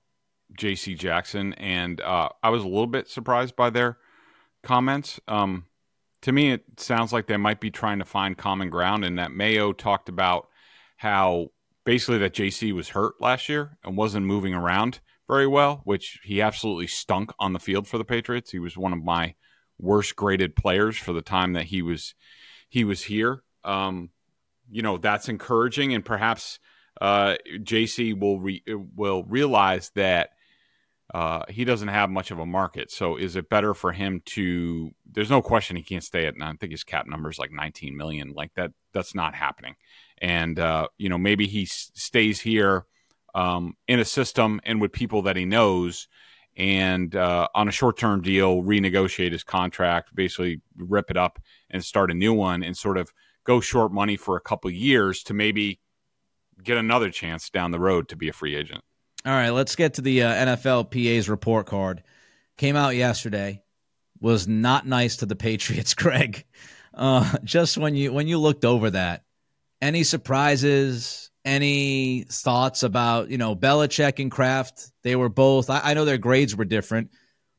J.C. 0.57 0.95
Jackson, 0.95 1.53
and 1.55 2.01
uh, 2.01 2.29
I 2.43 2.51
was 2.51 2.63
a 2.63 2.69
little 2.69 2.87
bit 2.87 3.09
surprised 3.09 3.57
by 3.57 3.71
their 3.71 3.99
comments. 4.63 5.21
Um, 5.29 5.67
to 6.23 6.33
me, 6.33 6.53
it 6.53 6.65
sounds 6.79 7.13
like 7.13 7.27
they 7.27 7.37
might 7.37 7.61
be 7.61 7.71
trying 7.71 7.99
to 7.99 8.05
find 8.05 8.37
common 8.37 8.71
ground, 8.71 9.05
and 9.05 9.19
that 9.19 9.33
Mayo 9.33 9.73
talked 9.73 10.09
about 10.09 10.49
how 10.97 11.49
basically 11.85 12.19
that 12.19 12.35
JC 12.35 12.73
was 12.73 12.91
hurt 12.91 13.15
last 13.21 13.49
year 13.49 13.79
and 13.85 13.97
wasn't 13.97 14.27
moving 14.27 14.55
around 14.55 15.01
very 15.29 15.47
well, 15.47 15.81
which 15.85 16.21
he 16.25 16.41
absolutely 16.41 16.87
stunk 16.87 17.33
on 17.39 17.53
the 17.53 17.59
field 17.59 17.87
for 17.87 17.99
the 17.99 18.05
Patriots. 18.05 18.51
He 18.51 18.59
was 18.59 18.77
one 18.77 18.93
of 18.93 19.03
my 19.03 19.35
worst 19.79 20.17
graded 20.17 20.57
players 20.57 20.97
for 20.97 21.13
the 21.13 21.23
time 21.23 21.53
that 21.55 21.65
he 21.65 21.83
was 21.83 22.15
he 22.69 22.85
was 22.85 23.03
here. 23.05 23.43
Um, 23.65 24.11
you 24.71 24.83
know 24.83 24.99
that's 24.99 25.29
encouraging, 25.29 25.95
and 25.95 26.05
perhaps 26.05 26.59
uh, 27.01 27.37
JC 27.47 28.19
will 28.19 28.41
re- 28.41 28.65
will 28.67 29.25
realize 29.25 29.91
that 29.95 30.31
uh, 31.15 31.43
he 31.49 31.65
doesn't 31.65 31.89
have 31.89 32.11
much 32.11 32.31
of 32.31 32.39
a 32.39 32.47
market. 32.47 32.91
So 32.91 33.17
is 33.17 33.37
it 33.37 33.49
better 33.49 33.75
for 33.75 33.93
him 33.93 34.23
to? 34.27 34.91
There's 35.11 35.31
no 35.31 35.41
question 35.41 35.77
he 35.77 35.83
can't 35.83 36.03
stay 36.03 36.27
at. 36.27 36.35
I 36.41 36.53
think 36.55 36.73
his 36.73 36.85
cap 36.85 37.07
number 37.07 37.31
is 37.31 37.39
like 37.39 37.53
19 37.53 37.97
million. 37.97 38.33
Like 38.33 38.53
that. 38.55 38.73
That's 38.93 39.15
not 39.15 39.35
happening. 39.35 39.77
And 40.21 40.59
uh, 40.59 40.89
you 40.99 41.09
know 41.09 41.19
maybe 41.19 41.47
he 41.47 41.63
s- 41.63 41.91
stays 41.95 42.41
here 42.41 42.87
um, 43.35 43.75
in 43.87 44.01
a 44.01 44.05
system 44.05 44.61
and 44.65 44.81
with 44.81 44.93
people 44.93 45.23
that 45.23 45.37
he 45.37 45.45
knows. 45.45 46.09
And 46.57 47.15
uh, 47.15 47.49
on 47.55 47.69
a 47.69 47.73
short 47.73 47.99
term 47.99 48.23
deal, 48.23 48.63
renegotiate 48.63 49.33
his 49.33 49.45
contract, 49.45 50.15
basically 50.15 50.63
rip 50.77 51.11
it 51.11 51.17
up 51.17 51.39
and 51.71 51.85
start 51.85 52.11
a 52.11 52.15
new 52.15 52.33
one, 52.33 52.63
and 52.63 52.77
sort 52.77 52.97
of 52.97 53.13
go 53.45 53.61
short 53.61 53.93
money 53.93 54.17
for 54.17 54.37
a 54.37 54.41
couple 54.41 54.71
years 54.71 55.23
to 55.25 55.35
maybe 55.35 55.81
get 56.63 56.79
another 56.79 57.11
chance 57.11 57.51
down 57.51 57.71
the 57.71 57.79
road 57.79 58.09
to 58.09 58.17
be 58.17 58.29
a 58.29 58.33
free 58.33 58.57
agent. 58.57 58.83
All 59.27 59.33
right, 59.33 59.51
let's 59.51 59.75
get 59.75 59.95
to 59.95 60.03
the 60.03 60.23
uh, 60.23 60.33
NFLPA's 60.33 61.29
report 61.29 61.67
card. 61.67 62.05
Came 62.59 62.77
out 62.77 62.95
yesterday. 62.95 63.61
Was 64.21 64.47
not 64.47 64.87
nice 64.87 65.17
to 65.17 65.27
the 65.27 65.35
Patriots, 65.35 65.95
Greg. 65.95 66.45
Uh, 66.95 67.37
just 67.43 67.77
when 67.77 67.97
you 67.97 68.13
when 68.13 68.29
you 68.29 68.39
looked 68.39 68.65
over 68.65 68.91
that, 68.91 69.25
any 69.83 70.05
surprises? 70.05 71.31
Any 71.45 72.25
thoughts 72.29 72.85
about 72.85 73.29
you 73.29 73.37
know 73.37 73.57
Belichick 73.57 74.21
and 74.21 74.31
Kraft? 74.31 74.93
They 75.03 75.17
were 75.17 75.29
both. 75.29 75.71
I, 75.71 75.81
I 75.83 75.95
know 75.95 76.05
their 76.05 76.19
grades 76.19 76.55
were 76.55 76.65
different, 76.65 77.11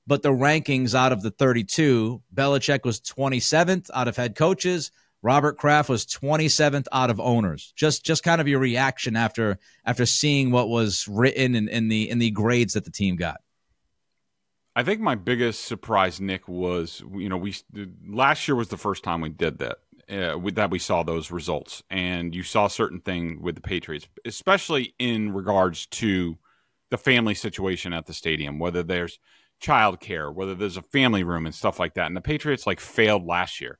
but 0.07 0.23
the 0.23 0.31
rankings 0.31 0.95
out 0.95 1.11
of 1.11 1.21
the 1.21 1.31
32, 1.31 2.21
Belichick 2.33 2.85
was 2.85 3.01
27th 3.01 3.89
out 3.93 4.07
of 4.07 4.15
head 4.15 4.35
coaches. 4.35 4.91
Robert 5.21 5.57
Kraft 5.57 5.89
was 5.89 6.05
27th 6.05 6.85
out 6.91 7.09
of 7.09 7.19
owners. 7.19 7.73
Just 7.75 8.05
just 8.05 8.23
kind 8.23 8.39
of 8.39 8.47
your 8.47 8.59
reaction 8.59 9.15
after 9.15 9.57
after 9.85 10.05
seeing 10.05 10.51
what 10.51 10.69
was 10.69 11.07
written 11.07 11.55
in, 11.55 11.67
in 11.67 11.87
the 11.87 12.09
in 12.09 12.19
the 12.19 12.31
grades 12.31 12.73
that 12.73 12.85
the 12.85 12.91
team 12.91 13.15
got. 13.15 13.41
I 14.75 14.83
think 14.83 15.01
my 15.01 15.15
biggest 15.15 15.65
surprise, 15.65 16.21
Nick, 16.21 16.47
was 16.47 17.03
you 17.13 17.29
know 17.29 17.37
we 17.37 17.55
last 18.07 18.47
year 18.47 18.55
was 18.55 18.69
the 18.69 18.77
first 18.77 19.03
time 19.03 19.21
we 19.21 19.29
did 19.29 19.57
that 19.57 19.79
uh, 20.09 20.39
that 20.53 20.69
we 20.69 20.79
saw 20.79 21.03
those 21.03 21.31
results, 21.31 21.81
and 21.89 22.35
you 22.35 22.43
saw 22.43 22.67
certain 22.67 23.01
thing 23.01 23.41
with 23.41 23.55
the 23.55 23.61
Patriots, 23.61 24.07
especially 24.23 24.93
in 24.99 25.33
regards 25.33 25.87
to 25.87 26.37
the 26.89 26.97
family 26.97 27.33
situation 27.33 27.91
at 27.91 28.05
the 28.05 28.13
stadium, 28.13 28.59
whether 28.59 28.83
there's 28.83 29.19
childcare, 29.61 30.33
whether 30.33 30.55
there's 30.55 30.77
a 30.77 30.81
family 30.83 31.23
room 31.23 31.45
and 31.45 31.55
stuff 31.55 31.79
like 31.79 31.95
that. 31.95 32.05
And 32.05 32.15
the 32.15 32.21
Patriots 32.21 32.67
like 32.67 32.79
failed 32.79 33.25
last 33.25 33.59
year 33.59 33.79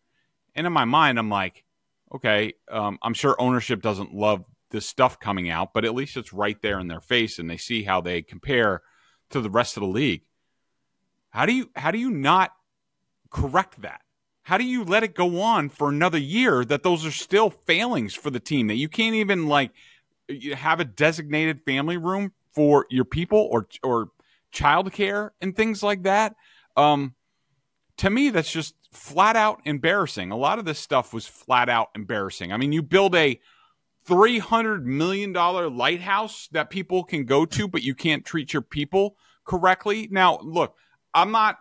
and 0.57 0.65
in 0.65 0.73
my 0.73 0.85
mind, 0.85 1.19
I'm 1.19 1.29
like, 1.29 1.63
okay, 2.13 2.53
um, 2.69 2.97
I'm 3.01 3.13
sure 3.13 3.39
ownership 3.39 3.81
doesn't 3.81 4.13
love 4.13 4.43
this 4.71 4.87
stuff 4.87 5.19
coming 5.19 5.49
out, 5.49 5.73
but 5.73 5.85
at 5.85 5.95
least 5.95 6.17
it's 6.17 6.33
right 6.33 6.59
there 6.61 6.79
in 6.79 6.87
their 6.87 6.99
face, 6.99 7.39
and 7.39 7.49
they 7.49 7.57
see 7.57 7.83
how 7.83 8.01
they 8.01 8.21
compare 8.21 8.81
to 9.29 9.39
the 9.39 9.49
rest 9.49 9.77
of 9.77 9.81
the 9.81 9.87
league. 9.87 10.23
How 11.29 11.45
do 11.45 11.53
you 11.53 11.69
how 11.75 11.91
do 11.91 11.99
you 11.99 12.09
not 12.09 12.51
correct 13.29 13.81
that? 13.83 14.01
How 14.43 14.57
do 14.57 14.63
you 14.63 14.83
let 14.83 15.03
it 15.03 15.13
go 15.13 15.41
on 15.41 15.69
for 15.69 15.89
another 15.89 16.17
year 16.17 16.65
that 16.65 16.81
those 16.81 17.05
are 17.05 17.11
still 17.11 17.49
failings 17.49 18.15
for 18.15 18.29
the 18.29 18.39
team 18.39 18.67
that 18.67 18.75
you 18.75 18.89
can't 18.89 19.15
even 19.15 19.47
like 19.47 19.71
have 20.55 20.79
a 20.79 20.85
designated 20.85 21.61
family 21.65 21.97
room 21.97 22.33
for 22.53 22.87
your 22.89 23.05
people 23.05 23.47
or 23.51 23.67
or 23.83 24.09
childcare 24.53 25.31
and 25.39 25.55
things 25.55 25.83
like 25.83 26.03
that? 26.03 26.35
Um, 26.75 27.13
to 27.97 28.09
me, 28.09 28.29
that's 28.29 28.51
just 28.51 28.76
flat 28.97 29.35
out 29.35 29.61
embarrassing. 29.63 30.31
A 30.31 30.37
lot 30.37 30.59
of 30.59 30.65
this 30.65 30.79
stuff 30.79 31.13
was 31.13 31.27
flat 31.27 31.69
out 31.69 31.89
embarrassing. 31.95 32.51
I 32.51 32.57
mean, 32.57 32.71
you 32.71 32.81
build 32.81 33.15
a 33.15 33.39
three 34.05 34.39
hundred 34.39 34.85
million 34.85 35.31
dollar 35.33 35.69
lighthouse 35.69 36.47
that 36.51 36.69
people 36.69 37.03
can 37.03 37.25
go 37.25 37.45
to, 37.45 37.67
but 37.67 37.83
you 37.83 37.93
can't 37.93 38.25
treat 38.25 38.53
your 38.53 38.61
people 38.61 39.15
correctly. 39.45 40.07
Now, 40.11 40.39
look, 40.41 40.75
I'm 41.13 41.31
not. 41.31 41.57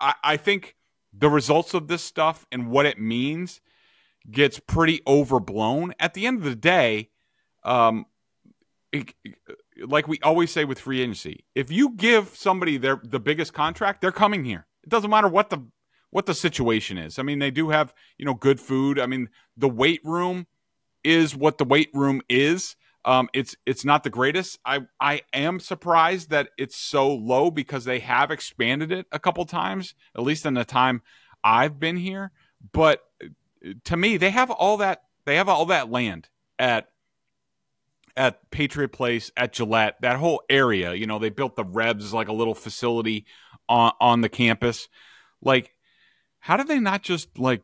I, 0.00 0.14
I 0.24 0.36
think 0.36 0.76
the 1.12 1.28
results 1.28 1.74
of 1.74 1.88
this 1.88 2.02
stuff 2.02 2.46
and 2.50 2.70
what 2.70 2.86
it 2.86 2.98
means 2.98 3.60
gets 4.30 4.58
pretty 4.58 5.00
overblown. 5.06 5.94
At 5.98 6.14
the 6.14 6.26
end 6.26 6.38
of 6.38 6.44
the 6.44 6.56
day, 6.56 7.10
um, 7.64 8.06
it, 8.92 9.12
like 9.86 10.08
we 10.08 10.18
always 10.22 10.50
say 10.50 10.64
with 10.64 10.78
free 10.78 11.00
agency, 11.00 11.44
if 11.54 11.70
you 11.70 11.94
give 11.96 12.28
somebody 12.36 12.78
their 12.78 13.00
the 13.02 13.20
biggest 13.20 13.52
contract, 13.52 14.00
they're 14.00 14.12
coming 14.12 14.44
here. 14.44 14.66
It 14.84 14.88
doesn't 14.88 15.10
matter 15.10 15.28
what 15.28 15.50
the 15.50 15.66
what 16.10 16.26
the 16.26 16.34
situation 16.34 16.98
is. 16.98 17.18
I 17.18 17.22
mean, 17.22 17.38
they 17.38 17.50
do 17.50 17.70
have 17.70 17.94
you 18.18 18.24
know 18.24 18.34
good 18.34 18.60
food. 18.60 18.98
I 18.98 19.06
mean, 19.06 19.28
the 19.56 19.68
weight 19.68 20.00
room 20.04 20.46
is 21.04 21.36
what 21.36 21.58
the 21.58 21.64
weight 21.64 21.90
room 21.94 22.22
is. 22.28 22.76
Um, 23.04 23.28
it's 23.32 23.56
it's 23.64 23.84
not 23.84 24.02
the 24.02 24.10
greatest. 24.10 24.58
I 24.64 24.80
I 25.00 25.22
am 25.32 25.60
surprised 25.60 26.30
that 26.30 26.50
it's 26.58 26.76
so 26.76 27.08
low 27.08 27.50
because 27.50 27.84
they 27.84 28.00
have 28.00 28.30
expanded 28.30 28.92
it 28.92 29.06
a 29.12 29.18
couple 29.18 29.44
times, 29.44 29.94
at 30.16 30.22
least 30.22 30.44
in 30.44 30.54
the 30.54 30.64
time 30.64 31.02
I've 31.44 31.78
been 31.78 31.96
here. 31.96 32.32
But 32.72 33.02
uh, 33.22 33.28
to 33.84 33.96
me, 33.96 34.16
they 34.16 34.30
have 34.30 34.50
all 34.50 34.78
that 34.78 35.02
they 35.24 35.36
have 35.36 35.48
all 35.48 35.66
that 35.66 35.90
land 35.90 36.28
at 36.58 36.88
at 38.16 38.50
Patriot 38.50 38.88
Place, 38.88 39.30
at 39.36 39.52
Gillette, 39.52 39.96
that 40.02 40.16
whole 40.16 40.42
area. 40.50 40.92
You 40.92 41.06
know, 41.06 41.20
they 41.20 41.30
built 41.30 41.54
the 41.54 41.64
Revs 41.64 42.12
like 42.12 42.28
a 42.28 42.32
little 42.32 42.54
facility 42.54 43.26
on 43.68 43.92
on 44.00 44.20
the 44.20 44.28
campus. 44.28 44.88
Like, 45.40 45.72
how 46.40 46.56
did 46.56 46.68
they 46.68 46.78
not 46.78 47.02
just 47.02 47.38
like 47.38 47.62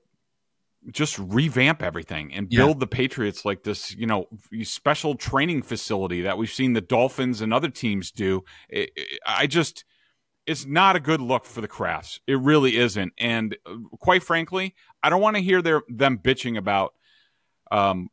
just 0.90 1.18
revamp 1.18 1.82
everything 1.82 2.32
and 2.34 2.48
build 2.48 2.76
yeah. 2.76 2.80
the 2.80 2.86
Patriots 2.86 3.44
like 3.44 3.62
this, 3.62 3.94
you 3.94 4.06
know, 4.06 4.28
special 4.62 5.14
training 5.14 5.62
facility 5.62 6.22
that 6.22 6.36
we've 6.36 6.50
seen 6.50 6.74
the 6.74 6.80
Dolphins 6.80 7.40
and 7.40 7.54
other 7.54 7.70
teams 7.70 8.10
do? 8.10 8.44
It, 8.68 8.90
it, 8.94 9.18
I 9.26 9.46
just, 9.46 9.84
it's 10.46 10.66
not 10.66 10.94
a 10.94 11.00
good 11.00 11.20
look 11.20 11.46
for 11.46 11.60
the 11.60 11.68
Krafts. 11.68 12.20
It 12.26 12.38
really 12.38 12.76
isn't. 12.76 13.14
And 13.16 13.56
uh, 13.64 13.76
quite 13.98 14.22
frankly, 14.22 14.74
I 15.02 15.08
don't 15.08 15.22
want 15.22 15.36
to 15.36 15.42
hear 15.42 15.62
their 15.62 15.82
them 15.88 16.18
bitching 16.18 16.58
about 16.58 16.94
um, 17.72 18.10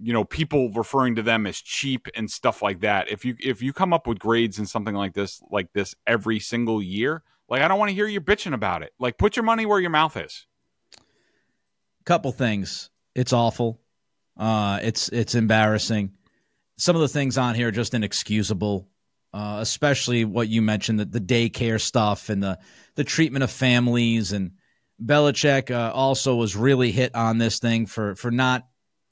you 0.00 0.12
know 0.12 0.24
people 0.24 0.70
referring 0.72 1.16
to 1.16 1.22
them 1.22 1.46
as 1.46 1.60
cheap 1.60 2.08
and 2.14 2.30
stuff 2.30 2.62
like 2.62 2.80
that 2.80 3.10
if 3.10 3.24
you 3.24 3.34
if 3.40 3.62
you 3.62 3.72
come 3.72 3.92
up 3.92 4.06
with 4.06 4.18
grades 4.18 4.58
and 4.58 4.68
something 4.68 4.94
like 4.94 5.14
this 5.14 5.42
like 5.50 5.72
this 5.72 5.94
every 6.06 6.38
single 6.38 6.82
year 6.82 7.22
like 7.48 7.62
i 7.62 7.68
don't 7.68 7.78
want 7.78 7.90
to 7.90 7.94
hear 7.94 8.06
you 8.06 8.20
bitching 8.20 8.54
about 8.54 8.82
it. 8.82 8.92
Like 8.98 9.18
put 9.18 9.36
your 9.36 9.44
money 9.44 9.66
where 9.66 9.80
your 9.80 9.90
mouth 9.90 10.16
is. 10.16 10.46
Couple 12.04 12.32
things. 12.32 12.90
It's 13.14 13.32
awful. 13.32 13.80
Uh 14.36 14.78
it's 14.82 15.08
it's 15.08 15.34
embarrassing. 15.34 16.12
Some 16.78 16.96
of 16.96 17.02
the 17.02 17.08
things 17.08 17.38
on 17.38 17.54
here 17.54 17.68
are 17.68 17.72
just 17.72 17.94
inexcusable 17.94 18.88
uh 19.32 19.58
especially 19.60 20.24
what 20.24 20.48
you 20.48 20.62
mentioned 20.62 21.00
that 21.00 21.12
the 21.12 21.20
daycare 21.20 21.80
stuff 21.80 22.28
and 22.28 22.42
the 22.42 22.58
the 22.94 23.04
treatment 23.04 23.42
of 23.42 23.50
families. 23.50 24.32
And 24.32 24.52
Belichick 25.02 25.70
uh, 25.70 25.92
also 25.92 26.36
was 26.36 26.56
really 26.56 26.90
hit 26.90 27.14
on 27.14 27.38
this 27.38 27.58
thing 27.58 27.86
for 27.86 28.14
for 28.14 28.30
not 28.30 28.66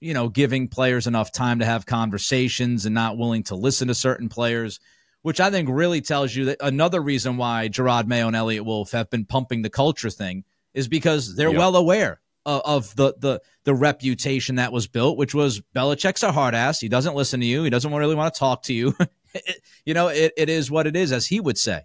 you 0.04 0.12
know, 0.12 0.28
giving 0.28 0.68
players 0.68 1.06
enough 1.06 1.32
time 1.32 1.60
to 1.60 1.64
have 1.64 1.86
conversations 1.86 2.84
and 2.84 2.94
not 2.94 3.16
willing 3.16 3.42
to 3.42 3.54
listen 3.54 3.88
to 3.88 3.94
certain 3.94 4.28
players, 4.28 4.78
which 5.24 5.40
I 5.40 5.50
think 5.50 5.68
really 5.70 6.00
tells 6.00 6.36
you 6.36 6.44
that 6.46 6.58
another 6.60 7.00
reason 7.00 7.36
why 7.36 7.68
Jerod 7.68 8.06
Mayo 8.06 8.26
and 8.26 8.36
Eliot 8.36 8.64
Wolf 8.64 8.92
have 8.92 9.10
been 9.10 9.24
pumping 9.24 9.62
the 9.62 9.70
culture 9.70 10.10
thing 10.10 10.44
is 10.74 10.86
because 10.86 11.34
they're 11.34 11.48
yep. 11.48 11.58
well 11.58 11.76
aware 11.76 12.20
of, 12.46 12.62
of, 12.64 12.96
the, 12.96 13.14
the 13.18 13.40
the 13.64 13.74
reputation 13.74 14.56
that 14.56 14.72
was 14.72 14.86
built, 14.86 15.16
which 15.16 15.34
was 15.34 15.62
Belichick's 15.74 16.22
a 16.22 16.32
hard 16.32 16.54
ass. 16.54 16.78
He 16.78 16.88
doesn't 16.88 17.14
listen 17.14 17.40
to 17.40 17.46
you. 17.46 17.64
He 17.64 17.70
doesn't 17.70 17.92
really 17.92 18.14
want 18.14 18.34
to 18.34 18.38
talk 18.38 18.64
to 18.64 18.74
you. 18.74 18.94
you 19.86 19.94
know, 19.94 20.08
it, 20.08 20.34
it 20.36 20.50
is 20.50 20.70
what 20.70 20.86
it 20.86 20.94
is, 20.94 21.10
as 21.10 21.26
he 21.26 21.40
would 21.40 21.56
say. 21.56 21.82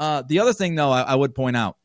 Uh, 0.00 0.22
the 0.22 0.40
other 0.40 0.52
thing, 0.52 0.74
though, 0.74 0.90
I, 0.90 1.02
I 1.02 1.14
would 1.14 1.34
point 1.34 1.56
out, 1.56 1.76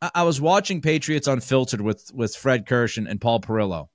I, 0.00 0.10
I, 0.14 0.22
was 0.22 0.40
watching 0.40 0.82
Patriots 0.82 1.26
Unfiltered 1.26 1.80
with 1.80 2.10
with 2.14 2.36
Fred 2.36 2.66
Kirsch 2.66 2.96
and, 2.96 3.08
and 3.08 3.20
Paul 3.20 3.40
Perillo 3.40 3.88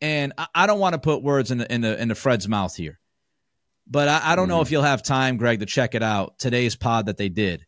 and 0.00 0.32
I, 0.38 0.46
I 0.54 0.66
don't 0.66 0.78
want 0.78 0.94
to 0.94 0.98
put 0.98 1.22
words 1.22 1.50
in 1.50 1.58
the, 1.58 1.72
in 1.72 1.80
the, 1.80 2.00
in 2.00 2.08
the 2.08 2.14
Fred's 2.14 2.48
mouth 2.48 2.74
here, 2.74 2.98
but 3.88 4.08
I, 4.08 4.32
I 4.32 4.36
don't 4.36 4.46
mm. 4.46 4.50
know 4.50 4.60
if 4.60 4.70
you'll 4.70 4.82
have 4.82 5.02
time, 5.02 5.36
Greg, 5.36 5.60
to 5.60 5.66
check 5.66 5.94
it 5.94 6.02
out. 6.02 6.38
Today's 6.38 6.76
pod 6.76 7.06
that 7.06 7.16
they 7.16 7.28
did. 7.28 7.66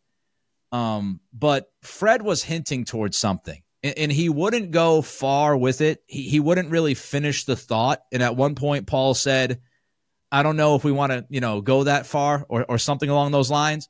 Um, 0.71 1.19
but 1.33 1.71
Fred 1.81 2.21
was 2.21 2.43
hinting 2.43 2.85
towards 2.85 3.17
something, 3.17 3.61
and, 3.83 3.97
and 3.97 4.11
he 4.11 4.29
wouldn't 4.29 4.71
go 4.71 5.01
far 5.01 5.57
with 5.57 5.81
it. 5.81 6.03
He, 6.07 6.29
he 6.29 6.39
wouldn't 6.39 6.69
really 6.69 6.93
finish 6.93 7.45
the 7.45 7.55
thought. 7.55 8.01
And 8.11 8.23
at 8.23 8.35
one 8.35 8.55
point, 8.55 8.87
Paul 8.87 9.13
said, 9.13 9.59
"I 10.31 10.43
don't 10.43 10.57
know 10.57 10.75
if 10.75 10.83
we 10.83 10.91
want 10.91 11.11
to, 11.11 11.25
you 11.29 11.41
know, 11.41 11.61
go 11.61 11.83
that 11.83 12.05
far 12.05 12.45
or 12.47 12.65
or 12.67 12.77
something 12.77 13.09
along 13.09 13.31
those 13.31 13.51
lines." 13.51 13.89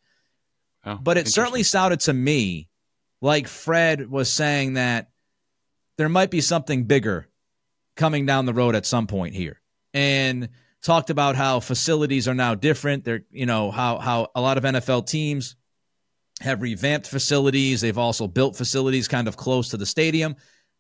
Oh, 0.84 0.98
but 1.00 1.18
it 1.18 1.28
certainly 1.28 1.62
sounded 1.62 2.00
to 2.02 2.14
me 2.14 2.68
like 3.22 3.48
Fred 3.48 4.10
was 4.10 4.32
saying 4.32 4.74
that 4.74 5.12
there 5.98 6.10
might 6.10 6.32
be 6.32 6.42
something 6.42 6.86
bigger 6.86 7.30
coming 7.96 8.26
down 8.26 8.48
the 8.48 8.54
road 8.54 8.76
at 8.76 8.88
some 8.88 9.06
point 9.06 9.36
here. 9.36 9.62
And 9.94 10.50
talked 10.84 11.10
about 11.10 11.36
how 11.36 11.60
facilities 11.60 12.28
are 12.28 12.34
now 12.34 12.56
different. 12.56 13.04
They're, 13.04 13.24
you 13.30 13.46
know, 13.46 13.72
how 13.72 14.00
how 14.00 14.30
a 14.36 14.42
lot 14.42 14.58
of 14.58 14.64
NFL 14.64 15.08
teams 15.08 15.56
have 16.42 16.62
revamped 16.62 17.08
facilities. 17.08 17.82
They've 17.82 17.98
also 17.98 18.28
built 18.28 18.56
facilities 18.56 19.08
kind 19.08 19.28
of 19.28 19.38
close 19.38 19.70
to 19.70 19.78
the 19.78 19.86
stadium. 19.86 20.36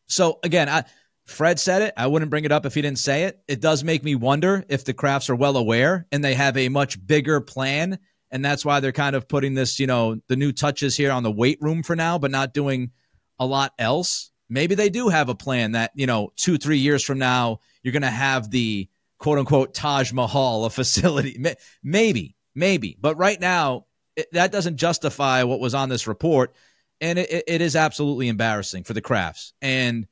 So 0.08 0.40
again, 0.44 0.70
I 0.70 0.86
Fred 1.26 1.60
said 1.60 1.84
it. 1.84 1.94
I 1.96 2.08
wouldn't 2.08 2.32
bring 2.32 2.46
it 2.46 2.52
up 2.52 2.66
if 2.66 2.74
he 2.74 2.82
didn't 2.82 3.00
say 3.00 3.24
it. 3.24 3.40
It 3.48 3.62
does 3.62 3.84
make 3.84 4.04
me 4.04 4.16
wonder 4.16 4.66
if 4.70 4.86
the 4.86 4.94
Krafts 4.94 5.30
are 5.30 5.36
well 5.36 5.56
aware 5.56 6.08
and 6.12 6.24
they 6.24 6.34
have 6.34 6.58
a 6.58 6.70
much 6.70 7.06
bigger 7.06 7.40
plan. 7.40 8.00
And 8.32 8.44
that's 8.44 8.66
why 8.66 8.80
they're 8.80 8.92
kind 8.92 9.16
of 9.16 9.28
putting 9.28 9.54
this, 9.54 9.80
you 9.80 9.88
know, 9.88 10.20
the 10.28 10.36
new 10.36 10.52
touches 10.52 10.98
here 10.98 11.12
on 11.12 11.24
the 11.24 11.32
weight 11.32 11.60
room 11.62 11.84
for 11.84 11.96
now, 11.96 12.18
but 12.18 12.32
not 12.32 12.54
doing 12.54 12.92
a 13.40 13.46
lot 13.46 13.74
else 13.78 14.32
maybe 14.52 14.76
they 14.76 14.90
do 14.90 15.08
have 15.08 15.30
a 15.30 15.36
plan 15.36 15.72
that, 15.72 15.92
you 15.96 16.06
know, 16.06 16.32
two, 16.36 16.58
three 16.58 16.78
years 16.78 17.04
from 17.04 17.18
now, 17.18 17.60
you're 17.82 17.94
going 17.94 18.02
to 18.02 18.10
have 18.10 18.52
the 18.52 18.88
quote 19.22 19.38
unquote 19.38 19.74
Taj 19.76 20.12
Mahal, 20.12 20.66
a 20.66 20.70
facility. 20.70 21.46
Maybe, 21.84 22.36
maybe. 22.56 22.98
But 23.00 23.18
right 23.18 23.40
now, 23.40 23.86
it, 24.16 24.28
that 24.34 24.52
doesn't 24.52 24.78
justify 24.78 25.44
what 25.44 25.60
was 25.60 25.76
on 25.76 25.90
this 25.90 26.08
report. 26.08 26.56
And 27.00 27.20
it, 27.20 27.44
it 27.48 27.62
is 27.62 27.76
absolutely 27.76 28.28
embarrassing 28.28 28.84
for 28.84 28.94
the 28.94 29.02
Krafts. 29.02 29.54
And 29.62 30.08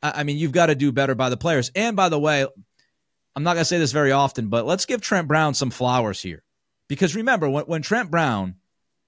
I 0.00 0.22
mean, 0.22 0.36
you've 0.38 0.52
got 0.52 0.66
to 0.66 0.74
do 0.76 0.92
better 0.92 1.14
by 1.14 1.28
the 1.28 1.36
players. 1.36 1.72
And 1.74 1.96
by 1.96 2.08
the 2.08 2.18
way, 2.20 2.46
I'm 3.34 3.42
not 3.42 3.54
going 3.54 3.62
to 3.62 3.66
say 3.68 3.78
this 3.78 3.92
very 3.92 4.12
often, 4.12 4.48
but 4.48 4.64
let's 4.64 4.86
give 4.86 5.00
Trent 5.00 5.26
Brown 5.26 5.54
some 5.54 5.70
flowers 5.70 6.22
here. 6.22 6.42
Because 6.88 7.16
remember, 7.16 7.48
when, 7.48 7.64
when 7.64 7.82
Trent 7.82 8.10
Brown 8.10 8.54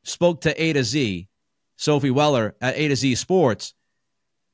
spoke 0.02 0.42
to 0.42 0.62
A 0.62 0.72
to 0.72 0.82
Z, 0.82 1.28
Sophie 1.76 2.10
Weller 2.10 2.56
at 2.60 2.76
A 2.76 2.88
to 2.88 2.96
Z 2.96 3.14
Sports, 3.14 3.74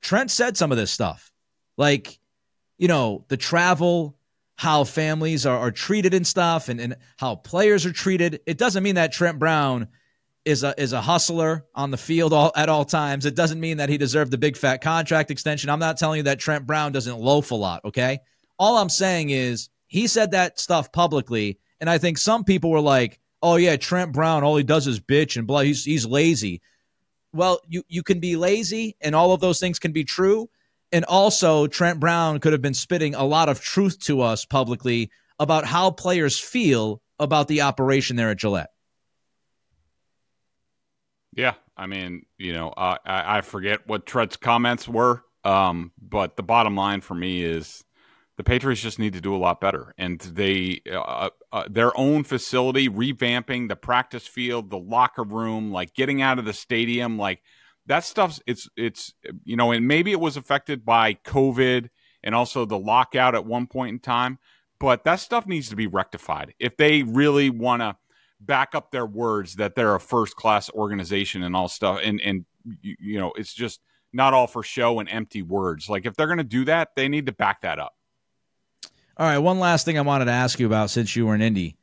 Trent 0.02 0.30
said 0.30 0.58
some 0.58 0.72
of 0.72 0.78
this 0.78 0.90
stuff, 0.90 1.32
like, 1.78 2.18
you 2.76 2.88
know, 2.88 3.24
the 3.28 3.38
travel, 3.38 4.16
how 4.56 4.84
families 4.84 5.46
are, 5.46 5.58
are 5.58 5.70
treated 5.70 6.14
and 6.14 6.26
stuff, 6.26 6.68
and, 6.68 6.80
and 6.80 6.96
how 7.16 7.36
players 7.36 7.86
are 7.86 7.92
treated. 7.92 8.40
It 8.46 8.58
doesn't 8.58 8.82
mean 8.82 8.94
that 8.96 9.12
Trent 9.12 9.38
Brown 9.38 9.88
is 10.44 10.62
a 10.62 10.80
is 10.80 10.92
a 10.92 11.00
hustler 11.00 11.64
on 11.74 11.90
the 11.90 11.96
field 11.96 12.32
all, 12.32 12.52
at 12.54 12.68
all 12.68 12.84
times. 12.84 13.26
It 13.26 13.34
doesn't 13.34 13.60
mean 13.60 13.78
that 13.78 13.88
he 13.88 13.98
deserved 13.98 14.30
the 14.30 14.38
big 14.38 14.56
fat 14.56 14.80
contract 14.82 15.30
extension. 15.30 15.70
I'm 15.70 15.78
not 15.78 15.96
telling 15.96 16.18
you 16.18 16.22
that 16.24 16.38
Trent 16.38 16.66
Brown 16.66 16.92
doesn't 16.92 17.18
loaf 17.18 17.50
a 17.50 17.54
lot. 17.54 17.84
Okay, 17.84 18.18
all 18.58 18.76
I'm 18.76 18.90
saying 18.90 19.30
is 19.30 19.70
he 19.86 20.06
said 20.06 20.32
that 20.32 20.58
stuff 20.58 20.92
publicly, 20.92 21.58
and 21.80 21.88
I 21.88 21.98
think 21.98 22.18
some 22.18 22.44
people 22.44 22.70
were 22.70 22.80
like, 22.80 23.18
"Oh 23.42 23.56
yeah, 23.56 23.76
Trent 23.76 24.12
Brown, 24.12 24.44
all 24.44 24.56
he 24.56 24.64
does 24.64 24.86
is 24.86 25.00
bitch 25.00 25.36
and 25.36 25.46
blah. 25.46 25.60
He's 25.60 25.84
he's 25.84 26.06
lazy." 26.06 26.62
well, 27.34 27.60
you, 27.68 27.82
you 27.88 28.02
can 28.02 28.20
be 28.20 28.36
lazy 28.36 28.96
and 29.00 29.14
all 29.14 29.32
of 29.32 29.40
those 29.40 29.58
things 29.58 29.78
can 29.78 29.92
be 29.92 30.04
true. 30.04 30.48
And 30.94 31.04
also, 31.06 31.66
Trent 31.66 31.98
Brown 31.98 32.38
could 32.38 32.52
have 32.52 32.62
been 32.62 32.72
spitting 32.72 33.16
a 33.16 33.24
lot 33.24 33.48
of 33.48 33.60
truth 33.60 33.98
to 34.02 34.20
us 34.20 34.44
publicly 34.44 35.10
about 35.40 35.64
how 35.64 35.90
players 35.90 36.38
feel 36.38 37.02
about 37.18 37.48
the 37.48 37.62
operation 37.62 38.14
there 38.14 38.30
at 38.30 38.38
Gillette. 38.38 38.70
Yeah, 41.32 41.54
I 41.76 41.86
mean, 41.86 42.26
you 42.38 42.52
know, 42.52 42.68
uh, 42.68 42.98
I, 43.04 43.38
I 43.38 43.40
forget 43.40 43.88
what 43.88 44.06
Trent's 44.06 44.36
comments 44.36 44.86
were, 44.86 45.24
um, 45.42 45.90
but 46.00 46.36
the 46.36 46.44
bottom 46.44 46.76
line 46.76 47.00
for 47.00 47.16
me 47.16 47.42
is 47.42 47.82
the 48.36 48.44
Patriots 48.44 48.80
just 48.80 49.00
need 49.00 49.14
to 49.14 49.20
do 49.20 49.34
a 49.34 49.36
lot 49.36 49.60
better, 49.60 49.96
and 49.98 50.20
they 50.20 50.80
uh, 50.88 51.30
uh, 51.50 51.64
their 51.68 51.90
own 51.98 52.22
facility, 52.22 52.88
revamping 52.88 53.66
the 53.66 53.74
practice 53.74 54.28
field, 54.28 54.70
the 54.70 54.78
locker 54.78 55.24
room, 55.24 55.72
like 55.72 55.92
getting 55.92 56.22
out 56.22 56.38
of 56.38 56.44
the 56.44 56.52
stadium, 56.52 57.18
like 57.18 57.42
that 57.86 58.04
stuff's 58.04 58.40
it's 58.46 58.68
it's 58.76 59.14
you 59.44 59.56
know, 59.56 59.72
and 59.72 59.86
maybe 59.86 60.12
it 60.12 60.20
was 60.20 60.36
affected 60.36 60.84
by 60.84 61.14
COVID 61.14 61.90
and 62.22 62.34
also 62.34 62.64
the 62.64 62.78
lockout 62.78 63.34
at 63.34 63.44
one 63.44 63.66
point 63.66 63.92
in 63.92 63.98
time, 63.98 64.38
but 64.78 65.04
that 65.04 65.16
stuff 65.16 65.46
needs 65.46 65.68
to 65.68 65.76
be 65.76 65.86
rectified 65.86 66.54
if 66.58 66.76
they 66.76 67.02
really 67.02 67.50
want 67.50 67.82
to 67.82 67.96
back 68.40 68.74
up 68.74 68.90
their 68.90 69.06
words 69.06 69.56
that 69.56 69.74
they're 69.74 69.94
a 69.94 70.00
first 70.00 70.36
class 70.36 70.70
organization 70.70 71.42
and 71.42 71.54
all 71.54 71.68
stuff, 71.68 72.00
and 72.02 72.20
and 72.20 72.44
you 72.82 73.18
know, 73.18 73.32
it's 73.36 73.52
just 73.52 73.80
not 74.12 74.32
all 74.32 74.46
for 74.46 74.62
show 74.62 75.00
and 75.00 75.08
empty 75.08 75.42
words. 75.42 75.88
Like 75.88 76.06
if 76.06 76.14
they're 76.14 76.26
going 76.26 76.38
to 76.38 76.44
do 76.44 76.64
that, 76.66 76.94
they 76.94 77.08
need 77.08 77.26
to 77.26 77.32
back 77.32 77.62
that 77.62 77.78
up. 77.78 77.94
All 79.16 79.26
right, 79.26 79.38
one 79.38 79.60
last 79.60 79.84
thing 79.84 79.98
I 79.98 80.02
wanted 80.02 80.24
to 80.26 80.32
ask 80.32 80.58
you 80.58 80.66
about 80.66 80.90
since 80.90 81.14
you 81.14 81.26
were 81.26 81.34
in 81.34 81.42
Indy. 81.42 81.76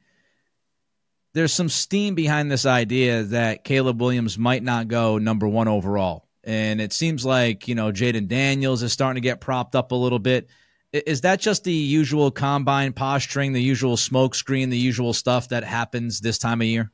There's 1.34 1.54
some 1.54 1.70
steam 1.70 2.16
behind 2.16 2.52
this 2.52 2.66
idea 2.66 3.24
that 3.24 3.64
Caleb 3.64 4.02
Williams 4.02 4.38
might 4.38 4.64
not 4.64 4.88
go 4.88 5.18
number 5.18 5.48
one 5.48 5.68
overall. 5.68 6.28
And 6.44 6.82
it 6.82 6.92
seems 6.92 7.26
like, 7.26 7.68
you 7.68 7.76
know, 7.76 7.92
Jayden 7.92 8.28
Daniels 8.28 8.84
is 8.84 8.92
starting 8.92 9.22
to 9.22 9.26
get 9.26 9.42
propped 9.42 9.76
up 9.76 9.92
a 9.92 9.96
little 9.96 10.20
bit. 10.20 10.50
Is 10.92 11.22
that 11.22 11.40
just 11.40 11.64
the 11.64 11.72
usual 11.72 12.32
combine 12.32 12.92
posturing, 12.92 13.54
the 13.54 13.62
usual 13.62 13.96
smoke 13.96 14.36
screen, 14.36 14.70
the 14.70 14.78
usual 14.78 15.14
stuff 15.14 15.50
that 15.50 15.64
happens 15.64 16.20
this 16.20 16.38
time 16.38 16.60
of 16.60 16.68
year? 16.68 16.92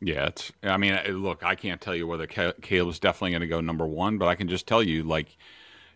Yeah, 0.00 0.26
it's. 0.26 0.52
I 0.62 0.76
mean, 0.76 0.96
look, 1.20 1.42
I 1.42 1.56
can't 1.56 1.80
tell 1.80 1.94
you 1.96 2.06
whether 2.06 2.28
Caleb's 2.28 3.00
definitely 3.00 3.30
going 3.30 3.40
to 3.40 3.48
go 3.48 3.60
number 3.60 3.86
one, 3.86 4.18
but 4.18 4.28
I 4.28 4.36
can 4.36 4.46
just 4.46 4.68
tell 4.68 4.80
you, 4.80 5.02
like, 5.02 5.36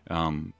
um, 0.09 0.53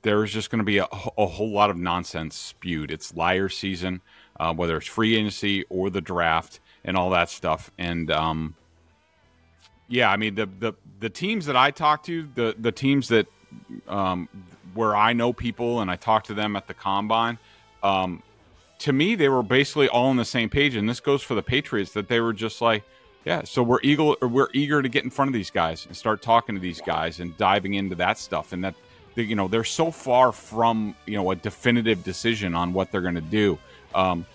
there's 0.00 0.32
just 0.32 0.50
going 0.50 0.60
to 0.60 0.64
be 0.64 0.78
a, 0.78 0.84
a, 0.84 1.26
whole 1.26 1.50
lot 1.50 1.68
of 1.68 1.76
nonsense 1.76 2.36
spewed. 2.36 2.90
It's 2.90 3.14
liar 3.14 3.50
season, 3.50 4.00
uh, 4.38 4.54
whether 4.54 4.76
it's 4.76 4.86
free 4.86 5.16
agency 5.16 5.64
or 5.68 5.90
the 5.90 6.00
draft 6.00 6.60
and 6.84 6.96
all 6.96 7.10
that 7.10 7.30
stuff. 7.30 7.70
And 7.78 8.10
um, 8.10 8.54
yeah, 9.88 10.10
I 10.10 10.16
mean 10.16 10.34
the 10.34 10.46
the 10.46 10.72
the 11.00 11.10
teams 11.10 11.46
that 11.46 11.56
I 11.56 11.70
talk 11.70 12.04
to, 12.04 12.28
the 12.34 12.54
the 12.58 12.72
teams 12.72 13.08
that 13.08 13.26
um, 13.88 14.28
where 14.74 14.96
I 14.96 15.12
know 15.12 15.32
people 15.32 15.80
and 15.80 15.90
I 15.90 15.96
talk 15.96 16.24
to 16.24 16.34
them 16.34 16.56
at 16.56 16.66
the 16.66 16.74
combine. 16.74 17.38
Um, 17.82 18.22
to 18.80 18.92
me, 18.92 19.14
they 19.14 19.28
were 19.28 19.42
basically 19.42 19.88
all 19.88 20.06
on 20.06 20.16
the 20.16 20.24
same 20.24 20.50
page, 20.50 20.74
and 20.74 20.88
this 20.88 21.00
goes 21.00 21.22
for 21.22 21.34
the 21.34 21.42
Patriots 21.42 21.92
that 21.92 22.08
they 22.08 22.20
were 22.20 22.32
just 22.32 22.60
like, 22.60 22.82
yeah, 23.24 23.42
so 23.44 23.62
we're 23.62 23.80
eager 23.82 24.14
we're 24.20 24.48
eager 24.52 24.82
to 24.82 24.88
get 24.88 25.04
in 25.04 25.10
front 25.10 25.30
of 25.30 25.32
these 25.32 25.50
guys 25.50 25.86
and 25.86 25.96
start 25.96 26.20
talking 26.20 26.54
to 26.54 26.60
these 26.60 26.80
guys 26.80 27.20
and 27.20 27.36
diving 27.38 27.74
into 27.74 27.94
that 27.96 28.18
stuff, 28.18 28.52
and 28.52 28.64
that 28.64 28.74
you 29.14 29.34
know 29.34 29.48
they're 29.48 29.64
so 29.64 29.90
far 29.90 30.32
from 30.32 30.94
you 31.06 31.16
know 31.16 31.30
a 31.30 31.36
definitive 31.36 32.04
decision 32.04 32.54
on 32.54 32.72
what 32.72 32.90
they're 32.92 33.00
going 33.00 33.14
to 33.14 33.20
do. 33.22 33.58
Um, 33.94 34.26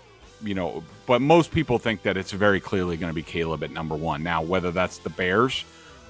you 0.42 0.54
know, 0.54 0.82
but 1.06 1.20
most 1.20 1.50
people 1.50 1.78
think 1.78 2.02
that 2.02 2.16
it's 2.16 2.32
very 2.32 2.60
clearly 2.60 2.96
going 2.96 3.10
to 3.10 3.14
be 3.14 3.22
Caleb 3.22 3.62
at 3.62 3.70
number 3.70 3.94
one. 3.94 4.22
Now, 4.22 4.42
whether 4.42 4.70
that's 4.70 4.98
the 4.98 5.10
Bears 5.10 5.64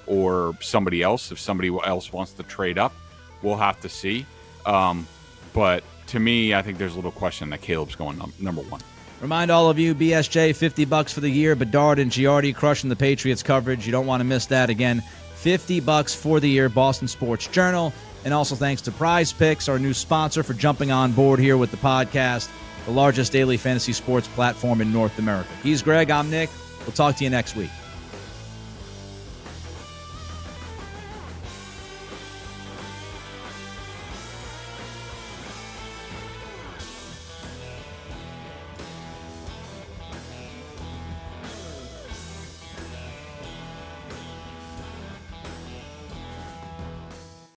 or 0.07 0.55
somebody 0.61 1.01
else, 1.01 1.31
if 1.31 1.39
somebody 1.39 1.69
else 1.85 2.13
wants 2.13 2.33
to 2.33 2.43
trade 2.43 2.77
up, 2.77 2.93
we'll 3.41 3.57
have 3.57 3.79
to 3.81 3.89
see. 3.89 4.25
Um, 4.65 5.07
but 5.53 5.83
to 6.07 6.19
me, 6.19 6.53
I 6.53 6.61
think 6.61 6.77
there's 6.77 6.93
a 6.93 6.95
little 6.95 7.11
question 7.11 7.49
that 7.49 7.61
Caleb's 7.61 7.95
going 7.95 8.17
num- 8.17 8.33
number 8.39 8.61
one. 8.61 8.81
Remind 9.21 9.51
all 9.51 9.69
of 9.69 9.77
you, 9.77 9.93
BSJ, 9.93 10.55
50 10.55 10.85
bucks 10.85 11.13
for 11.13 11.19
the 11.19 11.29
year. 11.29 11.55
Bedard 11.55 11.99
and 11.99 12.11
Giardi 12.11 12.55
crushing 12.55 12.89
the 12.89 12.95
Patriots 12.95 13.43
coverage. 13.43 13.85
You 13.85 13.91
don't 13.91 14.07
want 14.07 14.21
to 14.21 14.23
miss 14.23 14.47
that. 14.47 14.69
Again, 14.69 15.03
50 15.35 15.79
bucks 15.81 16.15
for 16.15 16.39
the 16.39 16.49
year, 16.49 16.69
Boston 16.69 17.07
Sports 17.07 17.47
Journal. 17.47 17.93
And 18.25 18.33
also 18.33 18.55
thanks 18.55 18.81
to 18.83 18.91
PrizePicks, 18.91 19.69
our 19.69 19.79
new 19.79 19.93
sponsor, 19.93 20.43
for 20.43 20.53
jumping 20.53 20.91
on 20.91 21.11
board 21.11 21.39
here 21.39 21.57
with 21.57 21.71
the 21.71 21.77
podcast, 21.77 22.49
the 22.85 22.91
largest 22.91 23.31
daily 23.31 23.57
fantasy 23.57 23.93
sports 23.93 24.27
platform 24.27 24.81
in 24.81 24.91
North 24.91 25.17
America. 25.19 25.49
He's 25.63 25.81
Greg. 25.81 26.09
I'm 26.11 26.29
Nick. 26.29 26.49
We'll 26.81 26.91
talk 26.93 27.15
to 27.17 27.23
you 27.23 27.29
next 27.29 27.55
week. 27.55 27.69